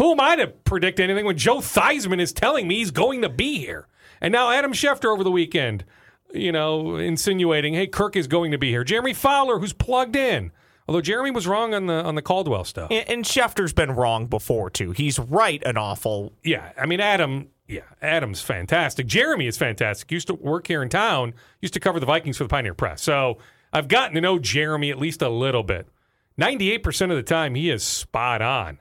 Who 0.00 0.12
am 0.12 0.20
I 0.20 0.34
to 0.36 0.46
predict 0.46 0.98
anything 0.98 1.26
when 1.26 1.36
Joe 1.36 1.58
Theismann 1.58 2.22
is 2.22 2.32
telling 2.32 2.66
me 2.66 2.76
he's 2.76 2.90
going 2.90 3.20
to 3.20 3.28
be 3.28 3.58
here? 3.58 3.86
And 4.22 4.32
now 4.32 4.50
Adam 4.50 4.72
Schefter 4.72 5.12
over 5.12 5.22
the 5.22 5.30
weekend, 5.30 5.84
you 6.32 6.52
know, 6.52 6.96
insinuating, 6.96 7.74
hey, 7.74 7.86
Kirk 7.86 8.16
is 8.16 8.26
going 8.26 8.52
to 8.52 8.56
be 8.56 8.70
here. 8.70 8.82
Jeremy 8.82 9.12
Fowler, 9.12 9.58
who's 9.58 9.74
plugged 9.74 10.16
in. 10.16 10.52
Although 10.88 11.02
Jeremy 11.02 11.32
was 11.32 11.46
wrong 11.46 11.74
on 11.74 11.84
the 11.84 12.02
on 12.02 12.14
the 12.14 12.22
Caldwell 12.22 12.64
stuff. 12.64 12.90
And, 12.90 13.10
and 13.10 13.24
Schefter's 13.26 13.74
been 13.74 13.90
wrong 13.90 14.26
before 14.26 14.70
too. 14.70 14.92
He's 14.92 15.18
right 15.18 15.62
an 15.66 15.76
awful. 15.76 16.32
Yeah, 16.42 16.72
I 16.78 16.86
mean 16.86 17.00
Adam 17.00 17.48
yeah, 17.68 17.82
Adam's 18.00 18.40
fantastic. 18.40 19.06
Jeremy 19.06 19.48
is 19.48 19.58
fantastic. 19.58 20.10
Used 20.10 20.28
to 20.28 20.34
work 20.34 20.66
here 20.66 20.82
in 20.82 20.88
town, 20.88 21.34
used 21.60 21.74
to 21.74 21.80
cover 21.80 22.00
the 22.00 22.06
Vikings 22.06 22.38
for 22.38 22.44
the 22.44 22.48
Pioneer 22.48 22.72
Press. 22.72 23.02
So 23.02 23.36
I've 23.70 23.88
gotten 23.88 24.14
to 24.14 24.22
know 24.22 24.38
Jeremy 24.38 24.90
at 24.90 24.98
least 24.98 25.20
a 25.20 25.28
little 25.28 25.62
bit. 25.62 25.88
98% 26.40 27.10
of 27.10 27.16
the 27.16 27.22
time, 27.22 27.54
he 27.54 27.68
is 27.68 27.82
spot 27.82 28.40
on. 28.40 28.78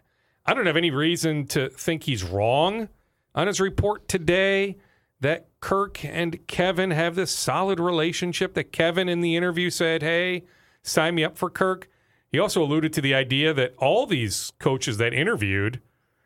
I 0.50 0.56
don't 0.56 0.66
have 0.66 0.78
any 0.78 0.90
reason 0.90 1.46
to 1.50 1.70
think 1.70 2.06
he's 2.06 2.24
wrong 2.24 2.90
on 3.36 3.46
his 3.46 3.62
report 3.62 4.08
today 4.08 4.78
that 5.22 5.48
Kirk 5.60 6.04
and 6.04 6.40
Kevin 6.48 6.90
have 6.90 7.14
this 7.14 7.30
solid 7.30 7.80
relationship, 7.80 8.56
that 8.56 8.72
Kevin 8.72 9.08
in 9.08 9.22
the 9.22 9.36
interview 9.36 9.70
said, 9.70 10.02
hey, 10.02 10.46
sign 10.82 11.14
me 11.14 11.24
up 11.24 11.38
for 11.38 11.52
Kirk. 11.52 11.88
He 12.32 12.40
also 12.40 12.64
alluded 12.64 12.94
to 12.94 13.02
the 13.02 13.14
idea 13.14 13.54
that 13.54 13.76
all 13.78 14.08
these 14.08 14.52
coaches 14.58 14.98
that 14.98 15.14
interviewed 15.14 15.82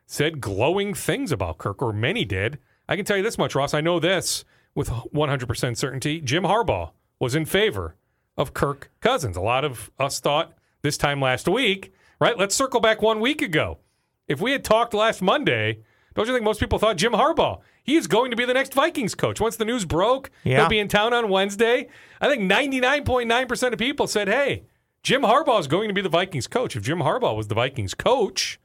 said 0.06 0.40
glowing 0.40 0.94
things 0.94 1.34
about 1.34 1.58
Kirk, 1.58 1.82
or 1.82 1.92
many 1.92 2.24
did. 2.24 2.60
I 2.88 2.96
can 2.96 3.04
tell 3.04 3.18
you 3.18 3.24
this 3.24 3.38
much, 3.38 3.56
Ross. 3.56 3.74
I 3.74 3.82
know 3.82 4.00
this 4.00 4.46
with 4.74 4.88
100% 4.88 5.76
certainty. 5.76 6.22
Jim 6.22 6.44
Harbaugh 6.44 6.92
was 7.20 7.36
in 7.36 7.44
favor 7.44 7.98
of 8.38 8.54
Kirk 8.54 8.90
Cousins. 9.02 9.36
A 9.36 9.42
lot 9.42 9.66
of 9.66 9.92
us 10.00 10.22
thought 10.22 10.54
this 10.82 10.96
time 10.96 11.20
last 11.20 11.50
week, 11.50 11.94
right? 12.22 12.38
Let's 12.38 12.56
circle 12.56 12.80
back 12.80 13.02
one 13.02 13.20
week 13.20 13.42
ago. 13.42 13.80
If 14.28 14.42
we 14.42 14.52
had 14.52 14.64
talked 14.64 14.94
last 14.94 15.22
Monday, 15.22 15.80
don't 16.14 16.28
you 16.28 16.34
think 16.34 16.44
most 16.46 16.60
people 16.60 16.80
thought 16.80 16.96
Jim 16.98 17.14
Harbaugh 17.14 17.60
He 17.84 17.96
is 17.98 18.08
going 18.08 18.32
to 18.32 18.38
be 18.38 18.46
the 18.46 18.54
next 18.54 18.74
Vikings 18.74 19.14
coach. 19.16 19.42
Once 19.42 19.58
the 19.58 19.66
news 19.66 19.84
broke, 19.86 20.30
Yeah. 20.44 20.60
he'll 20.60 20.70
be 20.70 20.80
in 20.80 20.88
town 20.88 21.14
on 21.14 21.30
Wednesday. 21.30 21.90
I 22.22 22.30
think 22.30 22.42
99.9% 22.44 23.74
of 23.74 23.80
people 23.80 24.08
said, 24.08 24.28
hey, 24.30 24.64
Jim 25.04 25.22
Harbaugh 25.24 25.60
is 25.60 25.68
going 25.68 25.90
to 25.90 25.94
be 25.94 26.00
the 26.02 26.08
Vikings 26.10 26.48
coach. 26.48 26.76
If 26.78 26.84
Jim 26.84 27.00
Harbaugh 27.00 27.36
was 27.36 27.48
the 27.50 27.56
Vikings 27.56 27.94
coach, 27.94 28.60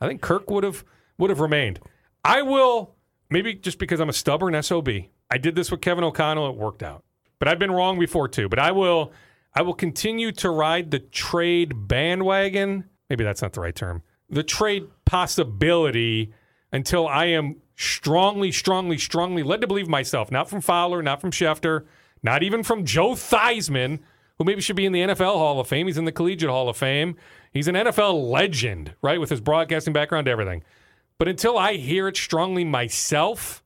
I 0.00 0.06
think 0.06 0.20
Kirk 0.20 0.48
would 0.50 0.62
have 0.64 0.84
would 1.18 1.30
have 1.30 1.40
remained. 1.40 1.80
I 2.24 2.42
will 2.42 2.94
maybe 3.30 3.54
just 3.54 3.78
because 3.80 3.98
I'm 4.00 4.08
a 4.08 4.12
stubborn 4.12 4.60
SOB. 4.62 4.88
I 5.30 5.38
did 5.38 5.54
this 5.56 5.70
with 5.70 5.80
Kevin 5.80 6.04
O'Connell, 6.04 6.50
it 6.50 6.56
worked 6.56 6.82
out. 6.84 7.02
But 7.40 7.48
I've 7.48 7.58
been 7.58 7.72
wrong 7.72 7.98
before 7.98 8.28
too. 8.28 8.48
But 8.48 8.60
I 8.60 8.70
will 8.70 9.12
I 9.56 9.62
will 9.62 9.74
continue 9.74 10.30
to 10.32 10.50
ride 10.50 10.92
the 10.92 11.00
trade 11.00 11.88
bandwagon. 11.88 12.84
Maybe 13.10 13.24
that's 13.24 13.42
not 13.42 13.52
the 13.52 13.60
right 13.60 13.74
term. 13.74 14.02
The 14.30 14.42
trade 14.44 14.86
possibility 15.12 16.32
until 16.72 17.06
I 17.06 17.26
am 17.26 17.56
strongly, 17.76 18.50
strongly, 18.50 18.96
strongly 18.96 19.42
led 19.42 19.60
to 19.60 19.66
believe 19.66 19.86
myself, 19.86 20.30
not 20.30 20.48
from 20.48 20.62
Fowler, 20.62 21.02
not 21.02 21.20
from 21.20 21.30
Schefter, 21.30 21.84
not 22.22 22.42
even 22.42 22.62
from 22.62 22.86
Joe 22.86 23.10
Theismann, 23.10 23.98
who 24.38 24.44
maybe 24.44 24.62
should 24.62 24.74
be 24.74 24.86
in 24.86 24.92
the 24.92 25.02
NFL 25.02 25.34
Hall 25.34 25.60
of 25.60 25.68
Fame. 25.68 25.86
He's 25.86 25.98
in 25.98 26.06
the 26.06 26.12
Collegiate 26.12 26.48
Hall 26.48 26.70
of 26.70 26.78
Fame. 26.78 27.16
He's 27.52 27.68
an 27.68 27.74
NFL 27.74 28.30
legend, 28.30 28.94
right, 29.02 29.20
with 29.20 29.28
his 29.28 29.42
broadcasting 29.42 29.92
background, 29.92 30.28
everything. 30.28 30.62
But 31.18 31.28
until 31.28 31.58
I 31.58 31.74
hear 31.74 32.08
it 32.08 32.16
strongly 32.16 32.64
myself, 32.64 33.62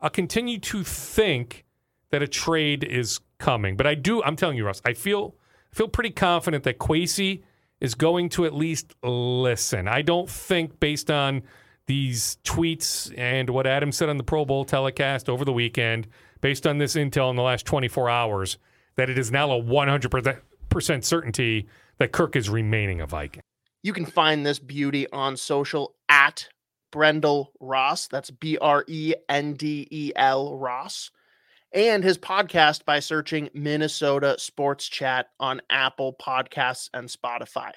I'll 0.00 0.10
continue 0.10 0.58
to 0.58 0.82
think 0.82 1.66
that 2.10 2.20
a 2.20 2.26
trade 2.26 2.82
is 2.82 3.20
coming. 3.38 3.76
But 3.76 3.86
I 3.86 3.94
do, 3.94 4.24
I'm 4.24 4.34
telling 4.34 4.56
you, 4.56 4.66
Russ, 4.66 4.82
I 4.84 4.94
feel 4.94 5.36
I 5.72 5.76
feel 5.76 5.86
pretty 5.86 6.10
confident 6.10 6.64
that 6.64 6.78
Kwesi 6.78 7.44
is 7.80 7.94
going 7.94 8.28
to 8.30 8.44
at 8.44 8.54
least 8.54 8.94
listen. 9.02 9.88
I 9.88 10.02
don't 10.02 10.28
think 10.28 10.80
based 10.80 11.10
on 11.10 11.42
these 11.86 12.38
tweets 12.44 13.12
and 13.18 13.50
what 13.50 13.66
Adam 13.66 13.90
said 13.90 14.08
on 14.08 14.16
the 14.16 14.24
Pro 14.24 14.44
Bowl 14.44 14.64
telecast 14.64 15.28
over 15.28 15.44
the 15.44 15.52
weekend, 15.52 16.06
based 16.40 16.66
on 16.66 16.78
this 16.78 16.94
intel 16.94 17.30
in 17.30 17.36
the 17.36 17.42
last 17.42 17.66
24 17.66 18.08
hours, 18.08 18.58
that 18.96 19.10
it 19.10 19.18
is 19.18 19.32
now 19.32 19.50
a 19.50 19.60
100% 19.60 21.04
certainty 21.04 21.68
that 21.98 22.12
Kirk 22.12 22.36
is 22.36 22.48
remaining 22.48 23.00
a 23.00 23.06
Viking. 23.06 23.42
You 23.82 23.92
can 23.92 24.04
find 24.06 24.44
this 24.44 24.58
beauty 24.58 25.10
on 25.10 25.36
social 25.36 25.94
at 26.08 26.48
Brendel 26.92 27.52
Ross. 27.60 28.08
That's 28.08 28.30
B 28.30 28.58
R 28.58 28.84
E 28.86 29.14
N 29.28 29.54
D 29.54 29.88
E 29.90 30.12
L 30.14 30.56
Ross. 30.56 31.10
And 31.72 32.02
his 32.02 32.18
podcast 32.18 32.84
by 32.84 32.98
searching 32.98 33.48
Minnesota 33.54 34.36
Sports 34.38 34.88
Chat 34.88 35.30
on 35.38 35.60
Apple 35.70 36.16
Podcasts 36.20 36.90
and 36.92 37.08
Spotify. 37.08 37.70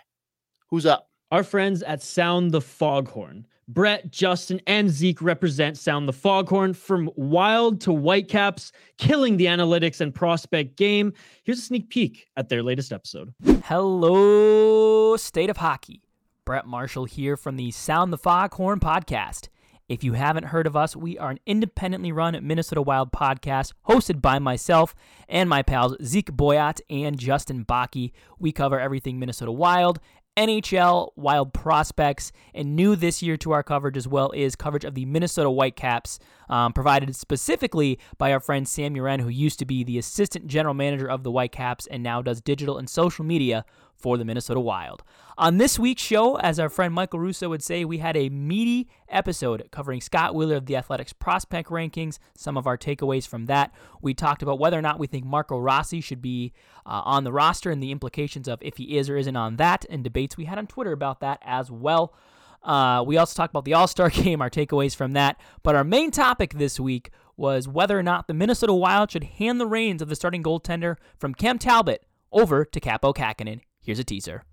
Who's 0.69 0.88
up? 0.88 1.10
Our 1.32 1.43
friends 1.43 1.84
at 1.84 2.01
Sound 2.01 2.51
the 2.51 2.62
Foghorn. 2.62 3.45
Brett, 3.67 4.12
Justin, 4.12 4.62
and 4.67 4.89
Zeke 4.89 5.21
represent 5.21 5.77
Sound 5.77 6.08
the 6.08 6.13
Foghorn 6.13 6.73
from 6.73 7.12
wild 7.15 7.82
to 7.82 7.93
whitecaps, 7.93 8.71
killing 8.97 9.38
the 9.38 9.45
analytics 9.45 10.01
and 10.01 10.13
prospect 10.13 10.75
game. 10.75 11.13
Here's 11.43 11.60
a 11.60 11.62
sneak 11.62 11.89
peek 11.89 12.27
at 12.36 12.49
their 12.49 12.63
latest 12.63 12.91
episode. 12.91 13.34
Hello, 13.63 15.15
State 15.17 15.49
of 15.49 15.58
Hockey. 15.58 16.01
Brett 16.45 16.65
Marshall 16.65 17.06
here 17.06 17.38
from 17.38 17.56
the 17.56 17.71
Sound 17.71 18.12
the 18.12 18.17
Foghorn 18.17 18.79
podcast. 18.79 19.47
If 19.89 20.02
you 20.02 20.13
haven't 20.13 20.46
heard 20.46 20.65
of 20.65 20.78
us, 20.78 20.96
we 20.96 21.17
are 21.17 21.32
an 21.32 21.39
independently 21.46 22.13
run 22.13 22.39
Minnesota 22.41 22.82
Wild 22.82 23.12
podcast 23.12 23.74
hosted 23.88 24.22
by 24.22 24.39
myself 24.39 24.96
and 25.28 25.50
my 25.50 25.62
pals 25.62 25.98
Zeke 26.02 26.32
Boyat 26.32 26.80
and 26.89 27.19
Justin 27.19 27.65
Baki. 27.65 28.13
We 28.39 28.54
cover 28.54 28.80
everything 28.80 29.19
Minnesota 29.19 29.52
Wild, 29.52 30.00
NHL, 30.38 31.10
Wild 31.17 31.54
prospects, 31.54 32.32
and 32.54 32.78
new 32.78 32.96
this 32.96 33.22
year 33.22 33.36
to 33.38 33.52
our 33.52 33.62
coverage 33.62 33.98
as 33.98 34.08
well 34.08 34.32
is 34.32 34.56
coverage 34.56 34.86
of 34.86 34.96
the 34.96 35.06
Minnesota 35.06 35.50
Whitecaps, 35.50 36.17
um, 36.50 36.72
provided 36.72 37.13
specifically 37.13 38.00
by 38.17 38.32
our 38.32 38.39
friend 38.39 38.65
Sam 38.65 38.96
Uren, 38.96 39.19
who 39.19 39.28
used 39.28 39.60
to 39.60 39.65
be 39.65 39.84
the 39.84 39.98
assistant 39.98 40.48
general 40.48 40.74
manager 40.74 41.10
of 41.10 41.24
the 41.24 41.32
Whitecaps 41.32 41.88
and 41.88 42.02
now 42.02 42.22
does 42.22 42.39
digital 42.39 42.78
and 42.78 42.89
social 42.89 43.26
media 43.26 43.65
for 44.04 44.18
the 44.18 44.26
Minnesota 44.26 44.60
Wild. 44.60 45.02
On 45.38 45.58
this 45.58 45.80
week's 45.80 46.02
show, 46.02 46.36
as 46.38 46.60
our 46.60 46.68
friend 46.68 46.94
Michael 46.94 47.22
Russo 47.22 47.48
would 47.48 47.63
say, 47.63 47.86
we 47.86 48.00
had 48.00 48.18
a 48.18 48.30
meaty 48.30 48.89
episode 49.08 49.70
covering 49.72 50.02
Scott 50.02 50.36
Wheeler 50.36 50.58
of 50.58 50.66
the 50.66 50.76
Athletics 50.76 51.13
prospect 51.13 51.70
rankings, 51.70 52.20
some 52.36 52.58
of 52.58 52.68
our 52.68 52.78
takeaways 52.78 53.26
from 53.26 53.46
that. 53.46 53.74
We 54.02 54.13
talked 54.13 54.44
about 54.44 54.60
whether 54.60 54.78
or 54.78 54.82
not 54.82 55.00
we 55.00 55.08
think 55.08 55.24
Marco 55.24 55.58
Rossi 55.58 56.02
should 56.02 56.22
be 56.22 56.52
uh, 56.86 57.02
on 57.06 57.24
the 57.24 57.32
roster 57.32 57.72
and 57.72 57.82
the 57.82 57.92
implications 57.92 58.50
of 58.50 58.60
if 58.62 58.76
he 58.76 58.98
is 58.98 59.10
or 59.10 59.16
isn't 59.16 59.38
on 59.38 59.56
that, 59.56 59.86
and 59.89 60.04
debates 60.04 60.36
we 60.36 60.46
had 60.46 60.58
on 60.58 60.68
Twitter 60.68 60.92
about 60.92 61.22
that 61.22 61.39
as 61.42 61.72
well. 61.72 62.13
Uh, 62.62 63.04
we 63.08 63.16
also 63.16 63.36
talked 63.36 63.54
about 63.54 63.63
the 63.63 63.74
All 63.74 63.88
Star 63.88 64.10
game, 64.12 64.42
our 64.42 64.50
takeaways 64.50 64.96
from 64.96 65.13
that. 65.13 65.39
But 65.63 65.76
our 65.76 65.86
main 65.86 66.12
topic 66.12 66.56
this 66.56 66.78
week 66.78 67.10
was 67.38 67.70
whether 67.70 67.98
or 67.98 68.04
not 68.04 68.28
the 68.28 68.34
Minnesota 68.34 68.74
Wild 68.74 69.12
should 69.12 69.24
hand 69.24 69.62
the 69.62 69.66
reins 69.66 70.02
of 70.02 70.10
the 70.10 70.16
starting 70.16 70.44
goaltender 70.44 70.98
from 71.18 71.34
Cam 71.34 71.58
Talbot 71.58 72.06
over 72.34 72.66
to 72.66 72.80
Kaapo 72.80 73.16
Kahkonen. 73.16 73.62
Here's 73.84 74.00
a 74.00 74.04
teaser. 74.04 74.43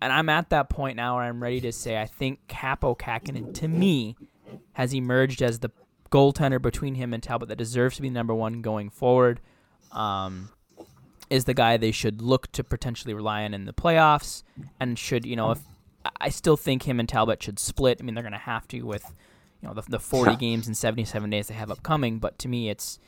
And 0.00 0.12
I'm 0.12 0.28
at 0.28 0.50
that 0.50 0.68
point 0.68 0.96
now 0.96 1.16
where 1.16 1.24
I'm 1.24 1.42
ready 1.42 1.60
to 1.62 1.72
say 1.72 2.00
I 2.00 2.06
think 2.06 2.46
Kaapo 2.48 2.96
Kahkonen, 2.96 3.52
to 3.54 3.68
me, 3.68 4.16
has 4.74 4.94
emerged 4.94 5.42
as 5.42 5.58
the 5.58 5.70
goaltender 6.10 6.62
between 6.62 6.94
him 6.94 7.12
and 7.12 7.22
Talbot 7.22 7.48
that 7.48 7.56
deserves 7.56 7.96
to 7.96 8.02
be 8.02 8.10
number 8.10 8.34
one 8.34 8.62
going 8.62 8.90
forward. 8.90 9.40
Um, 9.92 10.50
is 11.30 11.44
the 11.44 11.54
guy 11.54 11.76
they 11.76 11.90
should 11.90 12.22
look 12.22 12.50
to 12.52 12.64
potentially 12.64 13.12
rely 13.12 13.44
on 13.44 13.52
in 13.52 13.64
the 13.64 13.72
playoffs, 13.72 14.42
and 14.80 14.98
should 14.98 15.26
you 15.26 15.36
know 15.36 15.50
if 15.50 15.60
I 16.20 16.28
still 16.30 16.56
think 16.56 16.84
him 16.84 17.00
and 17.00 17.08
Talbot 17.08 17.42
should 17.42 17.58
split. 17.58 17.98
I 18.00 18.04
mean, 18.04 18.14
they're 18.14 18.22
going 18.22 18.32
to 18.32 18.38
have 18.38 18.66
to 18.68 18.82
with 18.82 19.04
you 19.60 19.68
know 19.68 19.74
the, 19.74 19.82
the 19.82 20.00
40 20.00 20.36
games 20.40 20.68
in 20.68 20.74
77 20.74 21.28
days 21.30 21.48
they 21.48 21.54
have 21.54 21.70
upcoming. 21.70 22.18
But 22.18 22.38
to 22.40 22.48
me, 22.48 22.70
it's 22.70 22.98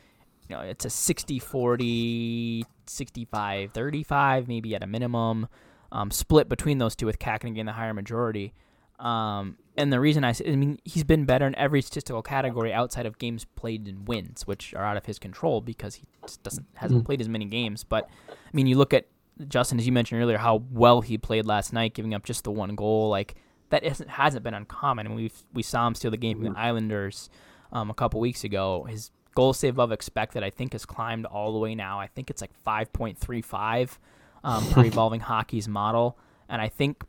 you 0.48 0.56
know 0.56 0.62
it's 0.62 0.84
a 0.84 0.90
60 0.90 1.38
40 1.38 2.64
65 2.90 3.72
35 3.72 4.48
maybe 4.48 4.74
at 4.74 4.82
a 4.82 4.86
minimum 4.86 5.48
um, 5.92 6.10
split 6.10 6.48
between 6.48 6.78
those 6.78 6.94
two 6.94 7.06
with 7.06 7.18
Kakin 7.18 7.54
getting 7.54 7.66
the 7.66 7.72
higher 7.72 7.94
majority. 7.94 8.54
Um, 8.98 9.56
and 9.76 9.92
the 9.92 9.98
reason 9.98 10.24
I, 10.24 10.32
say, 10.32 10.52
I 10.52 10.56
mean, 10.56 10.78
he's 10.84 11.04
been 11.04 11.24
better 11.24 11.46
in 11.46 11.54
every 11.56 11.80
statistical 11.80 12.22
category 12.22 12.72
outside 12.72 13.06
of 13.06 13.18
games 13.18 13.46
played 13.56 13.88
and 13.88 14.06
wins, 14.06 14.46
which 14.46 14.74
are 14.74 14.84
out 14.84 14.98
of 14.98 15.06
his 15.06 15.18
control 15.18 15.62
because 15.62 15.96
he 15.96 16.04
just 16.22 16.42
doesn't 16.42 16.66
hasn't 16.74 17.06
played 17.06 17.20
as 17.20 17.28
many 17.28 17.46
games. 17.46 17.82
But 17.82 18.08
I 18.28 18.50
mean, 18.52 18.66
you 18.66 18.76
look 18.76 18.92
at 18.92 19.06
Justin, 19.48 19.78
as 19.78 19.86
you 19.86 19.92
mentioned 19.92 20.20
earlier, 20.20 20.36
how 20.36 20.62
well 20.70 21.00
he 21.00 21.16
played 21.16 21.46
last 21.46 21.72
night, 21.72 21.94
giving 21.94 22.14
up 22.14 22.24
just 22.24 22.44
the 22.44 22.50
one 22.50 22.74
goal. 22.74 23.08
Like 23.08 23.36
that 23.70 23.84
isn't 23.84 24.10
hasn't 24.10 24.44
been 24.44 24.54
uncommon. 24.54 25.06
And 25.06 25.16
we 25.16 25.32
we 25.54 25.62
saw 25.62 25.86
him 25.86 25.94
steal 25.94 26.10
the 26.10 26.18
game 26.18 26.36
from 26.36 26.52
the 26.52 26.58
Islanders 26.58 27.30
um, 27.72 27.88
a 27.88 27.94
couple 27.94 28.20
weeks 28.20 28.44
ago. 28.44 28.84
His 28.84 29.10
goal 29.34 29.52
save 29.52 29.74
above 29.74 29.92
expected, 29.92 30.42
I 30.42 30.50
think, 30.50 30.72
has 30.72 30.84
climbed 30.84 31.26
all 31.26 31.52
the 31.52 31.58
way 31.58 31.74
now. 31.74 32.00
I 32.00 32.06
think 32.06 32.30
it's 32.30 32.40
like 32.40 32.54
five 32.64 32.92
point 32.92 33.18
three 33.18 33.42
five 33.42 33.98
um, 34.44 34.66
per 34.70 34.84
evolving 34.86 35.20
hockey's 35.20 35.68
model. 35.68 36.18
And 36.48 36.60
I 36.60 36.68
think, 36.68 37.04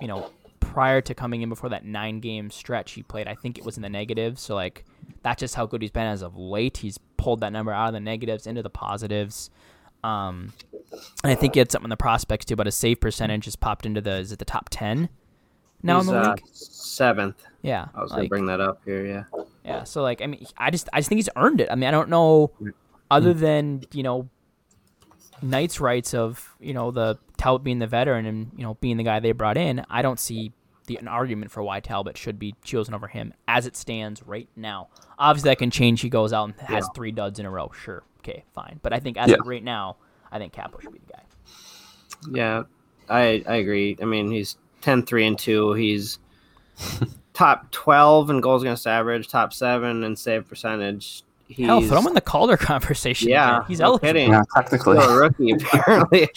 you 0.00 0.08
know, 0.08 0.30
prior 0.60 1.00
to 1.00 1.14
coming 1.14 1.42
in 1.42 1.48
before 1.48 1.70
that 1.70 1.84
nine 1.84 2.20
game 2.20 2.50
stretch 2.50 2.92
he 2.92 3.02
played, 3.02 3.26
I 3.26 3.34
think 3.34 3.58
it 3.58 3.64
was 3.64 3.76
in 3.76 3.82
the 3.82 3.88
negatives. 3.88 4.40
So, 4.42 4.54
like, 4.54 4.84
that's 5.22 5.40
just 5.40 5.54
how 5.54 5.66
good 5.66 5.82
he's 5.82 5.90
been 5.90 6.06
as 6.06 6.22
of 6.22 6.36
late. 6.36 6.78
He's 6.78 6.98
pulled 7.16 7.40
that 7.40 7.52
number 7.52 7.72
out 7.72 7.88
of 7.88 7.94
the 7.94 8.00
negatives 8.00 8.46
into 8.46 8.62
the 8.62 8.70
positives. 8.70 9.50
Um, 10.04 10.52
and 11.24 11.32
I 11.32 11.34
think 11.34 11.54
he 11.54 11.58
had 11.58 11.72
something 11.72 11.86
in 11.86 11.90
the 11.90 11.96
prospects 11.96 12.44
too, 12.44 12.54
but 12.54 12.66
his 12.66 12.76
save 12.76 13.00
percentage 13.00 13.46
has 13.46 13.56
popped 13.56 13.86
into 13.86 14.00
the, 14.00 14.18
is 14.18 14.30
it 14.30 14.38
the 14.38 14.44
top 14.44 14.68
10 14.70 15.08
now 15.86 15.98
He's, 16.00 16.08
in 16.08 16.14
the 16.14 16.20
uh, 16.20 16.36
seventh. 16.52 17.42
Yeah. 17.62 17.86
I 17.94 18.02
was 18.02 18.12
gonna 18.12 18.28
bring 18.28 18.46
that 18.46 18.60
up 18.60 18.80
here. 18.84 19.06
Yeah. 19.06 19.24
yeah, 19.64 19.84
so 19.84 20.02
like 20.02 20.22
I 20.22 20.26
mean, 20.26 20.44
I 20.56 20.70
just 20.70 20.88
I 20.92 20.98
just 20.98 21.08
think 21.08 21.18
he's 21.18 21.28
earned 21.36 21.60
it. 21.60 21.68
I 21.70 21.74
mean, 21.74 21.88
I 21.88 21.90
don't 21.90 22.08
know, 22.08 22.52
other 23.10 23.32
than 23.32 23.84
you 23.92 24.02
know, 24.02 24.28
Knight's 25.42 25.80
rights 25.80 26.14
of 26.14 26.54
you 26.60 26.72
know 26.74 26.90
the 26.90 27.18
Talbot 27.36 27.64
being 27.64 27.78
the 27.78 27.86
veteran 27.86 28.24
and 28.26 28.50
you 28.56 28.62
know 28.62 28.74
being 28.74 28.96
the 28.96 29.04
guy 29.04 29.20
they 29.20 29.32
brought 29.32 29.56
in. 29.56 29.84
I 29.90 30.02
don't 30.02 30.18
see 30.18 30.52
the 30.86 30.96
an 30.96 31.08
argument 31.08 31.50
for 31.50 31.62
why 31.62 31.80
Talbot 31.80 32.16
should 32.16 32.38
be 32.38 32.54
chosen 32.64 32.94
over 32.94 33.08
him 33.08 33.34
as 33.46 33.66
it 33.66 33.76
stands 33.76 34.22
right 34.22 34.48
now. 34.56 34.88
Obviously, 35.18 35.50
that 35.50 35.58
can 35.58 35.70
change. 35.70 36.00
He 36.00 36.08
goes 36.08 36.32
out 36.32 36.44
and 36.44 36.54
has 36.60 36.88
three 36.94 37.12
duds 37.12 37.38
in 37.38 37.46
a 37.46 37.50
row. 37.50 37.70
Sure, 37.74 38.02
okay, 38.20 38.44
fine. 38.54 38.80
But 38.82 38.92
I 38.92 39.00
think 39.00 39.18
as 39.18 39.30
Yeah. 39.30 39.36
of 39.40 39.46
right 39.46 39.62
now, 39.62 39.96
I 40.30 40.38
think 40.38 40.54
Kaapo 40.54 40.80
should 40.80 40.92
be 40.92 41.00
the 41.00 41.12
guy. 41.12 41.22
Yeah, 42.32 42.62
I 43.10 43.42
I 43.46 43.56
agree. 43.56 43.96
I 44.00 44.04
mean, 44.04 44.30
he's 44.30 44.56
10 44.82 45.02
3 45.04 45.26
and 45.26 45.38
2. 45.38 45.72
He's 45.74 46.18
top 47.32 47.70
12 47.70 48.30
in 48.30 48.40
goals 48.40 48.62
against 48.62 48.86
average, 48.86 49.28
top 49.28 49.52
7 49.52 50.02
in 50.04 50.16
save 50.16 50.48
percentage. 50.48 51.22
He's 51.48 51.66
Hell, 51.66 51.80
throw 51.82 51.98
him 52.00 52.08
in 52.08 52.14
the 52.14 52.20
Calder 52.20 52.56
conversation. 52.56 53.28
Yeah, 53.28 53.58
again. 53.58 53.64
he's 53.68 53.78
no 53.78 53.86
eligible. 53.86 54.08
kidding. 54.08 54.30
Yeah, 54.30 54.42
technically. 54.54 54.98
still 55.00 55.10
a 55.12 55.20
rookie 55.20 55.50
apparently. 55.52 56.28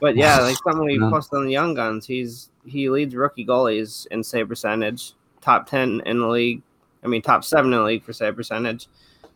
but 0.00 0.16
yeah, 0.16 0.38
like 0.40 0.56
something 0.66 0.86
we 0.86 0.98
Yeah. 0.98 1.10
posted 1.10 1.36
on 1.38 1.44
the 1.44 1.52
Young 1.52 1.74
Guns, 1.74 2.06
he's 2.06 2.50
he 2.66 2.88
leads 2.88 3.14
rookie 3.14 3.44
goalies 3.44 4.06
in 4.10 4.22
save 4.24 4.48
percentage, 4.48 5.12
top 5.42 5.68
10 5.68 6.00
in 6.06 6.20
the 6.20 6.26
league. 6.26 6.62
I 7.02 7.08
mean, 7.08 7.20
top 7.20 7.44
7 7.44 7.70
in 7.70 7.78
the 7.78 7.84
league 7.84 8.02
for 8.02 8.14
save 8.14 8.36
percentage. 8.36 8.88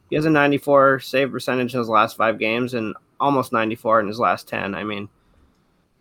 He 0.09 0.17
has 0.17 0.25
a 0.25 0.31
94 0.31 1.01
save 1.01 1.31
percentage 1.31 1.75
in 1.75 1.79
his 1.81 1.91
last 1.91 2.17
5 2.17 2.39
games 2.39 2.73
and 2.73 2.95
almost 3.21 3.53
94 3.53 4.01
in 4.01 4.09
his 4.09 4.19
last 4.19 4.49
10. 4.49 4.75
I 4.75 4.83
mean, 4.83 5.11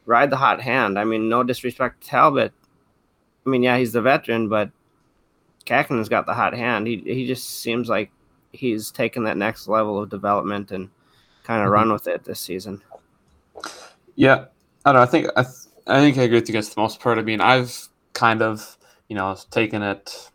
ride 0.08 0.32
the 0.32 0.38
hot 0.38 0.62
hand. 0.62 0.98
I 0.98 1.04
mean, 1.04 1.30
no 1.30 1.44
disrespect 1.44 2.02
to 2.02 2.10
Talbot. 2.10 2.54
I 3.46 3.50
mean, 3.50 3.64
yeah, 3.64 3.78
he's 3.78 3.94
the 3.94 4.02
veteran, 4.02 4.50
but 4.50 4.72
Kahkonen's 5.66 6.10
got 6.10 6.26
the 6.26 6.34
hot 6.34 6.54
hand. 6.56 6.88
He 6.88 6.98
he 7.06 7.28
just 7.28 7.62
seems 7.62 7.90
like 7.90 8.12
he's 8.54 8.92
taken 8.92 9.26
that 9.26 9.38
next 9.38 9.68
level 9.68 10.02
of 10.02 10.10
development 10.10 10.72
and 10.72 10.90
kind 11.44 11.62
of 11.62 11.70
Mm-hmm. 11.72 11.74
run 11.74 11.94
with 11.94 12.08
it 12.08 12.24
this 12.26 12.40
season. 12.40 12.82
Yeah, 14.16 14.46
I 14.86 14.92
don't 14.92 14.96
know. 14.96 15.02
I 15.02 15.06
think 15.06 15.28
I, 15.36 15.44
th- 15.44 15.56
I 15.88 16.00
think 16.00 16.18
I 16.18 16.24
agree 16.24 16.40
with 16.40 16.50
you 16.50 16.54
guys 16.54 16.70
for 16.70 16.76
the 16.76 16.82
most 16.82 17.00
part. 17.00 17.18
I 17.20 17.22
mean, 17.22 17.42
I've 17.42 17.90
kind 18.14 18.42
of 18.42 18.78
you 19.10 19.16
know 19.16 19.38
taken 19.52 19.84
it. 19.84 20.32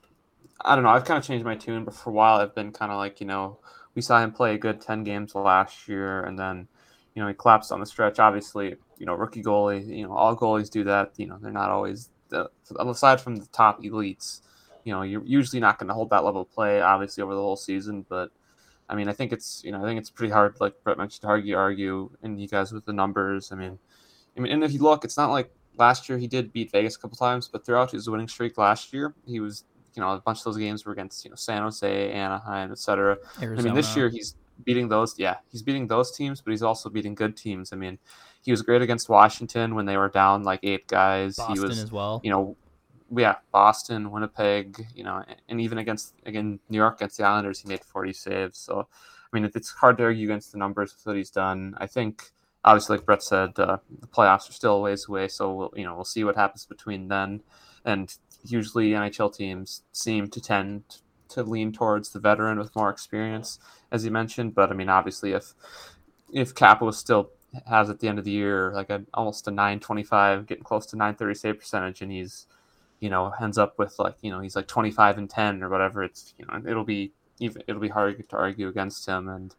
I 0.64 0.74
don't 0.74 0.84
know. 0.84 0.90
I've 0.90 1.04
kind 1.04 1.18
of 1.18 1.24
changed 1.24 1.44
my 1.44 1.56
tune, 1.56 1.84
but 1.84 1.94
for 1.94 2.10
a 2.10 2.12
while 2.12 2.40
I've 2.40 2.54
been 2.54 2.72
kind 2.72 2.92
of 2.92 2.98
like 2.98 3.20
you 3.20 3.26
know 3.26 3.58
we 3.94 4.02
saw 4.02 4.22
him 4.22 4.32
play 4.32 4.54
a 4.54 4.58
good 4.58 4.80
ten 4.80 5.04
games 5.04 5.34
last 5.34 5.88
year, 5.88 6.22
and 6.24 6.38
then 6.38 6.68
you 7.14 7.22
know 7.22 7.28
he 7.28 7.34
collapsed 7.34 7.72
on 7.72 7.80
the 7.80 7.86
stretch. 7.86 8.18
Obviously, 8.18 8.76
you 9.02 9.06
know 9.06 9.14
rookie 9.14 9.42
goalie. 9.42 9.84
You 9.84 10.06
know 10.06 10.12
all 10.12 10.36
goalies 10.36 10.70
do 10.70 10.84
that. 10.84 11.10
You 11.16 11.26
know 11.26 11.36
they're 11.42 11.50
not 11.50 11.70
always 11.70 12.08
the 12.28 12.48
aside 12.78 13.20
from 13.20 13.34
the 13.34 13.46
top 13.46 13.82
elites. 13.82 14.42
You 14.84 14.92
know 14.92 15.02
you're 15.02 15.24
usually 15.24 15.58
not 15.58 15.80
going 15.80 15.88
to 15.88 15.94
hold 15.94 16.10
that 16.10 16.22
level 16.22 16.42
of 16.42 16.52
play 16.52 16.80
obviously 16.80 17.20
over 17.20 17.34
the 17.34 17.40
whole 17.40 17.56
season, 17.56 18.06
but. 18.08 18.30
I 18.88 18.94
mean, 18.94 19.08
I 19.08 19.12
think 19.14 19.32
it's 19.32 19.62
you 19.64 19.72
know 19.72 19.82
I 19.82 19.86
think 19.86 19.98
it's 19.98 20.10
pretty 20.10 20.32
hard, 20.32 20.56
like 20.60 20.74
Brett 20.84 20.98
mentioned, 20.98 21.22
to 21.22 21.28
argue, 21.28 21.56
argue, 21.56 22.10
and 22.22 22.38
you 22.38 22.46
guys 22.46 22.72
with 22.72 22.84
the 22.84 22.92
numbers. 22.92 23.50
I 23.50 23.54
mean, 23.54 23.78
I 24.36 24.40
mean, 24.40 24.52
and 24.52 24.62
if 24.62 24.72
you 24.72 24.80
look, 24.80 25.02
it's 25.02 25.16
not 25.16 25.30
like 25.30 25.50
last 25.78 26.10
year 26.10 26.18
he 26.18 26.26
did 26.26 26.52
beat 26.52 26.70
Vegas 26.72 26.96
a 26.96 26.98
couple 26.98 27.16
times, 27.16 27.48
but 27.48 27.64
throughout 27.64 27.92
his 27.92 28.10
winning 28.10 28.28
streak 28.28 28.58
last 28.58 28.92
year, 28.92 29.14
he 29.24 29.40
was 29.40 29.64
you 29.94 30.02
know 30.02 30.10
a 30.10 30.20
bunch 30.20 30.38
of 30.38 30.44
those 30.44 30.58
games 30.58 30.84
were 30.84 30.92
against 30.92 31.24
you 31.24 31.30
know 31.30 31.36
San 31.36 31.62
Jose, 31.62 32.12
Anaheim, 32.12 32.70
etc. 32.70 33.16
I 33.40 33.46
mean, 33.46 33.72
this 33.72 33.96
year 33.96 34.10
he's 34.10 34.34
beating 34.64 34.88
those. 34.88 35.18
Yeah, 35.18 35.36
he's 35.50 35.62
beating 35.62 35.86
those 35.86 36.10
teams, 36.10 36.40
but 36.40 36.50
he's 36.50 36.62
also 36.62 36.88
beating 36.88 37.14
good 37.14 37.36
teams. 37.36 37.72
I 37.72 37.76
mean, 37.76 37.98
he 38.42 38.50
was 38.50 38.62
great 38.62 38.82
against 38.82 39.08
Washington 39.08 39.74
when 39.74 39.86
they 39.86 39.96
were 39.96 40.08
down 40.08 40.42
like 40.42 40.60
eight 40.62 40.86
guys. 40.88 41.36
Boston 41.36 41.56
he 41.56 41.60
was 41.60 41.78
as 41.78 41.92
well. 41.92 42.20
you 42.24 42.30
know, 42.30 42.56
yeah, 43.14 43.36
Boston, 43.52 44.10
Winnipeg, 44.10 44.86
you 44.94 45.04
know, 45.04 45.24
and 45.48 45.60
even 45.60 45.78
against 45.78 46.14
again 46.24 46.58
New 46.68 46.78
York 46.78 46.96
against 46.96 47.18
the 47.18 47.24
Islanders, 47.24 47.60
he 47.60 47.68
made 47.68 47.84
40 47.84 48.12
saves. 48.12 48.58
So, 48.58 48.86
I 49.32 49.36
mean, 49.38 49.50
it's 49.54 49.70
hard 49.70 49.98
to 49.98 50.04
argue 50.04 50.26
against 50.26 50.52
the 50.52 50.58
numbers 50.58 50.94
with 50.94 51.06
what 51.06 51.16
he's 51.16 51.30
done. 51.30 51.74
I 51.78 51.86
think, 51.86 52.32
obviously, 52.64 52.96
like 52.96 53.06
Brett 53.06 53.22
said, 53.22 53.58
uh, 53.58 53.78
the 54.00 54.06
playoffs 54.06 54.48
are 54.48 54.54
still 54.54 54.76
a 54.76 54.80
ways 54.80 55.06
away. 55.08 55.28
So, 55.28 55.52
we'll, 55.52 55.74
you 55.76 55.84
know, 55.84 55.94
we'll 55.94 56.04
see 56.04 56.24
what 56.24 56.36
happens 56.36 56.64
between 56.64 57.08
then. 57.08 57.42
And 57.84 58.14
usually, 58.44 58.90
NHL 58.90 59.34
teams 59.34 59.82
seem 59.92 60.28
to 60.28 60.40
tend 60.40 60.82
to 61.32 61.42
lean 61.42 61.72
towards 61.72 62.10
the 62.10 62.20
veteran 62.20 62.58
with 62.58 62.74
more 62.76 62.90
experience, 62.90 63.58
as 63.90 64.04
you 64.04 64.10
mentioned. 64.10 64.54
But 64.54 64.70
I 64.70 64.74
mean, 64.74 64.88
obviously, 64.88 65.32
if 65.32 65.54
if 66.32 66.54
Kaapo 66.54 66.92
still 66.94 67.30
has 67.66 67.90
at 67.90 68.00
the 68.00 68.08
end 68.08 68.18
of 68.18 68.24
the 68.24 68.30
year 68.30 68.72
like 68.74 68.90
a, 68.90 69.02
almost 69.14 69.46
a 69.46 69.50
925 69.50 70.46
getting 70.46 70.64
close 70.64 70.86
to 70.86 70.96
930 70.96 71.34
save 71.34 71.58
percentage 71.58 72.00
and 72.00 72.10
he's 72.10 72.46
you 73.00 73.10
know 73.10 73.32
ends 73.40 73.58
up 73.58 73.78
with 73.78 73.98
like 73.98 74.14
you 74.22 74.30
know 74.30 74.40
he's 74.40 74.56
like 74.56 74.66
25 74.66 75.18
and 75.18 75.28
10 75.28 75.62
or 75.62 75.68
whatever 75.68 76.02
it's 76.02 76.34
you 76.38 76.46
know 76.46 76.62
it'll 76.68 76.84
be 76.84 77.12
even 77.40 77.62
it'll 77.66 77.80
be 77.80 77.88
hard 77.88 78.26
to 78.28 78.36
argue 78.36 78.68
against 78.68 79.06
him 79.06 79.28
and 79.28 79.54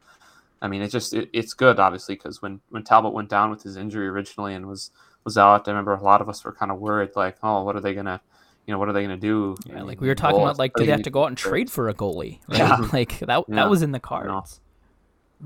i 0.61 0.67
mean 0.67 0.81
it 0.81 0.89
just 0.89 1.13
it, 1.13 1.29
it's 1.33 1.53
good 1.53 1.79
obviously 1.79 2.15
because 2.15 2.41
when 2.41 2.61
when 2.69 2.83
talbot 2.83 3.13
went 3.13 3.29
down 3.29 3.51
with 3.51 3.63
his 3.63 3.77
injury 3.77 4.07
originally 4.07 4.53
and 4.53 4.67
was 4.67 4.91
was 5.23 5.37
out 5.37 5.67
i 5.67 5.71
remember 5.71 5.93
a 5.93 6.01
lot 6.01 6.21
of 6.21 6.29
us 6.29 6.43
were 6.43 6.53
kind 6.53 6.71
of 6.71 6.79
worried 6.79 7.11
like 7.15 7.37
oh 7.43 7.63
what 7.63 7.75
are 7.75 7.81
they 7.81 7.93
gonna 7.93 8.21
you 8.65 8.73
know 8.73 8.79
what 8.79 8.89
are 8.89 8.93
they 8.93 9.01
gonna 9.01 9.17
do 9.17 9.55
Yeah, 9.65 9.83
like 9.83 9.99
we 9.99 10.07
were 10.07 10.15
talking 10.15 10.41
about, 10.41 10.57
like, 10.57 10.73
do 10.73 10.85
they 10.85 10.91
have 10.91 11.03
to 11.03 11.09
go 11.09 11.23
out 11.23 11.27
and 11.27 11.37
trade 11.37 11.69
for 11.69 11.89
a 11.89 11.93
goalie? 11.93 12.39
Right? 12.47 12.59
Yeah. 12.59 12.77
Like 12.93 13.19
that 13.19 13.43
Yeah. 13.47 13.55
that 13.55 13.69
was 13.69 13.81
in 13.81 13.91
the 13.91 13.99
cards. 13.99 14.59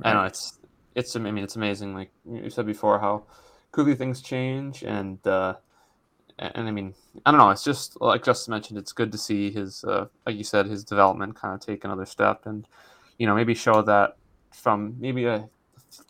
I 0.04 0.14
know 0.14 0.24
it's 0.24 0.60
it's 0.96 1.16
I 1.16 1.20
mean 1.20 1.44
it's 1.44 1.56
amazing. 1.56 1.94
Like 1.94 2.12
you 2.30 2.50
said 2.50 2.66
before, 2.66 3.00
how 3.00 3.26
quickly 3.72 3.96
things 3.96 4.22
change, 4.22 4.84
and 4.84 5.26
uh, 5.26 5.56
and 6.40 6.52
and 6.56 6.68
I 6.68 6.72
mean 6.72 6.94
I 7.26 7.32
don't 7.32 7.40
know. 7.40 7.50
It's 7.50 7.64
just 7.64 8.00
like 8.00 8.24
Justin 8.24 8.52
mentioned. 8.52 8.78
It's 8.80 8.94
good 8.94 9.12
to 9.12 9.18
see 9.18 9.52
his 9.52 9.84
uh, 9.84 10.08
like 10.26 10.36
you 10.36 10.44
said 10.44 10.68
his 10.68 10.84
development 10.84 11.36
kind 11.36 11.54
of 11.54 11.60
take 11.60 11.84
another 11.84 12.06
step, 12.06 12.46
and 12.46 12.68
you 13.18 13.26
know 13.28 13.36
maybe 13.36 13.54
show 13.56 13.82
that 13.82 14.18
from 14.54 14.96
maybe 15.00 15.26
a 15.26 15.50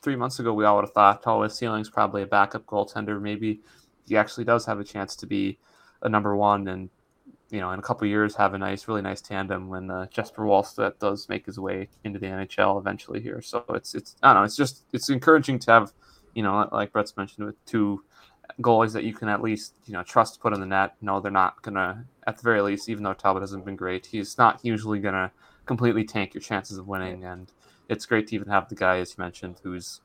three 0.01 0.15
months 0.15 0.39
ago 0.39 0.53
we 0.53 0.65
all 0.65 0.75
would 0.75 0.85
have 0.85 0.93
thought 0.93 1.21
oh 1.25 1.43
his 1.43 1.55
ceiling's 1.55 1.89
probably 1.89 2.23
a 2.23 2.27
backup 2.27 2.65
goaltender. 2.65 3.21
Maybe 3.21 3.61
he 4.07 4.17
actually 4.17 4.43
does 4.45 4.65
have 4.65 4.79
a 4.79 4.83
chance 4.83 5.15
to 5.17 5.27
be 5.27 5.59
a 6.01 6.09
number 6.09 6.35
one, 6.35 6.67
and 6.67 6.89
you 7.49 7.59
know 7.59 7.71
in 7.71 7.79
a 7.79 7.81
couple 7.81 8.05
of 8.05 8.09
years 8.09 8.35
have 8.35 8.53
a 8.53 8.57
nice 8.57 8.87
really 8.87 9.01
nice 9.01 9.21
tandem 9.21 9.69
when 9.69 9.89
uh, 9.89 10.05
Jesper 10.07 10.43
Wallstedt 10.43 10.99
does 10.99 11.29
make 11.29 11.45
his 11.45 11.59
way 11.59 11.87
into 12.03 12.19
the 12.19 12.27
NHL 12.27 12.79
eventually 12.79 13.21
here. 13.21 13.41
So 13.41 13.63
it's 13.69 13.95
it's 13.95 14.15
I 14.21 14.33
don't 14.33 14.41
know. 14.41 14.45
It's 14.45 14.55
just 14.55 14.83
it's 14.93 15.09
encouraging 15.09 15.59
to 15.59 15.71
have 15.71 15.93
you 16.33 16.43
know 16.43 16.67
like 16.71 16.91
Brett's 16.91 17.15
mentioned 17.15 17.45
with 17.45 17.63
two 17.65 18.03
goalies 18.61 18.93
that 18.93 19.03
you 19.03 19.13
can 19.13 19.29
at 19.29 19.41
least 19.41 19.73
you 19.85 19.93
know 19.93 20.03
trust 20.03 20.35
to 20.35 20.39
put 20.39 20.53
in 20.53 20.59
the 20.59 20.65
net. 20.65 20.95
No, 21.01 21.19
they're 21.19 21.31
not 21.31 21.61
gonna 21.61 22.05
at 22.25 22.37
the 22.37 22.43
very 22.43 22.61
least, 22.61 22.89
even 22.89 23.03
though 23.03 23.13
Talbot 23.13 23.41
hasn't 23.41 23.65
been 23.65 23.75
great, 23.75 24.05
he's 24.07 24.37
not 24.37 24.59
usually 24.63 24.99
gonna 24.99 25.31
completely 25.65 26.03
tank 26.03 26.33
your 26.33 26.41
chances 26.41 26.77
of 26.77 26.87
winning. 26.87 27.23
And 27.23 27.51
it's 27.89 28.05
great 28.05 28.27
to 28.27 28.35
even 28.35 28.49
have 28.49 28.69
the 28.69 28.75
guy 28.75 28.99
as 28.99 29.11
you 29.11 29.23
mentioned 29.23 29.59
who's 29.63 30.01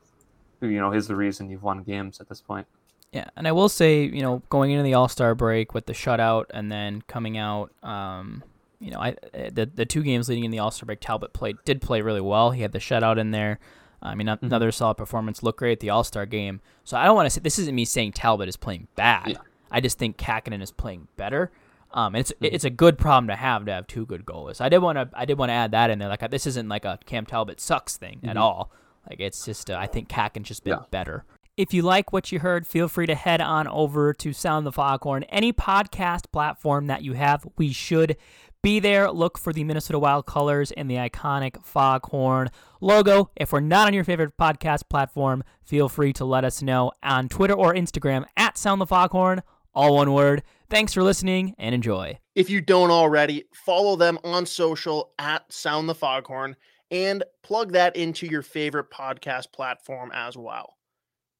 who 0.60 0.68
you 0.68 0.78
know 0.78 0.92
is 0.92 1.08
the 1.08 1.16
reason 1.16 1.50
you've 1.50 1.62
won 1.62 1.82
games 1.82 2.20
at 2.20 2.28
this 2.28 2.40
point. 2.40 2.66
Yeah, 3.12 3.26
and 3.36 3.46
I 3.46 3.52
will 3.52 3.68
say, 3.68 4.04
you 4.04 4.22
know, 4.22 4.42
going 4.48 4.70
into 4.70 4.82
the 4.82 4.94
All 4.94 5.08
Star 5.08 5.34
break 5.34 5.74
with 5.74 5.86
the 5.86 5.92
shutout, 5.92 6.46
and 6.54 6.72
then 6.72 7.02
coming 7.02 7.36
out, 7.36 7.70
um, 7.84 8.42
you 8.80 8.90
know, 8.90 8.98
I 8.98 9.16
the 9.32 9.70
the 9.72 9.84
two 9.84 10.02
games 10.02 10.28
leading 10.28 10.44
in 10.44 10.50
the 10.50 10.58
All 10.60 10.70
Star 10.70 10.86
break, 10.86 11.00
Talbot 11.00 11.32
played 11.32 11.56
did 11.64 11.82
play 11.82 12.00
really 12.00 12.20
well. 12.22 12.52
He 12.52 12.62
had 12.62 12.72
the 12.72 12.78
shutout 12.78 13.18
in 13.18 13.30
there. 13.30 13.58
I 14.04 14.14
mean, 14.16 14.26
Mm-hmm. 14.26 14.46
another 14.46 14.72
solid 14.72 14.96
performance. 14.96 15.42
Looked 15.42 15.58
great 15.60 15.72
at 15.72 15.80
the 15.80 15.90
All 15.90 16.04
Star 16.04 16.24
game. 16.26 16.60
So 16.84 16.96
I 16.96 17.04
don't 17.04 17.14
want 17.14 17.26
to 17.26 17.30
say 17.30 17.40
this 17.40 17.58
isn't 17.58 17.74
me 17.74 17.84
saying 17.84 18.12
Talbot 18.12 18.48
is 18.48 18.56
playing 18.56 18.88
bad. 18.96 19.28
Yeah. 19.28 19.36
I 19.70 19.80
just 19.80 19.98
think 19.98 20.16
Kahkonen 20.16 20.60
is 20.62 20.70
playing 20.72 21.06
better. 21.16 21.50
Um, 21.92 22.14
and 22.14 22.20
it's 22.20 22.32
Mm-hmm. 22.32 22.46
it's 22.54 22.64
a 22.64 22.70
good 22.70 22.96
problem 22.98 23.28
to 23.28 23.36
have 23.36 23.66
to 23.66 23.72
have 23.72 23.86
two 23.86 24.06
good 24.06 24.24
goalies. 24.24 24.60
I 24.62 24.70
did 24.70 24.78
want 24.78 24.96
to 24.96 25.10
I 25.12 25.26
did 25.26 25.36
want 25.38 25.50
to 25.50 25.54
add 25.54 25.72
that 25.72 25.90
in 25.90 25.98
there. 25.98 26.08
Like 26.08 26.28
this 26.30 26.46
isn't 26.46 26.68
like 26.68 26.86
a 26.86 26.98
Cam 27.04 27.26
Talbot 27.26 27.60
sucks 27.60 27.98
thing 27.98 28.20
at 28.24 28.38
all. 28.38 28.72
Like 29.08 29.20
it's 29.20 29.44
just 29.44 29.70
uh, 29.70 29.76
I 29.78 29.86
think 29.86 30.08
Kakin's 30.08 30.48
just 30.48 30.64
been 30.64 30.72
Mm-hmm. 30.72 30.82
Yeah. 30.84 30.88
better. 30.90 31.24
If 31.58 31.74
you 31.74 31.82
like 31.82 32.14
what 32.14 32.32
you 32.32 32.38
heard, 32.38 32.66
feel 32.66 32.88
free 32.88 33.04
to 33.04 33.14
head 33.14 33.42
on 33.42 33.68
over 33.68 34.14
to 34.14 34.32
Sound 34.32 34.66
the 34.66 34.72
Foghorn, 34.72 35.24
any 35.24 35.52
podcast 35.52 36.32
platform 36.32 36.86
that 36.86 37.02
you 37.02 37.12
have. 37.12 37.46
We 37.58 37.74
should 37.74 38.16
be 38.62 38.80
there. 38.80 39.10
Look 39.10 39.36
for 39.36 39.52
the 39.52 39.62
Minnesota 39.62 39.98
Wild 39.98 40.24
colors 40.24 40.72
and 40.72 40.90
the 40.90 40.94
iconic 40.94 41.62
Foghorn 41.62 42.48
logo. 42.80 43.30
If 43.36 43.52
we're 43.52 43.60
not 43.60 43.86
on 43.86 43.92
your 43.92 44.02
favorite 44.02 44.38
podcast 44.38 44.88
platform, 44.88 45.44
feel 45.62 45.90
free 45.90 46.14
to 46.14 46.24
let 46.24 46.42
us 46.42 46.62
know 46.62 46.92
on 47.02 47.28
Twitter 47.28 47.52
or 47.52 47.74
Instagram 47.74 48.24
at 48.34 48.56
Sound 48.56 48.80
the 48.80 48.86
Foghorn, 48.86 49.42
all 49.74 49.96
one 49.96 50.14
word. 50.14 50.42
Thanks 50.70 50.94
for 50.94 51.02
listening 51.02 51.54
and 51.58 51.74
enjoy. 51.74 52.18
If 52.34 52.48
you 52.48 52.62
don't 52.62 52.90
already, 52.90 53.44
follow 53.52 53.96
them 53.96 54.18
on 54.24 54.46
social 54.46 55.12
at 55.18 55.52
Sound 55.52 55.86
the 55.86 55.94
Foghorn 55.94 56.56
and 56.90 57.22
plug 57.42 57.72
that 57.72 57.94
into 57.94 58.26
your 58.26 58.40
favorite 58.40 58.90
podcast 58.90 59.52
platform 59.52 60.10
as 60.14 60.34
well. 60.34 60.78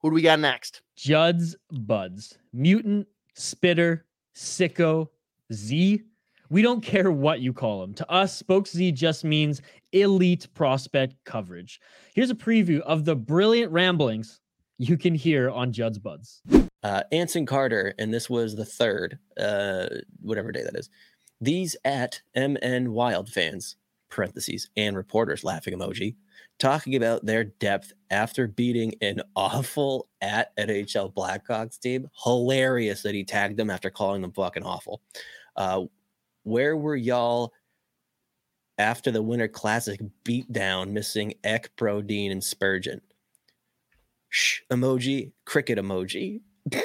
Who 0.03 0.11
do 0.11 0.15
we 0.15 0.23
got 0.23 0.41
next? 0.41 0.83
Judd's 0.97 1.57
Buds, 1.71 2.37
Mutant, 2.53 3.07
Spitter, 3.35 4.05
Sicko, 4.37 5.09
Z. 5.53 6.03
We 6.51 6.61
don't 6.63 6.83
care 6.83 7.11
what 7.11 7.41
you 7.41 7.53
call 7.53 7.81
them. 7.81 7.95
To 7.95 8.11
us, 8.11 8.37
Spokes 8.37 8.73
Z 8.73 8.93
just 8.93 9.25
means 9.25 9.63
elite 9.93 10.49
prospect 10.55 11.15
coverage. 11.25 11.81
Here's 12.15 12.31
a 12.31 12.35
preview 12.35 12.81
of 12.81 13.05
the 13.05 13.15
brilliant 13.17 13.73
ramblings 13.73 14.41
you 14.79 14.97
can 14.99 15.15
hear 15.15 15.51
on 15.51 15.73
Judd's 15.73 15.99
Buds. 15.99 16.43
uh, 16.83 17.03
Anson 17.13 17.47
Carter, 17.47 17.95
and 17.99 18.13
this 18.13 18.29
was 18.29 18.57
the 18.57 18.65
third, 18.65 19.19
uh, 19.39 19.87
whatever 20.21 20.51
day 20.51 20.65
that 20.65 20.77
is. 20.77 20.91
These 21.41 21.77
at 21.85 22.21
MN 22.35 22.93
Wild 22.93 23.29
fans, 23.29 23.77
parentheses, 24.11 24.69
and 24.77 24.97
reporters, 24.97 25.45
laughing 25.45 25.75
emoji, 25.75 26.17
talking 26.59 26.95
about 26.97 27.27
their 27.27 27.45
depth 27.45 27.93
after 28.11 28.47
beating 28.47 28.95
an 29.01 29.21
awful 29.35 30.09
at 30.21 30.57
NHL 30.57 31.13
Blackhawks 31.13 31.79
team. 31.79 32.09
Hilarious 32.25 33.03
that 33.03 33.15
he 33.15 33.25
tagged 33.25 33.57
them 33.57 33.71
after 33.71 33.91
calling 33.91 34.23
them 34.23 34.33
fucking 34.33 34.63
awful. 34.63 35.03
Uh, 35.57 35.83
where 36.45 36.77
were 36.77 36.97
y'all 36.97 37.53
after 38.79 39.11
the 39.11 39.23
Winter 39.23 39.49
Classic 39.49 40.01
beatdown, 40.25 40.91
missing 40.91 41.35
Ek, 41.45 41.71
Brodin, 41.77 42.31
and 42.31 42.43
Spurgeon? 42.43 43.01
Shh 44.29 44.61
emoji, 44.71 45.33
cricket 45.45 45.79
emoji. 45.79 46.41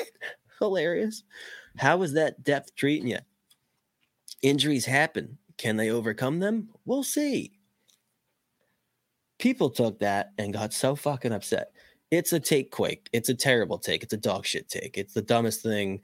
Hilarious. 0.60 1.24
How 1.78 2.02
is 2.02 2.14
that 2.14 2.44
depth 2.44 2.76
treating 2.76 3.10
you? 3.10 3.20
Injuries 4.42 4.86
happen. 4.86 5.38
Can 5.58 5.78
they 5.78 5.90
overcome 5.90 6.40
them? 6.40 6.70
We'll 6.86 7.04
see. 7.04 7.57
People 9.40 9.70
took 9.70 10.00
that 10.00 10.32
and 10.38 10.54
got 10.54 10.74
so 10.74 10.96
fucking 10.96 11.32
upset. 11.32 11.72
It's 12.10 12.34
a 12.34 12.40
take 12.40 12.72
quake. 12.72 13.10
It's 13.14 13.30
a 13.30 13.36
terrible 13.36 13.78
take. 13.78 14.04
It's 14.04 14.14
a 14.14 14.18
dog 14.18 14.46
shit 14.46 14.70
take. 14.70 14.98
It's 14.98 15.14
the 15.14 15.22
dumbest 15.22 15.62
thing 15.62 16.02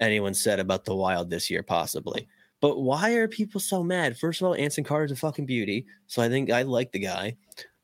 anyone 0.00 0.34
said 0.34 0.58
about 0.58 0.84
the 0.84 0.94
wild 0.94 1.30
this 1.30 1.50
year, 1.50 1.62
possibly. 1.62 2.26
But 2.60 2.80
why 2.80 3.12
are 3.14 3.28
people 3.28 3.60
so 3.60 3.82
mad? 3.82 4.16
First 4.16 4.40
of 4.40 4.46
all, 4.46 4.54
Anson 4.54 4.84
Carter's 4.84 5.12
a 5.12 5.16
fucking 5.16 5.46
beauty. 5.46 5.86
So 6.06 6.22
I 6.22 6.28
think 6.28 6.50
I 6.50 6.62
like 6.62 6.92
the 6.92 7.00
guy. 7.00 7.36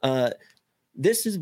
Uh, 0.03 0.31
this 0.95 1.27
is 1.27 1.39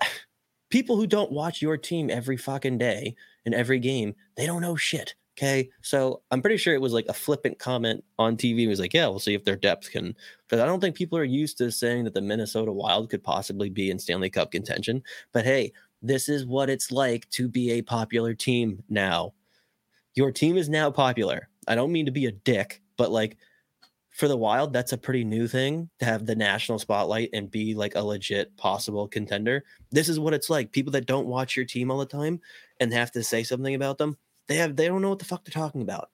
people 0.70 0.96
who 0.96 1.06
don't 1.06 1.32
watch 1.32 1.62
your 1.62 1.76
team 1.76 2.10
every 2.10 2.36
fucking 2.36 2.78
day 2.78 3.14
in 3.44 3.54
every 3.54 3.78
game, 3.78 4.14
they 4.36 4.46
don't 4.46 4.62
know 4.62 4.76
shit. 4.76 5.14
Okay. 5.36 5.70
So 5.80 6.22
I'm 6.30 6.42
pretty 6.42 6.58
sure 6.58 6.74
it 6.74 6.80
was 6.80 6.92
like 6.92 7.06
a 7.08 7.14
flippant 7.14 7.58
comment 7.58 8.04
on 8.18 8.36
TV. 8.36 8.64
It 8.64 8.68
was 8.68 8.80
like, 8.80 8.92
yeah, 8.92 9.06
we'll 9.06 9.18
see 9.18 9.34
if 9.34 9.44
their 9.44 9.56
depth 9.56 9.90
can. 9.90 10.14
Because 10.46 10.60
I 10.60 10.66
don't 10.66 10.80
think 10.80 10.96
people 10.96 11.18
are 11.18 11.24
used 11.24 11.56
to 11.58 11.70
saying 11.70 12.04
that 12.04 12.14
the 12.14 12.20
Minnesota 12.20 12.72
Wild 12.72 13.08
could 13.10 13.22
possibly 13.22 13.70
be 13.70 13.90
in 13.90 13.98
Stanley 13.98 14.28
Cup 14.28 14.50
contention. 14.50 15.02
But 15.32 15.44
hey, 15.44 15.72
this 16.02 16.28
is 16.28 16.44
what 16.44 16.68
it's 16.68 16.90
like 16.90 17.28
to 17.30 17.48
be 17.48 17.72
a 17.72 17.82
popular 17.82 18.34
team 18.34 18.82
now. 18.88 19.32
Your 20.14 20.32
team 20.32 20.56
is 20.56 20.68
now 20.68 20.90
popular. 20.90 21.48
I 21.68 21.74
don't 21.74 21.92
mean 21.92 22.06
to 22.06 22.12
be 22.12 22.26
a 22.26 22.32
dick, 22.32 22.82
but 22.96 23.10
like 23.10 23.36
for 24.10 24.28
the 24.28 24.36
Wild, 24.36 24.72
that's 24.72 24.92
a 24.92 24.98
pretty 24.98 25.24
new 25.24 25.46
thing 25.46 25.88
to 26.00 26.04
have 26.04 26.26
the 26.26 26.34
national 26.34 26.78
spotlight 26.78 27.30
and 27.32 27.50
be 27.50 27.74
like 27.74 27.94
a 27.94 28.02
legit 28.02 28.54
possible 28.56 29.06
contender. 29.06 29.64
This 29.90 30.08
is 30.08 30.18
what 30.18 30.34
it's 30.34 30.50
like. 30.50 30.72
People 30.72 30.92
that 30.92 31.06
don't 31.06 31.26
watch 31.26 31.56
your 31.56 31.64
team 31.64 31.90
all 31.90 31.98
the 31.98 32.06
time 32.06 32.40
and 32.80 32.92
have 32.92 33.12
to 33.12 33.22
say 33.22 33.42
something 33.42 33.74
about 33.74 33.98
them, 33.98 34.18
they 34.50 34.56
have 34.56 34.74
they 34.74 34.88
don't 34.88 35.00
know 35.00 35.10
what 35.10 35.20
the 35.20 35.24
fuck 35.24 35.44
they're 35.44 35.52
talking 35.52 35.80
about. 35.80 36.10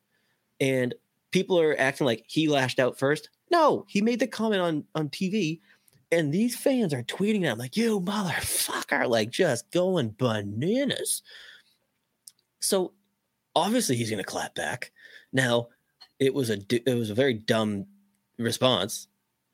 And 0.60 0.94
people 1.30 1.58
are 1.58 1.74
acting 1.78 2.04
like 2.04 2.24
he 2.28 2.48
lashed 2.48 2.78
out 2.78 2.98
first. 2.98 3.30
No, 3.50 3.86
he 3.88 4.02
made 4.02 4.20
the 4.20 4.26
comment 4.26 4.60
on 4.60 4.84
on 4.94 5.08
TV, 5.08 5.60
and 6.12 6.32
these 6.32 6.54
fans 6.54 6.92
are 6.92 7.02
tweeting 7.02 7.44
at 7.44 7.52
him 7.52 7.58
like, 7.58 7.78
"You 7.78 7.98
motherfucker!" 7.98 9.08
Like 9.08 9.30
just 9.30 9.70
going 9.70 10.14
bananas. 10.18 11.22
So 12.60 12.92
obviously 13.54 13.96
he's 13.96 14.10
going 14.10 14.22
to 14.22 14.30
clap 14.30 14.54
back. 14.54 14.92
Now, 15.32 15.68
it 16.18 16.34
was 16.34 16.50
a 16.50 16.58
it 16.70 16.94
was 16.94 17.08
a 17.08 17.14
very 17.14 17.32
dumb 17.32 17.86
response, 18.38 19.08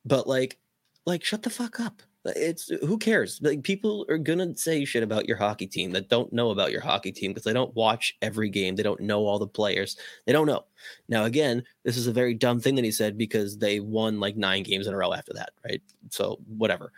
but 0.05 0.27
like 0.27 0.59
like 1.07 1.23
shut 1.23 1.45
the 1.45 1.51
fuck 1.51 1.79
up. 1.79 2.03
It's 2.25 2.69
who 2.69 2.99
cares? 2.99 3.41
Like 3.43 3.65
people 3.65 4.07
are 4.09 4.19
gonna 4.19 4.57
say 4.57 4.85
shit 4.85 5.03
about 5.03 5.27
your 5.27 5.37
hockey 5.37 5.67
team 5.67 5.91
that 5.93 6.09
don't 6.09 6.33
know 6.33 6.51
about 6.51 6.71
your 6.71 6.81
hockey 6.81 7.11
team 7.11 7.33
because 7.33 7.43
they 7.43 7.53
don't 7.53 7.75
watch 7.75 8.17
every 8.23 8.49
game. 8.49 8.77
They 8.77 8.85
don't 8.85 9.01
know 9.01 9.27
all 9.27 9.41
the 9.41 9.47
players. 9.47 9.97
They 10.25 10.33
don't 10.33 10.47
know. 10.47 10.65
Now 11.09 11.25
again, 11.25 11.65
this 11.85 11.97
is 11.97 12.07
a 12.07 12.13
very 12.13 12.35
dumb 12.35 12.61
thing 12.61 12.77
that 12.77 12.85
he 12.85 12.93
said 12.93 13.19
because 13.19 13.59
they 13.59 13.81
won 13.81 14.21
like 14.21 14.37
nine 14.37 14.63
games 14.63 14.87
in 14.87 14.95
a 14.95 14.97
row 14.97 15.13
after 15.13 15.33
that, 15.35 15.51
right? 15.65 15.83
So 16.11 16.39
whatever. 16.47 16.93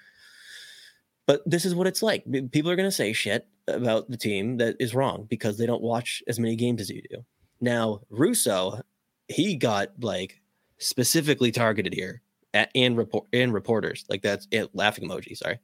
But 1.27 1.41
this 1.47 1.65
is 1.65 1.75
what 1.75 1.87
it's 1.87 2.03
like. 2.03 2.25
People 2.53 2.71
are 2.71 2.77
gonna 2.77 2.91
say 2.91 3.15
shit 3.15 3.49
about 3.67 4.11
the 4.11 4.19
team 4.19 4.59
that 4.59 4.77
is 4.79 4.95
wrong 4.95 5.27
because 5.31 5.57
they 5.57 5.65
don't 5.65 5.83
watch 5.83 6.23
as 6.29 6.39
many 6.39 6.55
games 6.55 6.83
as 6.83 6.91
you 6.91 7.01
do. 7.09 7.25
Now 7.63 8.03
Russo, 8.11 8.83
he 9.29 9.57
got 9.57 9.89
like 10.01 10.43
specifically 10.77 11.51
targeted 11.51 11.95
here 11.95 12.21
at, 12.55 12.71
and 12.75 12.97
report 12.97 13.27
and 13.33 13.53
reporters 13.53 14.05
like 14.09 14.23
that's 14.23 14.49
it, 14.51 14.75
laughing 14.75 15.09
emoji. 15.09 15.37
Sorry. 15.37 15.59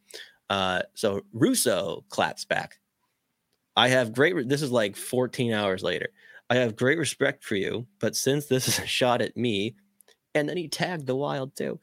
Uh, 0.50 0.82
so 0.94 1.22
Russo 1.32 2.04
claps 2.08 2.44
back. 2.44 2.78
I 3.76 3.88
have 3.88 4.12
great. 4.12 4.48
This 4.48 4.62
is 4.62 4.72
like 4.72 4.96
14 4.96 5.52
hours 5.52 5.82
later. 5.82 6.08
I 6.50 6.56
have 6.56 6.76
great 6.76 6.98
respect 6.98 7.44
for 7.44 7.54
you, 7.54 7.86
but 8.00 8.16
since 8.16 8.46
this 8.46 8.66
is 8.66 8.80
a 8.80 8.86
shot 8.86 9.22
at 9.22 9.36
me, 9.36 9.76
and 10.34 10.48
then 10.48 10.56
he 10.56 10.68
tagged 10.68 11.06
the 11.06 11.14
Wild 11.14 11.54
too. 11.56 11.78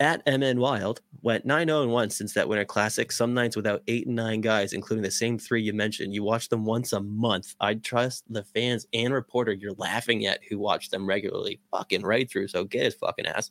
At 0.00 0.22
MN 0.26 0.58
Wild 0.58 1.02
went 1.20 1.44
9 1.44 1.68
0 1.68 1.86
1 1.88 2.08
since 2.08 2.32
that 2.32 2.48
Winter 2.48 2.64
Classic. 2.64 3.12
Some 3.12 3.34
nights 3.34 3.54
without 3.54 3.82
eight 3.86 4.06
and 4.06 4.16
nine 4.16 4.40
guys, 4.40 4.72
including 4.72 5.02
the 5.02 5.10
same 5.10 5.38
three 5.38 5.62
you 5.62 5.74
mentioned. 5.74 6.14
You 6.14 6.22
watch 6.22 6.48
them 6.48 6.64
once 6.64 6.94
a 6.94 7.00
month. 7.00 7.54
I 7.60 7.74
trust 7.74 8.24
the 8.32 8.42
fans 8.42 8.86
and 8.94 9.12
reporter 9.12 9.52
you're 9.52 9.74
laughing 9.74 10.24
at 10.24 10.40
who 10.48 10.58
watch 10.58 10.88
them 10.88 11.06
regularly. 11.06 11.60
Fucking 11.70 12.02
right 12.02 12.30
through. 12.30 12.48
So 12.48 12.64
get 12.64 12.84
his 12.84 12.94
fucking 12.94 13.26
ass. 13.26 13.50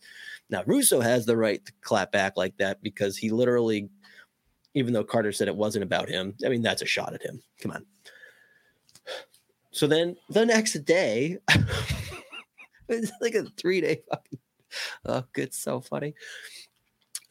Now, 0.49 0.63
Russo 0.65 1.01
has 1.01 1.27
the 1.27 1.37
right 1.37 1.63
to 1.63 1.71
clap 1.81 2.11
back 2.11 2.35
like 2.35 2.57
that 2.57 2.81
because 2.81 3.15
he 3.15 3.29
literally, 3.29 3.87
even 4.73 4.93
though 4.93 5.03
Carter 5.03 5.31
said 5.31 5.47
it 5.47 5.55
wasn't 5.55 5.83
about 5.83 6.09
him, 6.09 6.33
I 6.43 6.49
mean, 6.49 6.63
that's 6.63 6.81
a 6.81 6.87
shot 6.87 7.13
at 7.13 7.21
him. 7.21 7.43
Come 7.61 7.73
on. 7.73 7.85
So 9.69 9.85
then 9.85 10.15
the 10.29 10.47
next 10.47 10.73
day, 10.83 11.37
it's 12.89 13.11
like 13.21 13.35
a 13.35 13.45
three 13.55 13.81
day 13.81 14.01
fucking 14.09 14.39
oh, 15.05 15.23
it's 15.35 15.57
so 15.57 15.81
funny. 15.81 16.13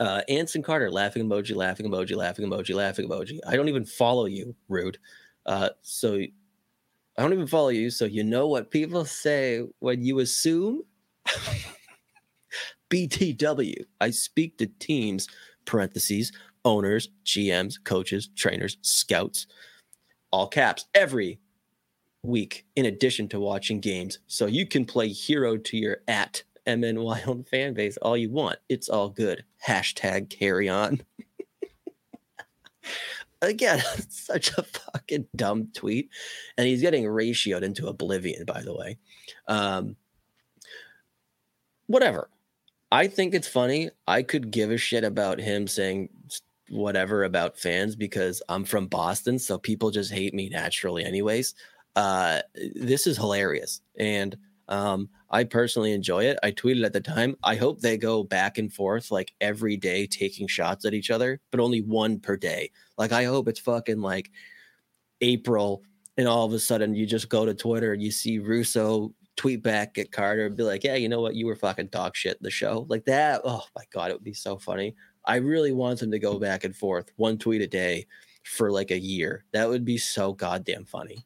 Uh, 0.00 0.22
Anson 0.28 0.62
Carter, 0.62 0.90
laughing 0.90 1.28
emoji, 1.28 1.54
laughing 1.56 1.86
emoji, 1.86 2.16
laughing 2.16 2.48
emoji, 2.48 2.74
laughing 2.74 3.08
emoji. 3.08 3.38
I 3.46 3.56
don't 3.56 3.68
even 3.68 3.84
follow 3.84 4.26
you, 4.26 4.54
rude. 4.68 4.98
Uh, 5.44 5.70
so 5.82 6.14
I 6.14 7.22
don't 7.22 7.32
even 7.32 7.48
follow 7.48 7.70
you, 7.70 7.90
so 7.90 8.04
you 8.04 8.22
know 8.22 8.46
what 8.46 8.70
people 8.70 9.04
say 9.04 9.64
when 9.80 10.04
you 10.04 10.20
assume. 10.20 10.82
BTW. 12.90 13.84
I 14.00 14.10
speak 14.10 14.58
to 14.58 14.66
teams, 14.66 15.28
parentheses, 15.64 16.32
owners, 16.64 17.08
GMs, 17.24 17.74
coaches, 17.82 18.28
trainers, 18.36 18.78
scouts, 18.82 19.46
all 20.30 20.48
caps, 20.48 20.86
every 20.94 21.40
week, 22.22 22.66
in 22.76 22.86
addition 22.86 23.28
to 23.28 23.40
watching 23.40 23.80
games. 23.80 24.18
So 24.26 24.46
you 24.46 24.66
can 24.66 24.84
play 24.84 25.08
hero 25.08 25.56
to 25.56 25.76
your 25.76 25.98
at 26.08 26.42
MN 26.68 27.00
Wild 27.00 27.48
fan 27.48 27.74
base 27.74 27.96
all 27.98 28.16
you 28.16 28.30
want. 28.30 28.58
It's 28.68 28.88
all 28.88 29.08
good. 29.08 29.44
Hashtag 29.66 30.30
carry 30.30 30.68
on. 30.68 31.02
Again, 33.42 33.82
such 34.08 34.56
a 34.58 34.62
fucking 34.62 35.26
dumb 35.36 35.68
tweet. 35.74 36.10
And 36.56 36.66
he's 36.66 36.80
getting 36.80 37.04
ratioed 37.04 37.62
into 37.62 37.86
oblivion, 37.86 38.44
by 38.44 38.62
the 38.62 38.74
way. 38.74 38.98
Um, 39.46 39.96
whatever. 41.86 42.28
I 42.90 43.06
think 43.06 43.34
it's 43.34 43.48
funny. 43.48 43.90
I 44.06 44.22
could 44.22 44.50
give 44.50 44.70
a 44.70 44.78
shit 44.78 45.04
about 45.04 45.38
him 45.38 45.66
saying 45.66 46.08
whatever 46.70 47.24
about 47.24 47.58
fans 47.58 47.96
because 47.96 48.42
I'm 48.48 48.64
from 48.64 48.86
Boston, 48.86 49.38
so 49.38 49.58
people 49.58 49.90
just 49.90 50.12
hate 50.12 50.34
me 50.34 50.48
naturally, 50.48 51.04
anyways. 51.04 51.54
Uh, 51.96 52.40
this 52.74 53.06
is 53.06 53.16
hilarious. 53.16 53.80
And 53.98 54.36
um, 54.68 55.08
I 55.30 55.44
personally 55.44 55.92
enjoy 55.92 56.24
it. 56.24 56.38
I 56.42 56.52
tweeted 56.52 56.84
at 56.84 56.92
the 56.92 57.00
time. 57.00 57.36
I 57.42 57.56
hope 57.56 57.80
they 57.80 57.96
go 57.96 58.22
back 58.22 58.58
and 58.58 58.72
forth 58.72 59.10
like 59.10 59.34
every 59.40 59.76
day 59.76 60.06
taking 60.06 60.46
shots 60.46 60.84
at 60.84 60.94
each 60.94 61.10
other, 61.10 61.40
but 61.50 61.60
only 61.60 61.82
one 61.82 62.20
per 62.20 62.36
day. 62.36 62.70
Like 62.96 63.12
I 63.12 63.24
hope 63.24 63.48
it's 63.48 63.60
fucking 63.60 64.00
like 64.00 64.30
April 65.20 65.82
and 66.16 66.28
all 66.28 66.46
of 66.46 66.52
a 66.52 66.58
sudden 66.58 66.94
you 66.94 67.06
just 67.06 67.28
go 67.28 67.44
to 67.44 67.54
Twitter 67.54 67.92
and 67.92 68.02
you 68.02 68.10
see 68.10 68.38
Russo 68.38 69.14
tweet 69.36 69.62
back 69.62 69.98
at 69.98 70.12
Carter 70.12 70.46
and 70.46 70.56
be 70.56 70.62
like, 70.64 70.84
Yeah, 70.84 70.96
you 70.96 71.08
know 71.08 71.20
what? 71.20 71.34
You 71.34 71.46
were 71.46 71.56
fucking 71.56 71.88
dog 71.88 72.16
shit 72.16 72.42
the 72.42 72.50
show. 72.50 72.86
Like 72.88 73.04
that. 73.06 73.42
Oh 73.44 73.64
my 73.76 73.84
god, 73.92 74.10
it 74.10 74.14
would 74.14 74.24
be 74.24 74.34
so 74.34 74.58
funny. 74.58 74.94
I 75.24 75.36
really 75.36 75.72
want 75.72 76.00
them 76.00 76.10
to 76.10 76.18
go 76.18 76.38
back 76.38 76.64
and 76.64 76.74
forth, 76.74 77.12
one 77.16 77.38
tweet 77.38 77.60
a 77.60 77.66
day 77.66 78.06
for 78.44 78.70
like 78.70 78.90
a 78.90 78.98
year. 78.98 79.44
That 79.52 79.68
would 79.68 79.84
be 79.84 79.98
so 79.98 80.32
goddamn 80.32 80.86
funny. 80.86 81.24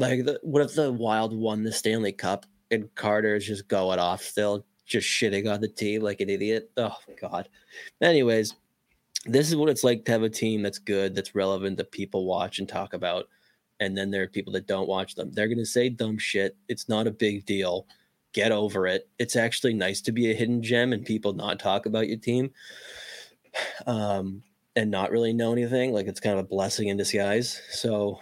Like, 0.00 0.24
the, 0.24 0.40
what 0.42 0.62
if 0.62 0.72
the 0.72 0.90
Wild 0.90 1.36
won 1.36 1.62
the 1.62 1.70
Stanley 1.70 2.12
Cup 2.12 2.46
and 2.70 2.92
Carter 2.94 3.36
is 3.36 3.46
just 3.46 3.68
going 3.68 3.98
off 3.98 4.22
still, 4.22 4.64
just 4.86 5.06
shitting 5.06 5.52
on 5.52 5.60
the 5.60 5.68
team 5.68 6.00
like 6.00 6.22
an 6.22 6.30
idiot? 6.30 6.70
Oh 6.78 6.96
God. 7.20 7.50
Anyways, 8.00 8.54
this 9.26 9.50
is 9.50 9.56
what 9.56 9.68
it's 9.68 9.84
like 9.84 10.06
to 10.06 10.12
have 10.12 10.22
a 10.22 10.30
team 10.30 10.62
that's 10.62 10.78
good, 10.78 11.14
that's 11.14 11.34
relevant, 11.34 11.76
that 11.76 11.92
people 11.92 12.24
watch 12.24 12.60
and 12.60 12.66
talk 12.66 12.94
about. 12.94 13.28
And 13.78 13.94
then 13.94 14.10
there 14.10 14.22
are 14.22 14.28
people 14.28 14.54
that 14.54 14.66
don't 14.66 14.88
watch 14.88 15.16
them. 15.16 15.32
They're 15.32 15.48
gonna 15.48 15.66
say 15.66 15.90
dumb 15.90 16.16
shit. 16.16 16.56
It's 16.66 16.88
not 16.88 17.06
a 17.06 17.10
big 17.10 17.44
deal. 17.44 17.86
Get 18.32 18.52
over 18.52 18.86
it. 18.86 19.06
It's 19.18 19.36
actually 19.36 19.74
nice 19.74 20.00
to 20.02 20.12
be 20.12 20.30
a 20.30 20.34
hidden 20.34 20.62
gem 20.62 20.94
and 20.94 21.04
people 21.04 21.34
not 21.34 21.58
talk 21.58 21.84
about 21.84 22.08
your 22.08 22.18
team. 22.18 22.52
Um, 23.86 24.44
and 24.76 24.90
not 24.90 25.10
really 25.10 25.32
know 25.32 25.52
anything. 25.52 25.92
Like 25.92 26.06
it's 26.06 26.20
kind 26.20 26.38
of 26.38 26.44
a 26.44 26.48
blessing 26.48 26.88
in 26.88 26.96
disguise. 26.96 27.60
So 27.70 28.20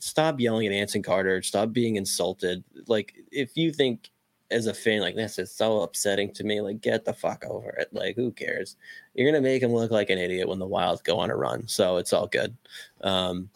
stop 0.00 0.40
yelling 0.40 0.66
at 0.66 0.72
Anson 0.72 1.02
Carter. 1.02 1.42
Stop 1.42 1.72
being 1.72 1.96
insulted. 1.96 2.64
Like 2.86 3.14
if 3.30 3.56
you 3.56 3.72
think 3.72 4.10
as 4.50 4.66
a 4.66 4.74
fan, 4.74 5.00
like 5.00 5.14
this 5.14 5.38
is 5.38 5.52
so 5.52 5.82
upsetting 5.82 6.32
to 6.34 6.44
me. 6.44 6.60
Like 6.60 6.80
get 6.80 7.04
the 7.04 7.12
fuck 7.12 7.44
over 7.46 7.70
it. 7.70 7.88
Like 7.92 8.16
who 8.16 8.32
cares? 8.32 8.76
You're 9.14 9.30
gonna 9.30 9.42
make 9.42 9.62
him 9.62 9.72
look 9.72 9.90
like 9.90 10.10
an 10.10 10.18
idiot 10.18 10.48
when 10.48 10.58
the 10.58 10.66
Wild 10.66 11.04
go 11.04 11.18
on 11.18 11.30
a 11.30 11.36
run. 11.36 11.68
So 11.68 11.96
it's 11.96 12.12
all 12.12 12.26
good. 12.26 12.56
Um, 13.02 13.50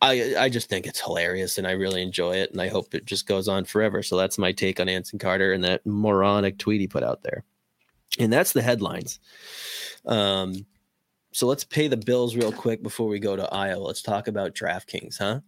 I 0.00 0.34
I 0.38 0.48
just 0.48 0.68
think 0.68 0.86
it's 0.86 1.00
hilarious 1.00 1.58
and 1.58 1.66
I 1.66 1.72
really 1.72 2.02
enjoy 2.02 2.36
it 2.36 2.52
and 2.52 2.60
I 2.60 2.68
hope 2.68 2.94
it 2.94 3.04
just 3.04 3.26
goes 3.26 3.48
on 3.48 3.64
forever. 3.64 4.02
So 4.02 4.16
that's 4.16 4.38
my 4.38 4.52
take 4.52 4.80
on 4.80 4.88
Anson 4.88 5.18
Carter 5.18 5.52
and 5.52 5.64
that 5.64 5.84
moronic 5.86 6.58
tweet 6.58 6.80
he 6.80 6.88
put 6.88 7.02
out 7.02 7.22
there. 7.22 7.44
And 8.18 8.32
that's 8.32 8.52
the 8.52 8.62
headlines. 8.62 9.20
Um, 10.06 10.66
so 11.38 11.46
let's 11.46 11.62
pay 11.62 11.86
the 11.86 11.96
bills 11.96 12.34
real 12.34 12.50
quick 12.50 12.82
before 12.82 13.06
we 13.06 13.20
go 13.20 13.36
to 13.36 13.54
Iowa. 13.54 13.84
Let's 13.84 14.02
talk 14.02 14.26
about 14.26 14.56
DraftKings, 14.56 15.18
huh? 15.18 15.38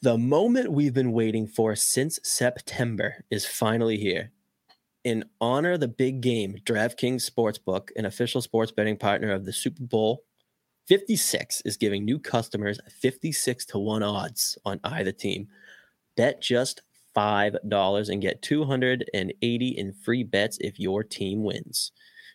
The 0.00 0.16
moment 0.16 0.70
we've 0.70 0.94
been 0.94 1.10
waiting 1.10 1.48
for 1.48 1.74
since 1.74 2.20
September 2.22 3.24
is 3.32 3.44
finally 3.44 3.96
here. 3.96 4.30
In 5.02 5.24
honor 5.40 5.72
of 5.72 5.80
the 5.80 5.88
big 5.88 6.20
game, 6.20 6.54
DraftKings 6.64 7.28
Sportsbook, 7.28 7.88
an 7.96 8.04
official 8.04 8.40
sports 8.40 8.70
betting 8.70 8.96
partner 8.96 9.32
of 9.32 9.44
the 9.44 9.52
Super 9.52 9.82
Bowl 9.82 10.22
56, 10.86 11.62
is 11.64 11.76
giving 11.76 12.04
new 12.04 12.20
customers 12.20 12.78
56 13.00 13.66
to 13.66 13.78
1 13.80 14.04
odds 14.04 14.56
on 14.64 14.78
either 14.84 15.10
team. 15.10 15.48
Bet 16.16 16.40
just 16.40 16.82
$5 17.16 18.08
and 18.08 18.22
get 18.22 18.40
280 18.40 19.68
in 19.68 19.92
free 19.92 20.22
bets 20.22 20.58
if 20.60 20.78
your 20.78 21.02
team 21.02 21.42
wins. 21.42 21.90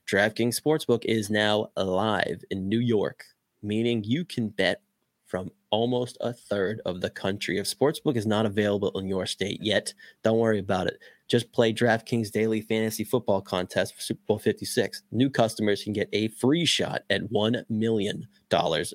DraftKings 0.10 0.60
Sportsbook 0.60 1.06
is 1.06 1.30
now 1.30 1.68
live 1.78 2.43
in 2.49 2.68
New 2.68 2.80
York, 2.80 3.26
meaning 3.62 4.04
you 4.04 4.26
can 4.26 4.49
bet 4.49 4.82
from 5.28 5.49
almost 5.70 6.18
a 6.20 6.34
third 6.34 6.82
of 6.86 6.99
the 6.99 7.10
country. 7.10 7.58
If 7.58 7.66
Sportsbook 7.66 8.18
is 8.18 8.26
not 8.26 8.45
available 8.45 8.91
in 8.99 9.08
your 9.08 9.26
state 9.26 9.60
yet, 9.62 9.93
don't 10.24 10.39
worry 10.39 10.60
about 10.60 10.88
it. 10.88 10.99
Just 11.30 11.54
play 11.54 11.72
DraftKings 11.72 12.30
Daily 12.30 12.60
Fantasy 12.60 13.06
Football 13.06 13.39
Contest 13.41 13.95
for 13.95 14.02
Super 14.02 14.22
Bowl 14.28 14.39
56. 14.39 15.04
New 15.12 15.30
customers 15.30 15.84
can 15.84 15.93
get 15.93 16.10
a 16.12 16.28
free 16.28 16.66
shot 16.66 17.04
at 17.10 17.32
$1 17.32 17.64
million 17.70 18.28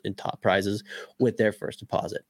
in 0.04 0.14
top 0.14 0.42
prizes 0.42 0.84
with 1.18 1.38
their 1.38 1.52
first 1.52 1.78
deposit. 1.78 2.26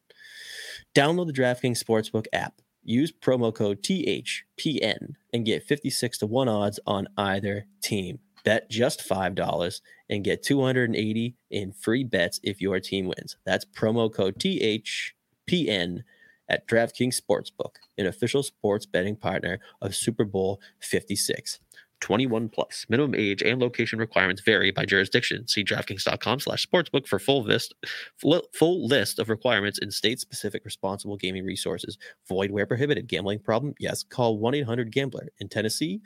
Download 0.94 1.26
the 1.26 1.32
DraftKings 1.32 1.82
Sportsbook 1.82 2.26
app. 2.32 2.60
Use 2.84 3.10
promo 3.10 3.52
code 3.52 3.82
THPN 3.82 5.14
and 5.32 5.44
get 5.44 5.64
56 5.64 6.18
to 6.18 6.26
1 6.26 6.48
odds 6.48 6.78
on 6.86 7.08
either 7.18 7.66
team. 7.82 8.20
Bet 8.46 8.70
just 8.70 9.06
$5 9.06 9.80
and 10.08 10.24
get 10.24 10.42
280 10.44 11.34
in 11.50 11.72
free 11.72 12.04
bets 12.04 12.38
if 12.44 12.62
your 12.62 12.78
team 12.80 13.06
wins. 13.06 13.36
That's 13.44 13.64
promo 13.64 14.10
code 14.10 14.38
THPN 14.38 16.04
at 16.48 16.68
DraftKings 16.68 17.20
Sportsbook, 17.20 17.74
an 17.98 18.06
official 18.06 18.44
sports 18.44 18.86
betting 18.86 19.16
partner 19.16 19.58
of 19.82 19.96
Super 19.96 20.24
Bowl 20.24 20.60
56. 20.78 21.58
21 22.00 22.48
plus. 22.50 22.86
Minimum 22.88 23.14
age 23.16 23.42
and 23.42 23.60
location 23.60 23.98
requirements 23.98 24.42
vary 24.42 24.70
by 24.70 24.84
jurisdiction. 24.84 25.48
See 25.48 25.64
DraftKings.com 25.64 26.40
slash 26.40 26.66
sportsbook 26.66 27.08
for 27.08 27.18
full 27.18 27.42
list, 27.42 27.74
full 28.20 28.86
list 28.86 29.18
of 29.18 29.28
requirements 29.28 29.78
and 29.80 29.92
state-specific 29.92 30.64
responsible 30.64 31.16
gaming 31.16 31.44
resources. 31.44 31.98
Void 32.28 32.50
where 32.50 32.66
prohibited. 32.66 33.08
Gambling 33.08 33.40
problem? 33.40 33.74
Yes. 33.80 34.04
Call 34.04 34.38
1-800-GAMBLER. 34.38 35.30
In 35.40 35.48
Tennessee, 35.48 36.00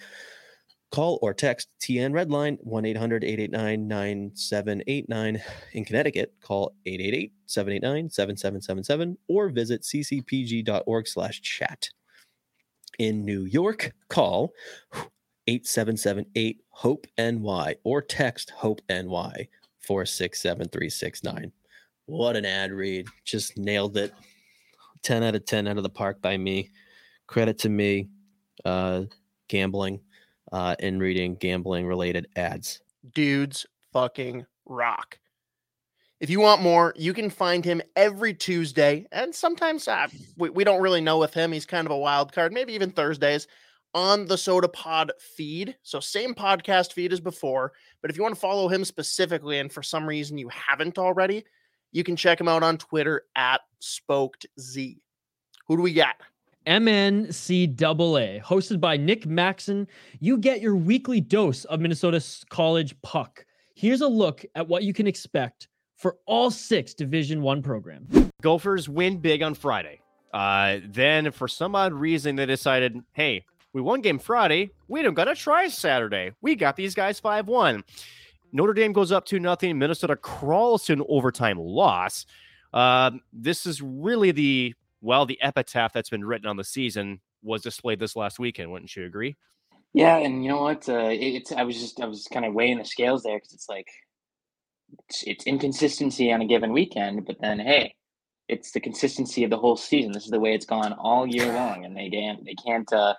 call 0.91 1.19
or 1.23 1.33
text 1.33 1.69
TN 1.81 2.13
Redline 2.13 2.59
1-800-889-9789. 2.67 5.41
In 5.73 5.85
Connecticut, 5.85 6.35
call 6.43 6.75
888-789-7777 6.87 9.17
or 9.29 9.51
visit 9.51 9.83
ccpg.org 9.83 11.07
slash 11.07 11.41
chat. 11.43 11.91
In 12.99 13.25
New 13.25 13.45
York, 13.45 13.93
call 14.09 14.53
8778 15.47 16.61
HOPE 16.71 17.07
NY 17.17 17.77
or 17.85 18.03
text 18.03 18.51
HOPE 18.57 18.81
NY 18.89 19.47
467369. 19.81 21.53
What 22.07 22.35
an 22.37 22.45
ad 22.45 22.73
read. 22.73 23.07
Just 23.25 23.57
nailed 23.57 23.97
it. 23.97 24.13
10 25.03 25.23
out 25.23 25.35
of 25.35 25.47
10 25.47 25.67
out 25.67 25.79
of 25.79 25.83
the 25.83 25.89
park 25.89 26.21
by 26.21 26.37
me. 26.37 26.69
Credit 27.27 27.57
to 27.61 27.71
me. 27.71 28.09
Uh, 28.65 29.05
gambling 29.49 30.01
uh, 30.53 30.77
and 30.81 31.01
reading 31.01 31.37
gambling 31.37 31.87
related 31.87 32.27
ads. 32.37 32.81
Dudes 33.15 33.67
fucking 33.93 34.47
rock. 34.67 35.19
If 36.21 36.29
you 36.29 36.41
want 36.41 36.61
more, 36.61 36.93
you 36.97 37.15
can 37.15 37.31
find 37.31 37.65
him 37.65 37.81
every 37.97 38.35
Tuesday, 38.35 39.07
and 39.11 39.35
sometimes 39.35 39.89
uh, 39.89 40.09
we, 40.37 40.51
we 40.51 40.65
don't 40.65 40.83
really 40.83 41.01
know 41.01 41.19
with 41.19 41.33
him. 41.33 41.51
He's 41.51 41.65
kind 41.65 41.87
of 41.87 41.93
a 41.93 41.99
wild 41.99 42.33
card, 42.33 42.53
maybe 42.53 42.75
even 42.75 42.91
Thursdays 42.91 43.47
on 43.95 44.27
the 44.27 44.37
Soda 44.37 44.69
Pod 44.69 45.13
feed. 45.19 45.77
So, 45.83 45.99
same 45.99 46.35
podcast 46.35 46.93
feed 46.93 47.15
as 47.15 47.21
before. 47.21 47.73
But 48.03 48.11
if 48.11 48.19
you 48.19 48.23
want 48.23 48.35
to 48.35 48.41
follow 48.41 48.69
him 48.69 48.85
specifically, 48.85 49.59
and 49.59 49.73
for 49.73 49.83
some 49.83 50.07
reason 50.07 50.37
you 50.37 50.51
haven't 50.51 50.99
already, 50.99 51.45
you 51.91 52.05
can 52.05 52.17
check 52.17 52.39
him 52.39 52.49
out 52.49 52.63
on 52.63 52.77
Twitter 52.77 53.23
at 53.35 53.63
SpokedZ. 53.83 54.99
Who 55.69 55.77
do 55.77 55.83
we 55.83 55.95
got? 55.95 56.17
MNCAA, 56.67 58.43
hosted 58.43 58.81
by 58.81 58.97
Nick 58.97 59.27
Maxon. 59.27 59.89
You 60.19 60.39
get 60.39 60.61
your 60.61 60.77
weekly 60.77 61.21
dose 61.21 61.65
of 61.67 61.81
Minnesota 61.81 62.23
college 62.49 62.95
puck. 63.03 63.45
Here's 63.75 64.01
a 64.01 64.09
look 64.09 64.45
at 64.55 64.69
what 64.69 64.83
you 64.83 64.93
can 64.93 65.07
expect 65.07 65.69
for 65.97 66.17
all 66.27 66.51
six 66.51 66.95
Division 66.95 67.43
One 67.43 67.63
programs. 67.63 68.31
Gophers 68.43 68.89
win 68.89 69.19
big 69.19 69.43
on 69.43 69.55
Friday. 69.55 70.01
Uh, 70.33 70.79
then, 70.87 71.33
for 71.33 71.49
some 71.49 71.75
odd 71.75 71.93
reason, 71.93 72.37
they 72.37 72.47
decided, 72.47 72.99
hey, 73.13 73.45
we 73.73 73.81
won 73.81 74.01
game 74.01 74.19
Friday. 74.19 74.71
We 74.89 75.03
don't 75.03 75.15
got 75.15 75.25
to 75.25 75.35
try 75.35 75.69
Saturday. 75.69 76.33
We 76.41 76.55
got 76.57 76.77
these 76.77 76.95
guys 76.95 77.21
5 77.21 77.49
1. 77.49 77.85
Notre 78.53 78.75
Dame 78.75 78.93
goes 78.93 79.13
up 79.13 79.25
2 79.27 79.39
nothing. 79.39 79.79
Minnesota 79.79 80.17
crawls 80.17 80.85
to 80.87 80.93
an 80.93 81.03
overtime 81.09 81.59
loss. 81.59 82.27
Uh, 82.73 83.13
this 83.33 83.67
is 83.67 83.81
really 83.83 84.31
the, 84.31 84.75
well, 85.01 85.27
the 85.27 85.41
epitaph 85.43 85.93
that's 85.93 86.11
been 86.11 86.25
written 86.25 86.47
on 86.47 86.57
the 86.57 86.65
season 86.65 87.21
was 87.43 87.63
displayed 87.63 87.99
this 87.99 88.17
last 88.17 88.39
weekend. 88.39 88.71
Wouldn't 88.71 88.95
you 88.95 89.05
agree? 89.05 89.37
Yeah. 89.93 90.17
And 90.17 90.45
you 90.45 90.51
know 90.51 90.63
what? 90.63 90.89
Uh, 90.89 91.09
it's, 91.11 91.53
I 91.53 91.63
was 91.63 91.79
just, 91.79 92.01
I 92.01 92.07
was 92.07 92.29
kind 92.33 92.45
of 92.45 92.55
weighing 92.55 92.79
the 92.79 92.85
scales 92.85 93.23
there 93.23 93.37
because 93.37 93.53
it's 93.53 93.69
like, 93.69 93.87
it's, 95.09 95.23
it's 95.25 95.47
inconsistency 95.47 96.33
on 96.33 96.43
a 96.43 96.47
given 96.47 96.73
weekend, 96.73 97.27
but 97.27 97.41
then, 97.41 97.59
hey, 97.61 97.95
it's 98.49 98.73
the 98.73 98.81
consistency 98.81 99.45
of 99.45 99.51
the 99.51 99.57
whole 99.57 99.77
season. 99.77 100.13
This 100.13 100.25
is 100.25 100.31
the 100.31 100.41
way 100.41 100.55
it's 100.55 100.67
gone 100.67 100.93
all 100.93 101.27
year 101.27 101.47
long, 101.55 101.85
and 101.85 101.97
they 101.97 102.11
can't 102.11 102.45
they 102.45 102.55
can't 102.55 102.93
uh, 102.93 103.15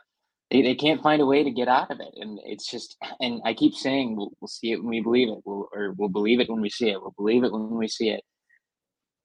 they, 0.52 0.62
they 0.62 0.76
can't 0.76 1.02
find 1.02 1.22
a 1.22 1.26
way 1.26 1.44
to 1.44 1.50
get 1.50 1.70
out 1.70 1.90
of 1.90 2.00
it. 2.02 2.14
And 2.18 2.40
it's 2.44 2.70
just, 2.70 2.98
and 3.22 3.42
I 3.46 3.54
keep 3.54 3.74
saying, 3.74 4.18
we'll, 4.18 4.32
we'll 4.42 4.50
see 4.50 4.74
it 4.74 4.78
when 4.78 4.90
we 4.90 5.02
believe 5.02 5.30
it, 5.30 5.40
we'll, 5.46 5.70
or 5.74 5.94
we'll 5.98 6.10
believe 6.10 6.42
it 6.42 6.50
when 6.50 6.62
we 6.62 6.70
see 6.70 6.90
it, 6.90 7.02
we'll 7.02 7.16
believe 7.18 7.44
it 7.44 7.54
when 7.54 7.70
we 7.70 7.88
see 7.88 8.10
it. 8.10 8.22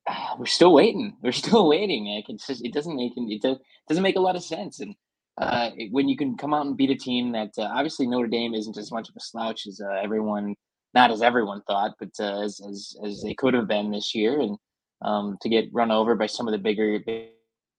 We're 0.38 0.46
still 0.46 0.72
waiting. 0.72 1.16
We're 1.22 1.32
still 1.32 1.68
waiting. 1.68 2.06
It's 2.28 2.46
just, 2.46 2.64
it 2.64 2.72
doesn't 2.72 2.96
make 2.96 3.12
it 3.16 3.42
does, 3.42 3.58
doesn't 3.88 4.02
make 4.02 4.16
a 4.16 4.20
lot 4.20 4.36
of 4.36 4.44
sense. 4.44 4.80
And 4.80 4.94
uh, 5.38 5.70
when 5.90 6.08
you 6.08 6.16
can 6.16 6.36
come 6.36 6.54
out 6.54 6.66
and 6.66 6.76
beat 6.76 6.90
a 6.90 6.96
team 6.96 7.32
that 7.32 7.52
uh, 7.58 7.68
obviously 7.72 8.06
Notre 8.06 8.28
Dame 8.28 8.54
isn't 8.54 8.78
as 8.78 8.90
much 8.90 9.08
of 9.08 9.16
a 9.16 9.20
slouch 9.20 9.66
as 9.66 9.80
uh, 9.80 10.00
everyone, 10.02 10.54
not 10.94 11.10
as 11.10 11.22
everyone 11.22 11.62
thought, 11.62 11.92
but 11.98 12.10
uh, 12.18 12.42
as, 12.42 12.60
as 12.66 12.96
as 13.04 13.22
they 13.22 13.34
could 13.34 13.52
have 13.52 13.68
been 13.68 13.90
this 13.90 14.14
year, 14.14 14.40
and 14.40 14.56
um, 15.02 15.36
to 15.42 15.48
get 15.48 15.68
run 15.72 15.90
over 15.90 16.14
by 16.14 16.26
some 16.26 16.48
of 16.48 16.52
the 16.52 16.58
bigger 16.58 16.98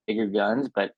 bigger 0.06 0.28
guns, 0.28 0.70
but 0.76 0.92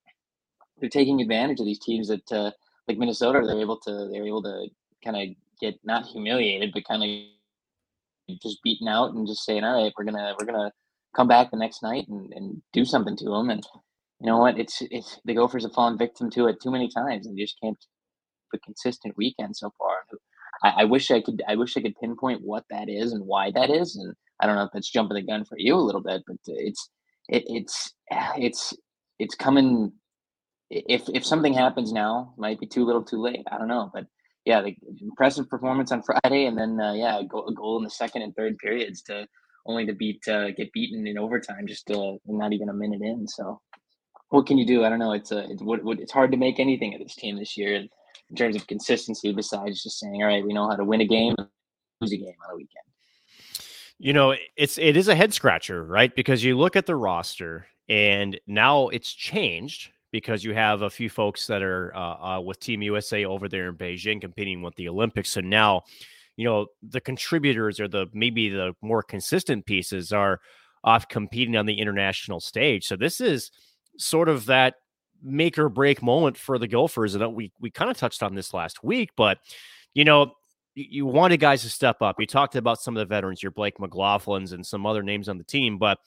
they're 0.80 0.90
taking 0.90 1.22
advantage 1.22 1.60
of 1.60 1.66
these 1.66 1.80
teams 1.80 2.10
that 2.10 2.32
uh, 2.32 2.52
like 2.88 2.98
Minnesota. 2.98 3.42
They're 3.46 3.62
able 3.62 3.80
to 3.82 4.10
they're 4.12 4.28
able 4.28 4.44
to 4.44 4.68
kind 5.04 5.16
of 5.16 5.36
get 5.62 5.80
not 5.84 6.06
humiliated, 6.06 6.72
but 6.74 6.84
kind 6.86 7.04
of 7.04 8.40
just 8.42 8.62
beaten 8.64 8.88
out 8.88 9.14
and 9.14 9.28
just 9.28 9.46
saying, 9.46 9.64
all 9.64 9.82
right, 9.82 9.94
we're 9.98 10.06
gonna 10.06 10.36
we're 10.38 10.46
gonna 10.46 10.72
come 11.16 11.28
back 11.28 11.52
the 11.52 11.58
next 11.58 11.84
night 11.84 12.08
and, 12.08 12.32
and 12.34 12.62
do 12.74 12.86
something 12.86 13.16
to 13.18 13.26
them. 13.26 13.50
And 13.50 13.64
you 14.20 14.28
know 14.28 14.38
what? 14.38 14.60
It's 14.60 14.82
it's 14.92 15.20
the 15.26 15.36
Gophers 15.36 15.64
have 15.64 15.74
fallen 15.74 15.98
victim 15.98 16.30
to 16.32 16.48
it 16.48 16.62
too 16.62 16.72
many 16.72 16.90
times, 16.90 17.26
and 17.26 17.38
they 17.38 17.42
just 17.42 17.60
can't 17.62 17.78
keep 17.80 18.60
a 18.60 18.66
consistent 18.66 19.16
weekend 19.18 19.56
so 19.56 19.72
far. 19.78 19.96
I, 20.64 20.82
I 20.82 20.84
wish 20.86 21.12
I 21.12 21.22
could 21.22 21.42
I 21.48 21.56
wish 21.56 21.78
I 21.78 21.82
could 21.82 21.96
pinpoint 22.00 22.42
what 22.44 22.66
that 22.70 22.90
is 22.90 23.14
and 23.14 23.26
why 23.26 23.52
that 23.52 23.70
is, 23.70 23.96
and 23.96 24.14
I 24.40 24.48
don't 24.48 24.56
know 24.56 24.64
if 24.64 24.72
that's 24.74 24.92
jumping 24.92 25.16
the 25.16 25.22
gun 25.22 25.46
for 25.46 25.58
you 25.58 25.76
a 25.76 25.78
little 25.78 26.02
bit, 26.02 26.24
but 26.28 26.38
it's 26.46 26.90
it, 27.30 27.44
it's 27.48 27.94
it's 28.38 28.74
it's 29.20 29.36
coming 29.36 29.94
if 30.70 31.04
if 31.14 31.26
something 31.26 31.54
happens 31.54 31.92
now, 31.92 32.34
might 32.38 32.60
be 32.60 32.68
too 32.68 32.86
little, 32.86 33.04
too 33.04 33.22
late. 33.22 33.46
I 33.52 33.58
don't 33.58 33.68
know, 33.68 33.90
but 33.94 34.06
yeah, 34.46 34.62
the 34.62 34.76
impressive 35.02 35.50
performance 35.50 35.92
on 35.92 36.04
Friday, 36.04 36.46
and 36.46 36.58
then 36.58 36.80
uh, 36.80 36.94
yeah, 36.94 37.20
a 37.20 37.24
goal, 37.26 37.48
a 37.48 37.54
goal 37.54 37.78
in 37.78 37.84
the 37.84 37.90
second 37.90 38.22
and 38.22 38.36
third 38.36 38.58
periods 38.58 39.02
to 39.04 39.28
only 39.66 39.86
to 39.86 39.94
beat 39.94 40.28
uh, 40.28 40.52
get 40.52 40.72
beaten 40.74 41.06
in 41.08 41.18
overtime, 41.18 41.68
just 41.68 41.90
uh, 41.92 42.14
not 42.26 42.54
even 42.54 42.70
a 42.70 42.74
minute 42.74 43.02
in. 43.02 43.28
So, 43.28 43.62
what 44.30 44.46
can 44.46 44.58
you 44.58 44.66
do? 44.66 44.84
I 44.84 44.90
don't 44.90 45.00
know. 45.00 45.14
It's 45.14 45.32
a 45.32 45.50
it's, 45.50 45.62
what, 45.62 45.84
what, 45.84 46.00
it's 46.00 46.12
hard 46.12 46.32
to 46.32 46.38
make 46.38 46.60
anything 46.60 46.94
of 46.94 47.02
this 47.02 47.16
team 47.16 47.38
this 47.38 47.58
year 47.58 47.76
in, 47.76 47.90
in 48.30 48.36
terms 48.36 48.56
of 48.56 48.68
consistency. 48.68 49.34
Besides 49.34 49.84
just 49.84 50.00
saying, 50.00 50.22
all 50.22 50.28
right, 50.28 50.46
we 50.46 50.54
know 50.54 50.70
how 50.70 50.76
to 50.76 50.86
win 50.86 51.02
a 51.02 51.08
game, 51.08 51.36
lose 52.02 52.14
a 52.14 52.18
game 52.18 52.36
on 52.48 52.54
a 52.54 52.56
weekend. 52.56 52.84
You 53.98 54.14
know, 54.14 54.36
it's 54.56 54.78
it 54.78 54.96
is 54.96 55.08
a 55.08 55.16
head 55.16 55.34
scratcher, 55.34 55.84
right? 55.84 56.16
Because 56.16 56.44
you 56.44 56.58
look 56.58 56.76
at 56.76 56.86
the 56.86 56.96
roster, 56.96 57.68
and 57.90 58.40
now 58.48 58.88
it's 58.90 59.12
changed 59.12 59.92
because 60.12 60.44
you 60.44 60.54
have 60.54 60.82
a 60.82 60.90
few 60.90 61.10
folks 61.10 61.48
that 61.48 61.62
are 61.62 61.96
uh, 61.96 62.38
uh, 62.38 62.42
with 62.42 62.60
Team 62.60 62.82
USA 62.82 63.26
over 63.26 63.48
there 63.48 63.70
in 63.70 63.76
Beijing 63.76 64.22
competing 64.22 64.62
with 64.62 64.76
the 64.76 64.90
Olympics. 64.90 65.32
So 65.32 65.42
now, 65.42 65.84
you 66.40 66.46
know, 66.46 66.68
the 66.82 67.02
contributors 67.02 67.82
or 67.82 67.90
the 67.90 68.06
maybe 68.14 68.48
the 68.48 68.74
more 68.82 69.04
consistent 69.04 69.66
pieces 69.66 70.14
are 70.14 70.40
off 70.86 71.10
competing 71.10 71.58
on 71.58 71.66
the 71.66 71.78
international 71.78 72.40
stage. 72.40 72.86
So 72.86 72.96
this 72.96 73.20
is 73.20 73.52
sort 73.98 74.30
of 74.30 74.46
that 74.46 74.76
make 75.22 75.60
or 75.60 75.68
break 75.68 76.02
moment 76.02 76.38
for 76.38 76.58
the 76.58 76.66
Gophers. 76.66 77.14
And 77.14 77.36
we 77.36 77.52
we 77.60 77.70
kind 77.70 77.92
of 77.92 77.98
touched 77.98 78.24
on 78.24 78.36
this 78.36 78.54
last 78.54 78.86
week, 78.86 79.10
but 79.18 79.40
you 79.94 80.06
know, 80.06 80.32
you, 80.76 80.86
you 80.90 81.06
wanted 81.06 81.42
guys 81.42 81.64
to 81.64 81.70
step 81.70 82.02
up. 82.02 82.16
You 82.20 82.26
talked 82.26 82.56
about 82.56 82.80
some 82.80 82.96
of 82.96 83.02
the 83.02 83.14
veterans, 83.14 83.44
your 83.44 83.52
Blake 83.52 83.78
McLaughlin's 83.78 84.54
and 84.54 84.66
some 84.66 84.86
other 84.86 85.04
names 85.04 85.28
on 85.28 85.40
the 85.40 85.44
team, 85.44 85.78
but 85.78 85.98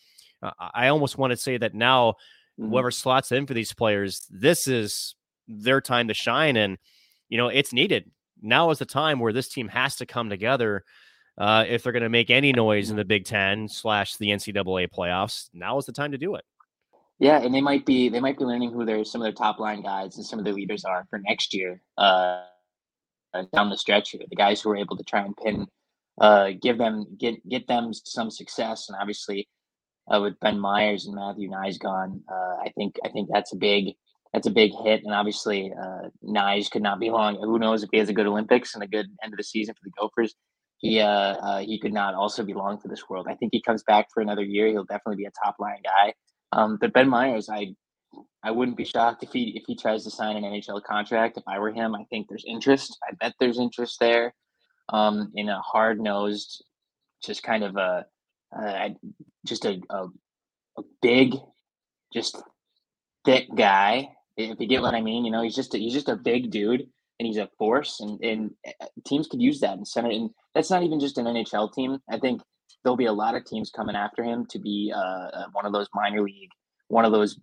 uh, 0.42 0.52
I 0.58 0.88
almost 0.88 1.18
want 1.18 1.32
to 1.32 1.36
say 1.36 1.58
that 1.58 1.74
now 1.74 2.12
mm-hmm. 2.58 2.70
whoever 2.70 2.90
slots 2.90 3.32
in 3.32 3.46
for 3.46 3.52
these 3.52 3.74
players, 3.74 4.26
this 4.30 4.66
is 4.66 5.14
their 5.46 5.82
time 5.82 6.08
to 6.08 6.14
shine. 6.14 6.56
And, 6.56 6.78
you 7.28 7.36
know, 7.36 7.48
it's 7.48 7.74
needed. 7.74 8.10
Now 8.42 8.70
is 8.70 8.78
the 8.78 8.86
time 8.86 9.18
where 9.18 9.32
this 9.32 9.48
team 9.48 9.68
has 9.68 9.96
to 9.96 10.06
come 10.06 10.28
together 10.28 10.84
uh, 11.38 11.64
if 11.66 11.82
they're 11.82 11.92
going 11.92 12.02
to 12.02 12.08
make 12.08 12.30
any 12.30 12.52
noise 12.52 12.90
in 12.90 12.96
the 12.96 13.04
Big 13.04 13.24
Ten 13.24 13.68
slash 13.68 14.16
the 14.16 14.28
NCAA 14.28 14.88
playoffs. 14.90 15.48
Now 15.54 15.78
is 15.78 15.86
the 15.86 15.92
time 15.92 16.12
to 16.12 16.18
do 16.18 16.34
it. 16.34 16.44
Yeah, 17.18 17.40
and 17.40 17.54
they 17.54 17.60
might 17.60 17.86
be 17.86 18.08
they 18.08 18.20
might 18.20 18.36
be 18.36 18.44
learning 18.44 18.72
who 18.72 18.84
their 18.84 19.04
some 19.04 19.20
of 19.20 19.24
their 19.24 19.32
top 19.32 19.60
line 19.60 19.82
guys 19.82 20.16
and 20.16 20.26
some 20.26 20.38
of 20.38 20.44
their 20.44 20.54
leaders 20.54 20.84
are 20.84 21.06
for 21.08 21.20
next 21.20 21.54
year 21.54 21.80
uh, 21.96 22.42
down 23.54 23.70
the 23.70 23.76
stretch 23.76 24.10
here. 24.10 24.22
The 24.28 24.36
guys 24.36 24.60
who 24.60 24.70
are 24.70 24.76
able 24.76 24.96
to 24.96 25.04
try 25.04 25.20
and 25.20 25.36
pin, 25.36 25.66
uh, 26.20 26.50
give 26.60 26.78
them 26.78 27.06
get 27.18 27.48
get 27.48 27.68
them 27.68 27.92
some 27.92 28.30
success, 28.30 28.88
and 28.88 28.98
obviously 29.00 29.48
uh, 30.12 30.20
with 30.20 30.38
Ben 30.40 30.58
Meyers 30.58 31.06
and 31.06 31.14
Matthew 31.14 31.48
Knies 31.48 31.78
gone. 31.78 32.22
Uh, 32.30 32.56
I 32.64 32.72
think 32.76 32.96
I 33.04 33.08
think 33.10 33.28
that's 33.32 33.52
a 33.52 33.56
big 33.56 33.94
that's 34.32 34.46
a 34.46 34.50
big 34.50 34.72
hit, 34.84 35.02
and 35.04 35.12
obviously 35.12 35.72
uh, 35.72 36.08
Knies 36.24 36.70
could 36.70 36.82
not 36.82 36.98
be 36.98 37.10
long. 37.10 37.36
Who 37.36 37.58
knows 37.58 37.82
if 37.82 37.90
he 37.92 37.98
has 37.98 38.08
a 38.08 38.14
good 38.14 38.26
Olympics 38.26 38.74
and 38.74 38.82
a 38.82 38.86
good 38.86 39.06
end 39.22 39.32
of 39.32 39.36
the 39.36 39.44
season 39.44 39.74
for 39.74 39.80
the 39.84 39.92
Gophers? 39.98 40.34
He 40.78 41.00
uh, 41.00 41.06
uh, 41.06 41.58
he 41.60 41.78
could 41.78 41.92
not 41.92 42.14
also 42.14 42.42
be 42.42 42.54
long 42.54 42.78
for 42.78 42.88
this 42.88 43.08
world. 43.08 43.26
I 43.28 43.34
think 43.34 43.52
he 43.52 43.62
comes 43.62 43.82
back 43.84 44.08
for 44.12 44.20
another 44.20 44.42
year. 44.42 44.68
He'll 44.68 44.84
definitely 44.84 45.16
be 45.16 45.26
a 45.26 45.44
top 45.44 45.56
line 45.58 45.82
guy. 45.84 46.14
Um, 46.52 46.78
but 46.80 46.92
Ben 46.92 47.08
Meyers, 47.08 47.48
I 47.48 47.74
I 48.42 48.50
wouldn't 48.50 48.76
be 48.76 48.84
shocked 48.84 49.22
if 49.22 49.32
he 49.32 49.52
if 49.56 49.64
he 49.66 49.76
tries 49.76 50.04
to 50.04 50.10
sign 50.10 50.36
an 50.36 50.44
NHL 50.44 50.82
contract. 50.82 51.38
If 51.38 51.44
I 51.46 51.58
were 51.58 51.72
him, 51.72 51.94
I 51.94 52.04
think 52.10 52.26
there's 52.28 52.44
interest. 52.46 52.98
I 53.08 53.14
bet 53.20 53.34
there's 53.38 53.58
interest 53.58 53.98
there. 54.00 54.34
Um, 54.88 55.30
in 55.36 55.48
a 55.48 55.60
hard 55.60 56.00
nosed, 56.00 56.64
just 57.24 57.44
kind 57.44 57.62
of 57.62 57.76
a, 57.76 58.04
uh, 58.54 58.88
just 59.46 59.64
a, 59.64 59.80
a 59.90 60.08
a 60.78 60.82
big, 61.00 61.36
just 62.12 62.36
thick 63.24 63.46
guy. 63.54 64.08
If 64.36 64.60
you 64.60 64.66
get 64.66 64.82
what 64.82 64.94
I 64.94 65.00
mean, 65.00 65.24
you 65.24 65.30
know, 65.30 65.42
he's 65.42 65.54
just 65.54 65.74
a, 65.74 65.78
he's 65.78 65.92
just 65.92 66.08
a 66.08 66.16
big 66.16 66.50
dude 66.50 66.86
and 67.18 67.26
he's 67.26 67.36
a 67.36 67.48
force, 67.58 68.00
and 68.00 68.20
and 68.22 68.50
uh, 68.66 68.86
teams 69.04 69.28
could 69.28 69.42
use 69.42 69.60
that 69.60 69.78
in 69.78 69.84
center. 69.84 70.10
And 70.10 70.30
that's 70.54 70.70
not 70.70 70.82
even 70.82 71.00
just 71.00 71.18
an 71.18 71.26
NHL 71.26 71.72
team. 71.72 71.98
I 72.10 72.18
think 72.18 72.42
there'll 72.82 72.96
be 72.96 73.06
a 73.06 73.12
lot 73.12 73.36
of 73.36 73.44
teams 73.44 73.70
coming 73.70 73.96
after 73.96 74.24
him 74.24 74.46
to 74.46 74.58
be 74.58 74.92
uh, 74.94 74.98
uh 74.98 75.44
one 75.52 75.66
of 75.66 75.72
those 75.72 75.88
minor 75.94 76.22
league, 76.22 76.50
one 76.88 77.04
of 77.04 77.12
those 77.12 77.38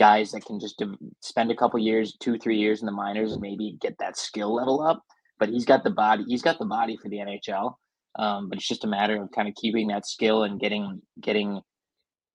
guys 0.00 0.32
that 0.32 0.44
can 0.44 0.58
just 0.58 0.82
spend 1.20 1.50
a 1.50 1.54
couple 1.54 1.78
years, 1.78 2.16
two, 2.20 2.38
three 2.38 2.56
years 2.56 2.80
in 2.80 2.86
the 2.86 2.92
minors 2.92 3.32
and 3.32 3.42
maybe 3.42 3.76
get 3.80 3.96
that 3.98 4.16
skill 4.16 4.54
level 4.54 4.80
up. 4.80 5.02
But 5.38 5.50
he's 5.50 5.66
got 5.66 5.84
the 5.84 5.90
body. 5.90 6.24
He's 6.26 6.42
got 6.42 6.58
the 6.58 6.64
body 6.64 6.96
for 6.96 7.08
the 7.08 7.18
NHL. 7.18 7.74
Um, 8.18 8.48
but 8.48 8.58
it's 8.58 8.66
just 8.66 8.84
a 8.84 8.88
matter 8.88 9.22
of 9.22 9.30
kind 9.30 9.46
of 9.46 9.54
keeping 9.54 9.88
that 9.88 10.06
skill 10.06 10.42
and 10.44 10.58
getting 10.58 11.00
getting 11.20 11.60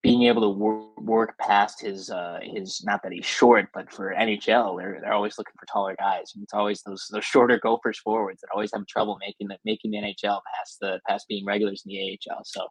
being 0.06 0.22
able 0.28 0.44
to 0.44 0.50
work, 0.50 1.02
work 1.02 1.38
past 1.40 1.82
his 1.82 2.12
uh, 2.12 2.38
his 2.44 2.84
not 2.84 3.02
that 3.02 3.12
he's 3.12 3.26
short, 3.26 3.70
but 3.74 3.92
for 3.92 4.14
NHL, 4.14 4.78
they're 4.78 5.00
they're 5.02 5.14
always 5.14 5.36
looking 5.40 5.56
for 5.60 5.66
taller 5.66 5.96
guys. 5.98 6.32
And 6.36 6.44
it's 6.44 6.54
always 6.54 6.84
those 6.84 7.08
those 7.10 7.26
shorter 7.26 7.58
Gophers 7.58 7.98
forwards 7.98 8.42
that 8.42 8.50
always 8.54 8.70
have 8.76 8.86
trouble 8.86 9.18
making 9.20 9.48
the 9.48 9.58
making 9.66 9.90
the 9.90 9.98
NHL 9.98 10.42
past 10.54 10.78
the 10.80 11.00
past 11.10 11.26
being 11.28 11.44
regulars 11.44 11.82
in 11.84 11.90
the 11.90 12.20
AHL. 12.32 12.44
So 12.46 12.68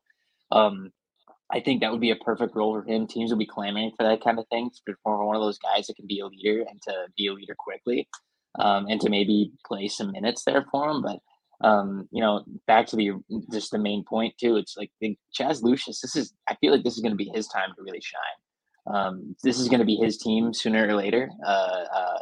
um, 0.53 0.93
I 1.51 1.59
think 1.59 1.80
that 1.80 1.91
would 1.91 2.01
be 2.01 2.12
a 2.12 2.16
perfect 2.24 2.55
role 2.55 2.80
for 2.80 2.89
him. 2.89 3.09
Teams 3.09 3.32
will 3.32 3.39
be 3.39 3.47
clamoring 3.47 3.91
for 3.97 4.05
that 4.05 4.22
kind 4.22 4.39
of 4.39 4.47
thing 4.47 4.70
for 5.03 5.26
one 5.26 5.35
of 5.35 5.43
those 5.43 5.59
guys 5.59 5.89
that 5.89 5.97
can 5.97 6.07
be 6.07 6.20
a 6.20 6.26
leader 6.26 6.64
and 6.70 6.80
to 6.82 6.93
be 7.16 7.26
a 7.26 7.32
leader 7.32 7.57
quickly, 7.59 8.07
um, 8.61 8.87
and 8.89 9.01
to 9.01 9.11
maybe 9.11 9.51
play 9.66 9.89
some 9.89 10.12
minutes 10.12 10.45
there 10.45 10.64
for 10.70 10.89
him. 10.89 11.03
But 11.03 11.18
um, 11.64 12.06
you 12.12 12.20
know, 12.20 12.44
back 12.66 12.86
to 12.88 12.96
the 12.96 13.12
just 13.50 13.70
the 13.70 13.78
main 13.78 14.04
point 14.04 14.34
too. 14.38 14.56
It's 14.56 14.76
like 14.76 14.90
the 15.00 15.16
Chaz 15.38 15.62
Lucius. 15.62 16.00
This 16.00 16.14
is 16.14 16.34
I 16.48 16.54
feel 16.56 16.72
like 16.72 16.84
this 16.84 16.94
is 16.94 17.00
going 17.00 17.12
to 17.12 17.24
be 17.24 17.30
his 17.34 17.48
time 17.48 17.70
to 17.74 17.82
really 17.82 18.02
shine. 18.02 18.94
Um, 18.94 19.34
this 19.42 19.58
is 19.58 19.68
going 19.68 19.80
to 19.80 19.86
be 19.86 19.96
his 19.96 20.18
team 20.18 20.52
sooner 20.52 20.86
or 20.86 20.94
later, 20.94 21.30
uh, 21.46 21.84
uh, 21.96 22.18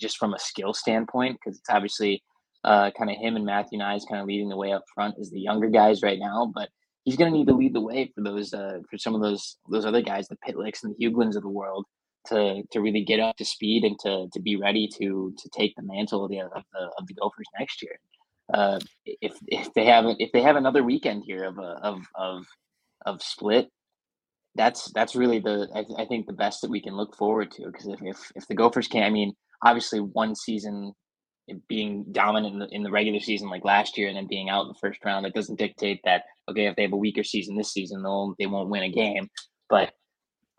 just 0.00 0.16
from 0.16 0.32
a 0.32 0.38
skill 0.38 0.72
standpoint, 0.72 1.38
because 1.38 1.58
it's 1.58 1.68
obviously 1.68 2.22
uh, 2.62 2.92
kind 2.96 3.10
of 3.10 3.16
him 3.16 3.34
and 3.34 3.44
Matthew 3.44 3.80
Knies 3.80 4.08
kind 4.08 4.20
of 4.20 4.28
leading 4.28 4.48
the 4.48 4.56
way 4.56 4.72
up 4.72 4.84
front 4.94 5.16
as 5.20 5.30
the 5.30 5.40
younger 5.40 5.68
guys 5.68 6.02
right 6.02 6.20
now, 6.20 6.52
but 6.54 6.68
he's 7.04 7.16
going 7.16 7.32
to 7.32 7.36
need 7.36 7.48
to 7.48 7.54
lead 7.54 7.74
the 7.74 7.80
way 7.80 8.12
for 8.14 8.22
those 8.22 8.54
uh, 8.54 8.78
for 8.88 8.96
some 8.96 9.16
of 9.16 9.22
those 9.22 9.56
those 9.68 9.84
other 9.84 10.02
guys, 10.02 10.28
the 10.28 10.36
Pitlicks 10.36 10.84
and 10.84 10.94
the 10.96 11.04
Huglins 11.04 11.34
of 11.34 11.42
the 11.42 11.48
world, 11.48 11.84
to 12.28 12.62
to 12.70 12.80
really 12.80 13.04
get 13.04 13.18
up 13.18 13.36
to 13.38 13.44
speed 13.44 13.82
and 13.82 13.98
to 14.04 14.28
to 14.32 14.40
be 14.40 14.54
ready 14.54 14.88
to 14.98 15.34
to 15.36 15.48
take 15.48 15.74
the 15.74 15.82
mantle 15.82 16.24
of 16.24 16.30
the 16.30 16.42
of 16.42 16.62
the, 16.72 16.90
of 16.96 17.08
the 17.08 17.14
Gophers 17.14 17.46
next 17.58 17.82
year. 17.82 17.98
Uh, 18.52 18.78
if 19.06 19.32
if 19.46 19.72
they 19.74 19.86
have 19.86 20.04
if 20.18 20.30
they 20.32 20.42
have 20.42 20.56
another 20.56 20.82
weekend 20.82 21.24
here 21.26 21.44
of 21.44 21.58
a, 21.58 21.78
of 21.82 22.04
of 22.14 22.46
of 23.06 23.22
split, 23.22 23.68
that's 24.54 24.92
that's 24.92 25.16
really 25.16 25.38
the 25.38 25.68
I, 25.74 26.02
I 26.02 26.06
think 26.06 26.26
the 26.26 26.34
best 26.34 26.60
that 26.60 26.70
we 26.70 26.82
can 26.82 26.94
look 26.94 27.16
forward 27.16 27.50
to 27.52 27.66
because 27.66 27.86
if, 27.86 28.00
if 28.02 28.32
if 28.34 28.46
the 28.46 28.54
Gophers 28.54 28.88
can, 28.88 29.02
I 29.02 29.10
mean, 29.10 29.32
obviously 29.62 30.00
one 30.00 30.34
season 30.34 30.92
being 31.68 32.06
dominant 32.10 32.54
in 32.54 32.58
the, 32.58 32.68
in 32.70 32.82
the 32.82 32.90
regular 32.90 33.20
season 33.20 33.50
like 33.50 33.64
last 33.64 33.98
year 33.98 34.08
and 34.08 34.16
then 34.16 34.26
being 34.26 34.48
out 34.48 34.62
in 34.62 34.68
the 34.68 34.78
first 34.80 35.04
round 35.04 35.26
that 35.26 35.34
doesn't 35.34 35.58
dictate 35.58 36.00
that 36.02 36.22
okay 36.48 36.64
if 36.66 36.74
they 36.74 36.82
have 36.82 36.94
a 36.94 36.96
weaker 36.96 37.22
season 37.22 37.54
this 37.54 37.70
season 37.70 38.02
they'll 38.02 38.34
they 38.38 38.46
won't 38.46 38.70
win 38.70 38.82
a 38.82 38.90
game. 38.90 39.28
But 39.68 39.92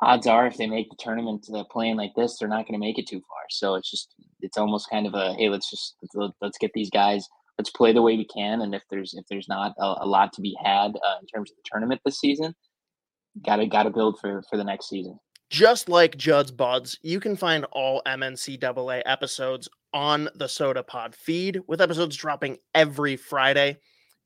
odds 0.01 0.27
are 0.27 0.47
if 0.47 0.57
they 0.57 0.67
make 0.67 0.89
the 0.89 0.97
tournament 0.99 1.43
to 1.43 1.51
the 1.51 1.65
playing 1.65 1.97
like 1.97 2.11
this 2.15 2.37
they're 2.37 2.49
not 2.49 2.67
going 2.67 2.79
to 2.79 2.85
make 2.85 2.97
it 2.97 3.07
too 3.07 3.21
far. 3.21 3.45
So 3.49 3.75
it's 3.75 3.89
just 3.89 4.13
it's 4.41 4.57
almost 4.57 4.89
kind 4.89 5.07
of 5.07 5.13
a 5.13 5.33
hey 5.35 5.49
let's 5.49 5.69
just 5.69 5.95
let's, 6.15 6.33
let's 6.41 6.57
get 6.57 6.71
these 6.73 6.89
guys 6.89 7.27
let's 7.57 7.69
play 7.69 7.93
the 7.93 8.01
way 8.01 8.17
we 8.17 8.25
can 8.25 8.61
and 8.61 8.75
if 8.75 8.83
there's 8.89 9.13
if 9.13 9.25
there's 9.29 9.47
not 9.47 9.73
a, 9.79 9.95
a 10.01 10.07
lot 10.07 10.33
to 10.33 10.41
be 10.41 10.55
had 10.63 10.95
uh, 10.95 11.17
in 11.21 11.27
terms 11.27 11.51
of 11.51 11.57
the 11.57 11.63
tournament 11.65 12.01
this 12.05 12.19
season 12.19 12.53
gotta 13.45 13.65
gotta 13.65 13.89
build 13.89 14.19
for 14.19 14.43
for 14.49 14.57
the 14.57 14.63
next 14.63 14.89
season 14.89 15.17
just 15.49 15.89
like 15.89 16.17
Judd's 16.17 16.51
Buds, 16.51 16.97
you 17.03 17.19
can 17.19 17.35
find 17.35 17.65
all 17.71 18.01
MNCAA 18.07 19.03
episodes 19.05 19.69
on 19.93 20.27
the 20.35 20.47
Soda 20.47 20.83
Pod 20.83 21.15
feed 21.15 21.61
with 21.67 21.81
episodes 21.81 22.17
dropping 22.17 22.57
every 22.73 23.15
Friday. 23.15 23.77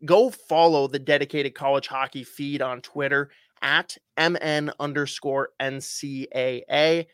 Go 0.06 0.30
follow 0.30 0.88
the 0.88 0.98
dedicated 0.98 1.54
college 1.54 1.88
hockey 1.88 2.24
feed 2.24 2.62
on 2.62 2.82
Twitter 2.82 3.30
at 3.62 3.98
MN 4.18 4.72
underscore 4.80 5.50
NCAA. 5.62 7.06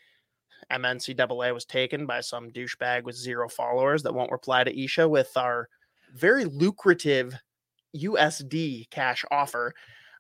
MNCAA 0.72 1.54
was 1.54 1.66
taken 1.66 2.06
by 2.06 2.22
some 2.22 2.52
douchebag 2.52 3.04
with 3.04 3.16
zero 3.16 3.50
followers 3.50 4.04
that 4.04 4.14
won't 4.14 4.32
reply 4.32 4.64
to 4.64 4.84
Isha 4.84 5.10
with 5.10 5.32
our 5.36 5.68
very 6.14 6.46
lucrative 6.46 7.36
USD 7.96 8.90
cash 8.90 9.24
offer. 9.32 9.74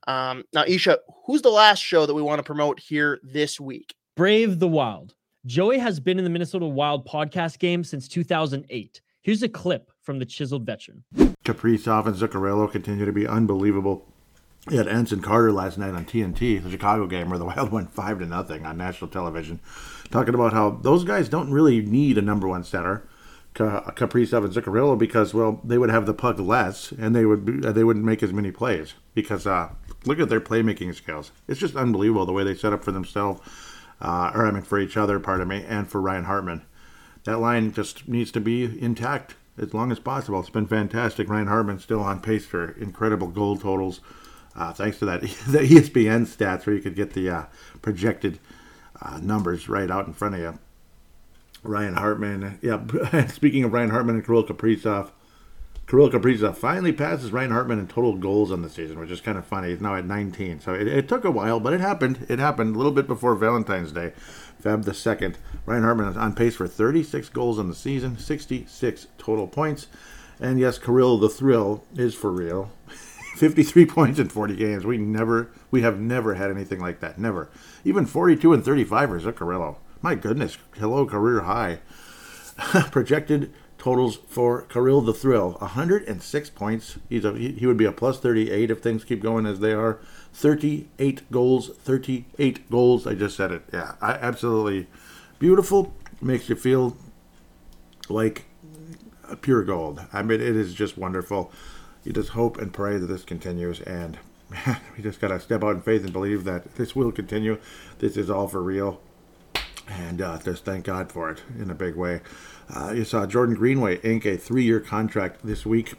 Um, 0.07 0.43
now, 0.53 0.63
Isha, 0.67 0.99
who's 1.25 1.41
the 1.41 1.49
last 1.49 1.79
show 1.79 2.05
that 2.05 2.13
we 2.13 2.21
want 2.21 2.39
to 2.39 2.43
promote 2.43 2.79
here 2.79 3.19
this 3.23 3.59
week? 3.59 3.95
Brave 4.15 4.59
the 4.59 4.67
Wild. 4.67 5.15
Joey 5.45 5.77
has 5.79 5.99
been 5.99 6.17
in 6.17 6.23
the 6.23 6.29
Minnesota 6.29 6.65
Wild 6.65 7.07
podcast 7.07 7.59
game 7.59 7.83
since 7.83 8.07
2008. 8.07 9.01
Here's 9.21 9.43
a 9.43 9.49
clip 9.49 9.91
from 10.01 10.19
the 10.19 10.25
chiseled 10.25 10.65
veteran. 10.65 11.03
Kaprizov 11.43 12.05
and 12.05 12.15
Zuccarello 12.15 12.71
continue 12.71 13.05
to 13.05 13.11
be 13.11 13.27
unbelievable. 13.27 14.07
We 14.67 14.77
had 14.77 14.87
Anson 14.87 15.21
Carter 15.21 15.51
last 15.51 15.77
night 15.77 15.93
on 15.93 16.05
TNT, 16.05 16.61
the 16.61 16.71
Chicago 16.71 17.05
game, 17.05 17.29
where 17.29 17.37
the 17.37 17.45
Wild 17.55 17.71
went 17.71 17.91
five 17.91 18.19
to 18.19 18.25
nothing 18.25 18.65
on 18.65 18.77
national 18.77 19.11
television, 19.11 19.59
talking 20.09 20.33
about 20.33 20.53
how 20.53 20.71
those 20.81 21.03
guys 21.03 21.29
don't 21.29 21.51
really 21.51 21.81
need 21.81 22.17
a 22.17 22.21
number 22.21 22.47
one 22.47 22.63
center, 22.63 23.07
Kaprizov 23.63 24.43
and 24.43 24.53
Zuccarello, 24.53 24.97
because 24.97 25.33
well 25.33 25.61
they 25.63 25.77
would 25.77 25.89
have 25.89 26.05
the 26.05 26.13
puck 26.13 26.37
less 26.39 26.91
and 26.91 27.15
they 27.15 27.25
would 27.25 27.45
be, 27.45 27.53
they 27.71 27.83
wouldn't 27.83 28.05
make 28.05 28.21
as 28.21 28.33
many 28.33 28.51
plays 28.51 28.93
because 29.13 29.47
uh, 29.47 29.69
look 30.05 30.19
at 30.19 30.29
their 30.29 30.41
playmaking 30.41 30.93
skills. 30.93 31.31
It's 31.47 31.59
just 31.59 31.75
unbelievable 31.75 32.25
the 32.25 32.33
way 32.33 32.43
they 32.43 32.55
set 32.55 32.73
up 32.73 32.83
for 32.83 32.91
themselves 32.91 33.41
uh, 34.01 34.31
or 34.33 34.45
I 34.45 34.51
mean 34.51 34.63
for 34.63 34.79
each 34.79 34.97
other, 34.97 35.19
pardon 35.19 35.47
me, 35.47 35.63
and 35.67 35.89
for 35.89 36.01
Ryan 36.01 36.25
Hartman. 36.25 36.63
That 37.23 37.39
line 37.39 37.73
just 37.73 38.07
needs 38.07 38.31
to 38.33 38.39
be 38.39 38.63
intact 38.81 39.35
as 39.57 39.73
long 39.73 39.91
as 39.91 39.99
possible. 39.99 40.39
It's 40.39 40.49
been 40.49 40.67
fantastic. 40.67 41.29
Ryan 41.29 41.47
Hartman 41.47 41.79
still 41.79 42.01
on 42.01 42.21
pace 42.21 42.45
for 42.45 42.71
incredible 42.71 43.27
goal 43.27 43.57
totals, 43.57 44.01
uh, 44.55 44.73
thanks 44.73 44.99
to 44.99 45.05
that 45.05 45.21
the 45.47 45.59
ESPN 45.59 46.27
stats 46.27 46.65
where 46.65 46.75
you 46.75 46.81
could 46.81 46.95
get 46.95 47.13
the 47.13 47.29
uh, 47.29 47.45
projected 47.81 48.39
uh, 49.01 49.19
numbers 49.21 49.67
right 49.69 49.89
out 49.89 50.07
in 50.07 50.13
front 50.13 50.35
of 50.35 50.41
you. 50.41 50.59
Ryan 51.67 51.95
Hartman, 51.95 52.59
yeah. 52.61 53.27
speaking 53.27 53.63
of 53.63 53.73
Ryan 53.73 53.89
Hartman 53.89 54.15
and 54.15 54.25
Kirill 54.25 54.45
Kaprizov, 54.45 55.11
Kirill 55.87 56.09
Kaprizov 56.09 56.55
finally 56.55 56.91
passes 56.91 57.31
Ryan 57.31 57.51
Hartman 57.51 57.77
in 57.77 57.87
total 57.87 58.15
goals 58.15 58.51
on 58.51 58.63
the 58.63 58.69
season, 58.69 58.99
which 58.99 59.11
is 59.11 59.21
kind 59.21 59.37
of 59.37 59.45
funny. 59.45 59.69
He's 59.69 59.81
now 59.81 59.95
at 59.95 60.05
19. 60.05 60.59
So 60.59 60.73
it, 60.73 60.87
it, 60.87 61.07
took 61.07 61.23
a 61.23 61.31
while, 61.31 61.59
but 61.59 61.73
it 61.73 61.79
happened. 61.79 62.25
It 62.27 62.39
happened 62.39 62.75
a 62.75 62.77
little 62.77 62.91
bit 62.91 63.05
before 63.05 63.35
Valentine's 63.35 63.91
Day, 63.91 64.13
Feb 64.63 64.85
the 64.85 64.91
2nd. 64.91 65.35
Ryan 65.65 65.83
Hartman 65.83 66.07
is 66.07 66.17
on 66.17 66.33
pace 66.33 66.55
for 66.55 66.67
36 66.67 67.29
goals 67.29 67.59
on 67.59 67.69
the 67.69 67.75
season, 67.75 68.17
66 68.17 69.07
total 69.19 69.47
points. 69.47 69.87
And 70.39 70.59
yes, 70.59 70.79
Kirill 70.79 71.19
the 71.19 71.29
Thrill 71.29 71.83
is 71.95 72.15
for 72.15 72.31
real. 72.31 72.71
53 73.35 73.85
points 73.85 74.17
in 74.17 74.29
40 74.29 74.55
games. 74.55 74.85
We 74.85 74.97
never, 74.97 75.51
we 75.69 75.81
have 75.81 75.99
never 75.99 76.33
had 76.33 76.49
anything 76.49 76.79
like 76.79 76.99
that. 77.01 77.19
Never. 77.19 77.49
Even 77.83 78.05
42 78.05 78.53
and 78.53 78.65
35 78.65 79.09
for 79.09 79.19
Zuccarello. 79.19 79.75
My 80.05 80.13
goodness. 80.13 80.59
Hello, 80.77 81.07
career 81.07 81.41
high. 81.41 81.79
Projected 82.91 83.51
totals 83.79 84.19
for 84.27 84.61
Kirill 84.61 85.01
the 85.01 85.15
Thrill 85.15 85.53
106 85.53 86.49
points. 86.51 86.99
He's 87.09 87.25
a, 87.25 87.33
he 87.33 87.65
would 87.65 87.75
be 87.75 87.85
a 87.85 87.91
plus 87.91 88.19
38 88.19 88.69
if 88.69 88.83
things 88.83 89.03
keep 89.03 89.23
going 89.23 89.47
as 89.47 89.61
they 89.61 89.73
are. 89.73 89.97
38 90.31 91.31
goals, 91.31 91.69
38 91.69 92.69
goals. 92.69 93.07
I 93.07 93.15
just 93.15 93.35
said 93.35 93.51
it. 93.51 93.63
Yeah, 93.73 93.95
I, 93.99 94.11
absolutely 94.11 94.85
beautiful. 95.39 95.91
Makes 96.21 96.49
you 96.49 96.55
feel 96.55 96.95
like 98.07 98.45
pure 99.41 99.63
gold. 99.63 100.05
I 100.13 100.21
mean, 100.21 100.39
it 100.39 100.55
is 100.55 100.75
just 100.75 100.99
wonderful. 100.99 101.51
You 102.03 102.13
just 102.13 102.29
hope 102.29 102.59
and 102.59 102.71
pray 102.71 102.99
that 102.99 103.07
this 103.07 103.23
continues, 103.23 103.81
and 103.81 104.19
man, 104.51 104.77
we 104.95 105.01
just 105.01 105.19
gotta 105.19 105.39
step 105.39 105.63
out 105.63 105.73
in 105.73 105.81
faith 105.81 106.03
and 106.03 106.13
believe 106.13 106.43
that 106.43 106.75
this 106.75 106.95
will 106.95 107.11
continue. 107.11 107.57
This 107.97 108.17
is 108.17 108.29
all 108.29 108.47
for 108.47 108.61
real, 108.61 109.01
and 109.87 110.21
uh, 110.21 110.39
just 110.39 110.65
thank 110.65 110.85
God 110.85 111.11
for 111.11 111.29
it 111.29 111.43
in 111.59 111.69
a 111.69 111.75
big 111.75 111.95
way. 111.95 112.21
Uh, 112.73 112.93
you 112.95 113.05
saw 113.05 113.25
Jordan 113.25 113.55
Greenway 113.55 113.99
ink 114.01 114.25
a 114.25 114.37
three 114.37 114.63
year 114.63 114.79
contract 114.79 115.41
this 115.43 115.65
week 115.65 115.93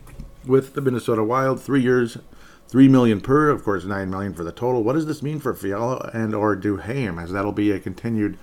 with 0.44 0.74
the 0.74 0.80
Minnesota 0.80 1.22
Wild. 1.22 1.60
Three 1.60 1.82
years, 1.82 2.18
Three 2.68 2.88
million 2.88 3.20
per, 3.20 3.48
of 3.48 3.62
course, 3.62 3.84
nine 3.84 4.10
million 4.10 4.34
for 4.34 4.42
the 4.42 4.50
total. 4.50 4.82
What 4.82 4.94
does 4.94 5.06
this 5.06 5.22
mean 5.22 5.38
for 5.38 5.54
Fiala 5.54 6.10
and 6.12 6.34
or 6.34 6.56
Duhaime? 6.56 7.22
As 7.22 7.30
that'll 7.30 7.52
be 7.52 7.70
a 7.70 7.78
continued 7.78 8.38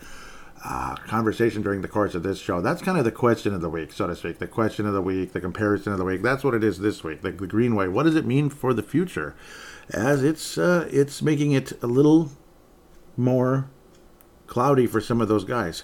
uh, 0.63 0.95
conversation 0.95 1.61
during 1.61 1.81
the 1.81 1.89
course 1.89 2.15
of 2.15 2.23
this 2.23 2.39
show. 2.39 2.61
That's 2.61 2.81
kind 2.81 2.97
of 2.97 3.03
the 3.03 3.11
question 3.11 3.53
of 3.53 3.59
the 3.59 3.69
week, 3.69 3.91
so 3.91 4.07
to 4.07 4.15
speak. 4.15 4.39
The 4.39 4.47
question 4.47 4.85
of 4.85 4.93
the 4.93 5.01
week, 5.01 5.33
the 5.33 5.41
comparison 5.41 5.91
of 5.91 5.97
the 5.97 6.05
week. 6.05 6.21
That's 6.21 6.41
what 6.41 6.53
it 6.53 6.63
is 6.63 6.79
this 6.79 7.03
week. 7.03 7.21
The, 7.21 7.31
the 7.31 7.47
Greenway. 7.47 7.89
What 7.89 8.03
does 8.03 8.15
it 8.15 8.25
mean 8.25 8.49
for 8.49 8.73
the 8.73 8.81
future? 8.81 9.35
As 9.89 10.23
it's 10.23 10.57
uh, 10.57 10.87
it's 10.89 11.21
making 11.21 11.51
it 11.51 11.73
a 11.83 11.87
little 11.87 12.31
more 13.17 13.69
cloudy 14.53 14.85
for 14.85 15.01
some 15.01 15.19
of 15.19 15.27
those 15.27 15.43
guys. 15.43 15.83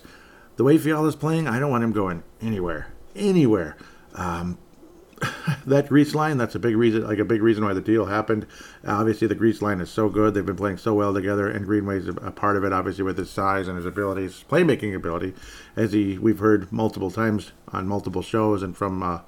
The 0.55 0.63
way 0.63 0.77
Fiala's 0.77 1.15
playing, 1.15 1.47
I 1.47 1.57
don't 1.57 1.71
want 1.71 1.83
him 1.83 1.91
going 1.91 2.21
anywhere, 2.39 2.93
anywhere. 3.15 3.75
Um, 4.13 4.59
that 5.65 5.89
grease 5.89 6.13
line, 6.13 6.37
that's 6.37 6.53
a 6.53 6.59
big 6.59 6.77
reason, 6.77 7.03
like 7.03 7.17
a 7.17 7.25
big 7.25 7.41
reason 7.41 7.65
why 7.65 7.73
the 7.73 7.81
deal 7.81 8.05
happened. 8.05 8.45
Obviously, 8.85 9.27
the 9.27 9.33
grease 9.33 9.63
line 9.63 9.81
is 9.81 9.89
so 9.89 10.07
good; 10.07 10.35
they've 10.35 10.45
been 10.45 10.55
playing 10.55 10.77
so 10.77 10.93
well 10.93 11.13
together, 11.15 11.49
and 11.49 11.65
Greenway's 11.65 12.07
a, 12.07 12.13
part 12.13 12.57
of 12.57 12.63
it. 12.63 12.71
Obviously, 12.71 13.03
with 13.03 13.17
his 13.17 13.31
size 13.31 13.67
and 13.67 13.75
his 13.75 13.87
abilities, 13.87 14.45
playmaking 14.47 14.95
ability, 14.95 15.33
as 15.75 15.91
he 15.91 16.19
we've 16.19 16.39
heard 16.39 16.71
multiple 16.71 17.09
times 17.09 17.51
on 17.69 17.87
multiple 17.87 18.21
shows 18.21 18.61
and 18.61 18.77
from 18.77 19.01
uh, 19.01 19.21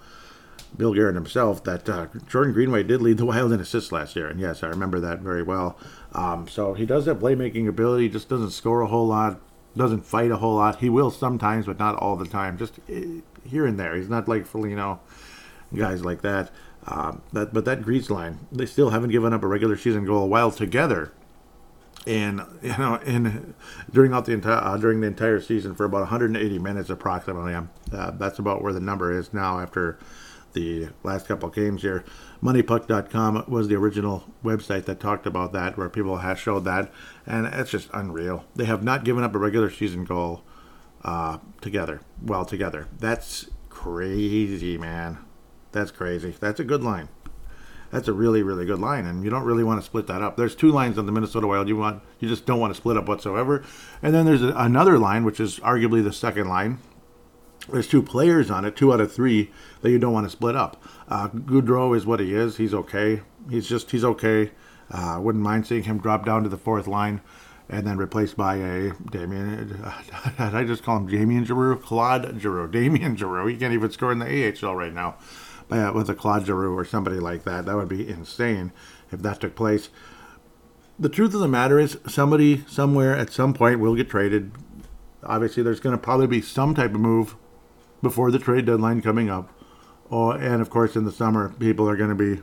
Bill 0.78 0.94
Guerin 0.94 1.16
himself 1.16 1.64
that 1.64 1.90
uh, 1.90 2.08
Jordan 2.28 2.54
Greenway 2.54 2.84
did 2.84 3.02
lead 3.02 3.18
the 3.18 3.26
Wild 3.32 3.52
in 3.52 3.60
assists 3.60 3.92
last 3.92 4.16
year, 4.16 4.28
and 4.28 4.40
yes, 4.40 4.64
I 4.64 4.68
remember 4.68 5.00
that 5.00 5.20
very 5.20 5.44
well. 5.44 5.78
Um, 6.14 6.48
so 6.48 6.74
he 6.74 6.86
does 6.86 7.06
have 7.06 7.20
playmaking 7.20 7.68
ability, 7.68 8.10
just 8.10 8.30
doesn't 8.30 8.52
score 8.52 8.82
a 8.82 8.88
whole 8.88 9.08
lot, 9.08 9.40
doesn't 9.76 10.06
fight 10.06 10.32
a 10.32 10.38
whole 10.38 10.56
lot. 10.56 10.80
He 10.80 10.90
will 10.90 11.12
sometimes, 11.12 11.66
but 11.66 11.80
not 11.80 11.96
all 11.96 12.16
the 12.16 12.26
time. 12.26 12.58
Just 12.58 12.80
eh, 12.90 13.22
here 13.46 13.66
and 13.66 13.80
there. 13.80 13.96
He's 13.96 14.10
not 14.10 14.28
like 14.28 14.46
Foligno 14.46 15.00
guys 15.76 16.04
like 16.04 16.22
that. 16.22 16.52
Um, 16.88 17.22
that 17.32 17.54
but 17.54 17.66
that 17.66 17.84
grease 17.84 18.10
line, 18.10 18.40
they 18.52 18.66
still 18.66 18.90
haven't 18.90 19.12
given 19.12 19.34
up 19.34 19.44
a 19.44 19.48
regular 19.48 19.78
season 19.78 20.06
goal 20.06 20.24
a 20.24 20.28
while 20.28 20.52
together. 20.52 21.12
And 22.08 22.42
you 22.62 22.76
know, 22.78 22.96
in 23.06 23.54
during 23.92 24.14
out 24.14 24.26
the 24.26 24.34
entire 24.34 24.58
uh, 24.58 24.78
during 24.78 25.02
the 25.02 25.08
entire 25.08 25.40
season 25.40 25.76
for 25.76 25.86
about 25.86 26.02
180 26.02 26.60
minutes 26.60 26.90
approximately. 26.90 27.54
Um, 27.54 27.70
uh, 27.94 28.12
that's 28.12 28.40
about 28.40 28.64
where 28.64 28.74
the 28.74 28.80
number 28.80 29.16
is 29.16 29.34
now 29.34 29.60
after 29.60 30.00
the 30.54 30.90
last 31.04 31.28
couple 31.28 31.50
games 31.50 31.82
here. 31.82 32.04
MoneyPuck.com 32.44 33.46
was 33.48 33.68
the 33.68 33.76
original 33.76 34.26
website 34.44 34.86
that 34.86 35.00
talked 35.00 35.26
about 35.26 35.54
that, 35.54 35.78
where 35.78 35.90
people 35.90 36.18
have 36.18 36.40
showed 36.40 36.66
that, 36.66 36.92
and 37.26 37.46
it's 37.46 37.72
just 37.72 37.90
unreal. 37.94 38.46
They 38.56 38.66
have 38.66 38.84
not 38.84 39.04
given 39.04 39.24
up 39.24 39.36
a 39.36 39.40
regular 39.40 39.70
season 39.70 40.06
goal 40.06 40.44
uh, 41.04 41.40
together, 41.62 42.02
well 42.22 42.46
together. 42.46 42.88
That's 42.98 43.50
crazy, 43.70 44.78
man. 44.78 45.20
That's 45.72 45.92
crazy. 45.92 46.36
That's 46.40 46.60
a 46.60 46.64
good 46.64 46.84
line. 46.84 47.10
That's 47.92 48.08
a 48.08 48.14
really, 48.14 48.42
really 48.42 48.66
good 48.66 48.80
line, 48.80 49.06
and 49.06 49.24
you 49.24 49.30
don't 49.30 49.44
really 49.44 49.66
want 49.66 49.82
to 49.82 49.86
split 49.86 50.08
that 50.08 50.22
up. 50.22 50.38
There's 50.38 50.56
two 50.56 50.72
lines 50.72 50.98
on 50.98 51.06
the 51.06 51.12
Minnesota 51.12 51.46
Wild 51.46 51.68
you 51.68 51.76
want, 51.76 52.02
you 52.20 52.30
just 52.30 52.46
don't 52.46 52.60
want 52.60 52.74
to 52.74 52.78
split 52.78 52.96
up 52.96 53.08
whatsoever. 53.08 53.64
And 54.02 54.14
then 54.14 54.26
there's 54.26 54.42
another 54.42 54.98
line, 54.98 55.26
which 55.26 55.42
is 55.42 55.60
arguably 55.60 56.02
the 56.02 56.14
second 56.14 56.48
line. 56.48 56.80
There's 57.70 57.88
two 57.88 58.02
players 58.02 58.50
on 58.50 58.66
it, 58.66 58.76
two 58.76 58.94
out 58.94 59.02
of 59.02 59.14
three 59.14 59.52
that 59.82 59.92
you 59.92 60.00
don't 60.00 60.14
want 60.14 60.26
to 60.26 60.32
split 60.32 60.56
up. 60.56 60.82
Uh, 61.08 61.30
Gaudreau 61.30 61.96
is 61.96 62.06
what 62.06 62.20
he 62.20 62.34
is. 62.34 62.58
He's 62.58 62.74
okay. 62.74 63.22
He's 63.50 63.68
just 63.68 63.92
he's 63.92 64.04
okay. 64.04 64.52
Uh, 64.90 65.20
wouldn't 65.22 65.44
mind 65.44 65.68
seeing 65.68 65.84
him 65.84 66.00
drop 66.00 66.26
down 66.26 66.44
to 66.44 66.50
the 66.50 66.58
fourth 66.58 66.88
line 66.88 67.22
and 67.70 67.88
then 67.88 67.98
replaced 67.98 68.36
by 68.36 68.56
a 68.56 68.92
Damien. 69.10 69.82
I 70.40 70.64
just 70.66 70.84
call 70.84 70.98
him 70.98 71.08
Damien 71.08 71.46
Giroux, 71.46 71.78
Claude 71.78 72.40
Giroux, 72.40 72.68
Damien 72.70 73.16
Giroux. 73.16 73.48
He 73.48 73.58
can't 73.58 73.74
even 73.74 73.92
score 73.92 74.12
in 74.12 74.20
the 74.20 74.26
AHL 74.62 74.76
right 74.76 74.94
now 74.94 75.16
uh, 75.72 75.92
with 75.96 76.10
a 76.10 76.14
Claude 76.14 76.46
Giroux 76.46 76.78
or 76.78 76.84
somebody 76.84 77.20
like 77.20 77.44
that. 77.44 77.66
That 77.66 77.76
would 77.76 77.88
be 77.88 78.08
insane 78.08 78.74
if 79.12 79.22
that 79.22 79.40
took 79.40 79.56
place. 79.56 79.90
The 81.00 81.10
truth 81.10 81.34
of 81.34 81.40
the 81.40 81.48
matter 81.48 81.80
is, 81.80 81.98
somebody 82.06 82.64
somewhere 82.68 83.16
at 83.16 83.32
some 83.32 83.54
point 83.54 83.80
will 83.80 83.96
get 83.96 84.10
traded. 84.10 84.52
Obviously, 85.24 85.64
there's 85.64 85.80
going 85.80 85.96
to 85.96 86.02
probably 86.02 86.28
be 86.28 86.42
some 86.42 86.76
type 86.76 86.94
of 86.94 87.00
move 87.00 87.36
before 88.02 88.30
the 88.30 88.40
trade 88.40 88.66
deadline 88.66 89.02
coming 89.02 89.30
up. 89.30 89.50
And 90.12 90.62
of 90.62 90.70
course, 90.70 90.96
in 90.96 91.06
the 91.06 91.12
summer, 91.12 91.50
people 91.60 91.90
are 91.90 91.96
going 91.96 92.10
to 92.10 92.16
be 92.16 92.42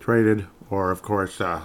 traded 0.00 0.46
or, 0.70 0.90
of 0.90 1.02
course, 1.02 1.40
uh, 1.40 1.62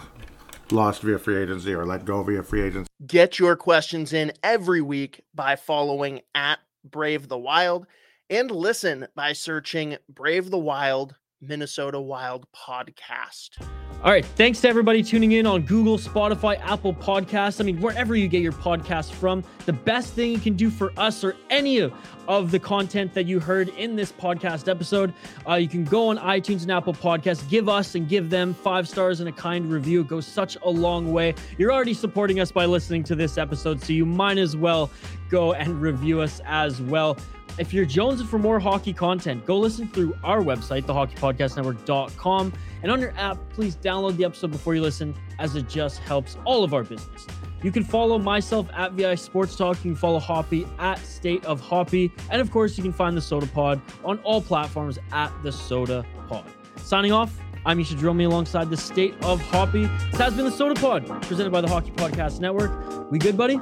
lost 0.71 1.01
via 1.01 1.19
free 1.19 1.37
agency 1.37 1.73
or 1.73 1.85
let 1.85 2.05
go 2.05 2.23
via 2.23 2.43
free 2.43 2.61
agency. 2.61 2.89
Get 3.05 3.39
your 3.39 3.55
questions 3.55 4.13
in 4.13 4.33
every 4.43 4.81
week 4.81 5.21
by 5.33 5.55
following 5.55 6.21
at 6.33 6.59
Brave 6.83 7.27
the 7.27 7.37
Wild 7.37 7.85
and 8.29 8.51
listen 8.51 9.07
by 9.15 9.33
searching 9.33 9.97
Brave 10.07 10.51
the 10.51 10.59
Wild 10.59 11.15
Minnesota 11.41 11.99
Wild 11.99 12.45
podcast. 12.51 13.57
All 14.01 14.11
right. 14.11 14.25
Thanks 14.25 14.61
to 14.61 14.69
everybody 14.69 15.03
tuning 15.03 15.33
in 15.33 15.45
on 15.45 15.63
Google, 15.63 15.97
Spotify, 15.97 16.57
Apple 16.61 16.93
Podcasts. 16.93 17.59
I 17.59 17.65
mean, 17.65 17.81
wherever 17.81 18.15
you 18.15 18.29
get 18.29 18.41
your 18.41 18.53
podcast 18.53 19.11
from, 19.11 19.43
the 19.65 19.73
best 19.73 20.13
thing 20.13 20.31
you 20.31 20.39
can 20.39 20.53
do 20.53 20.69
for 20.69 20.93
us 20.95 21.21
or 21.21 21.35
any 21.49 21.79
of, 21.79 21.91
of 22.25 22.49
the 22.49 22.59
content 22.59 23.13
that 23.13 23.25
you 23.25 23.41
heard 23.41 23.67
in 23.69 23.97
this 23.97 24.09
podcast 24.09 24.69
episode, 24.69 25.13
uh, 25.45 25.55
you 25.55 25.67
can 25.67 25.83
go 25.83 26.07
on 26.07 26.17
iTunes 26.17 26.61
and 26.61 26.71
Apple 26.71 26.93
Podcasts, 26.93 27.47
give 27.49 27.67
us 27.67 27.95
and 27.95 28.07
give 28.07 28.29
them 28.29 28.53
five 28.53 28.87
stars 28.87 29.19
and 29.19 29.27
a 29.27 29.33
kind 29.33 29.69
review. 29.69 29.99
It 29.99 30.07
goes 30.07 30.25
such 30.25 30.55
a 30.63 30.69
long 30.69 31.11
way. 31.11 31.35
You're 31.57 31.73
already 31.73 31.93
supporting 31.93 32.39
us 32.39 32.53
by 32.53 32.65
listening 32.67 33.03
to 33.03 33.15
this 33.15 33.37
episode, 33.37 33.83
so 33.83 33.91
you 33.91 34.05
might 34.05 34.37
as 34.37 34.55
well 34.55 34.89
go 35.29 35.51
and 35.51 35.81
review 35.81 36.21
us 36.21 36.39
as 36.45 36.81
well. 36.81 37.17
If 37.57 37.73
you're 37.73 37.85
jonesing 37.85 38.27
for 38.27 38.39
more 38.39 38.59
hockey 38.59 38.93
content, 38.93 39.45
go 39.45 39.57
listen 39.57 39.87
through 39.87 40.15
our 40.23 40.41
website, 40.41 40.83
thehockeypodcastnetwork.com. 40.83 42.53
And 42.83 42.91
on 42.91 43.01
your 43.01 43.13
app, 43.17 43.37
please 43.49 43.75
download 43.75 44.15
the 44.17 44.25
episode 44.25 44.51
before 44.51 44.75
you 44.75 44.81
listen, 44.81 45.13
as 45.39 45.55
it 45.55 45.67
just 45.67 45.99
helps 45.99 46.37
all 46.45 46.63
of 46.63 46.73
our 46.73 46.83
business. 46.83 47.27
You 47.61 47.71
can 47.71 47.83
follow 47.83 48.17
myself 48.17 48.69
at 48.73 48.93
VI 48.93 49.15
Sports 49.15 49.55
Talk. 49.55 49.77
You 49.77 49.91
can 49.91 49.95
follow 49.95 50.19
Hoppy 50.19 50.65
at 50.79 50.99
State 50.99 51.43
of 51.45 51.59
Hoppy. 51.59 52.11
And 52.29 52.41
of 52.41 52.51
course, 52.51 52.77
you 52.77 52.83
can 52.83 52.93
find 52.93 53.17
the 53.17 53.21
Soda 53.21 53.47
Pod 53.47 53.81
on 54.05 54.19
all 54.19 54.41
platforms 54.41 54.97
at 55.11 55.31
the 55.43 55.51
Soda 55.51 56.05
Pod. 56.29 56.45
Signing 56.77 57.11
off, 57.11 57.37
I'm 57.65 57.77
Misha 57.77 57.95
Dromi 57.95 58.25
alongside 58.25 58.69
the 58.69 58.77
State 58.77 59.13
of 59.25 59.41
Hoppy. 59.41 59.87
This 60.11 60.21
has 60.21 60.33
been 60.33 60.45
the 60.45 60.51
Soda 60.51 60.79
Pod, 60.79 61.05
presented 61.23 61.51
by 61.51 61.59
the 61.59 61.67
Hockey 61.67 61.91
Podcast 61.91 62.39
Network. 62.39 63.11
We 63.11 63.19
good, 63.19 63.35
buddy? 63.35 63.59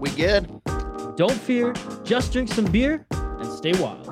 We 0.00 0.10
good. 0.10 0.50
Don't 1.16 1.32
fear, 1.32 1.74
just 2.04 2.32
drink 2.32 2.48
some 2.48 2.64
beer 2.64 3.06
and 3.10 3.52
stay 3.52 3.72
wild. 3.72 4.11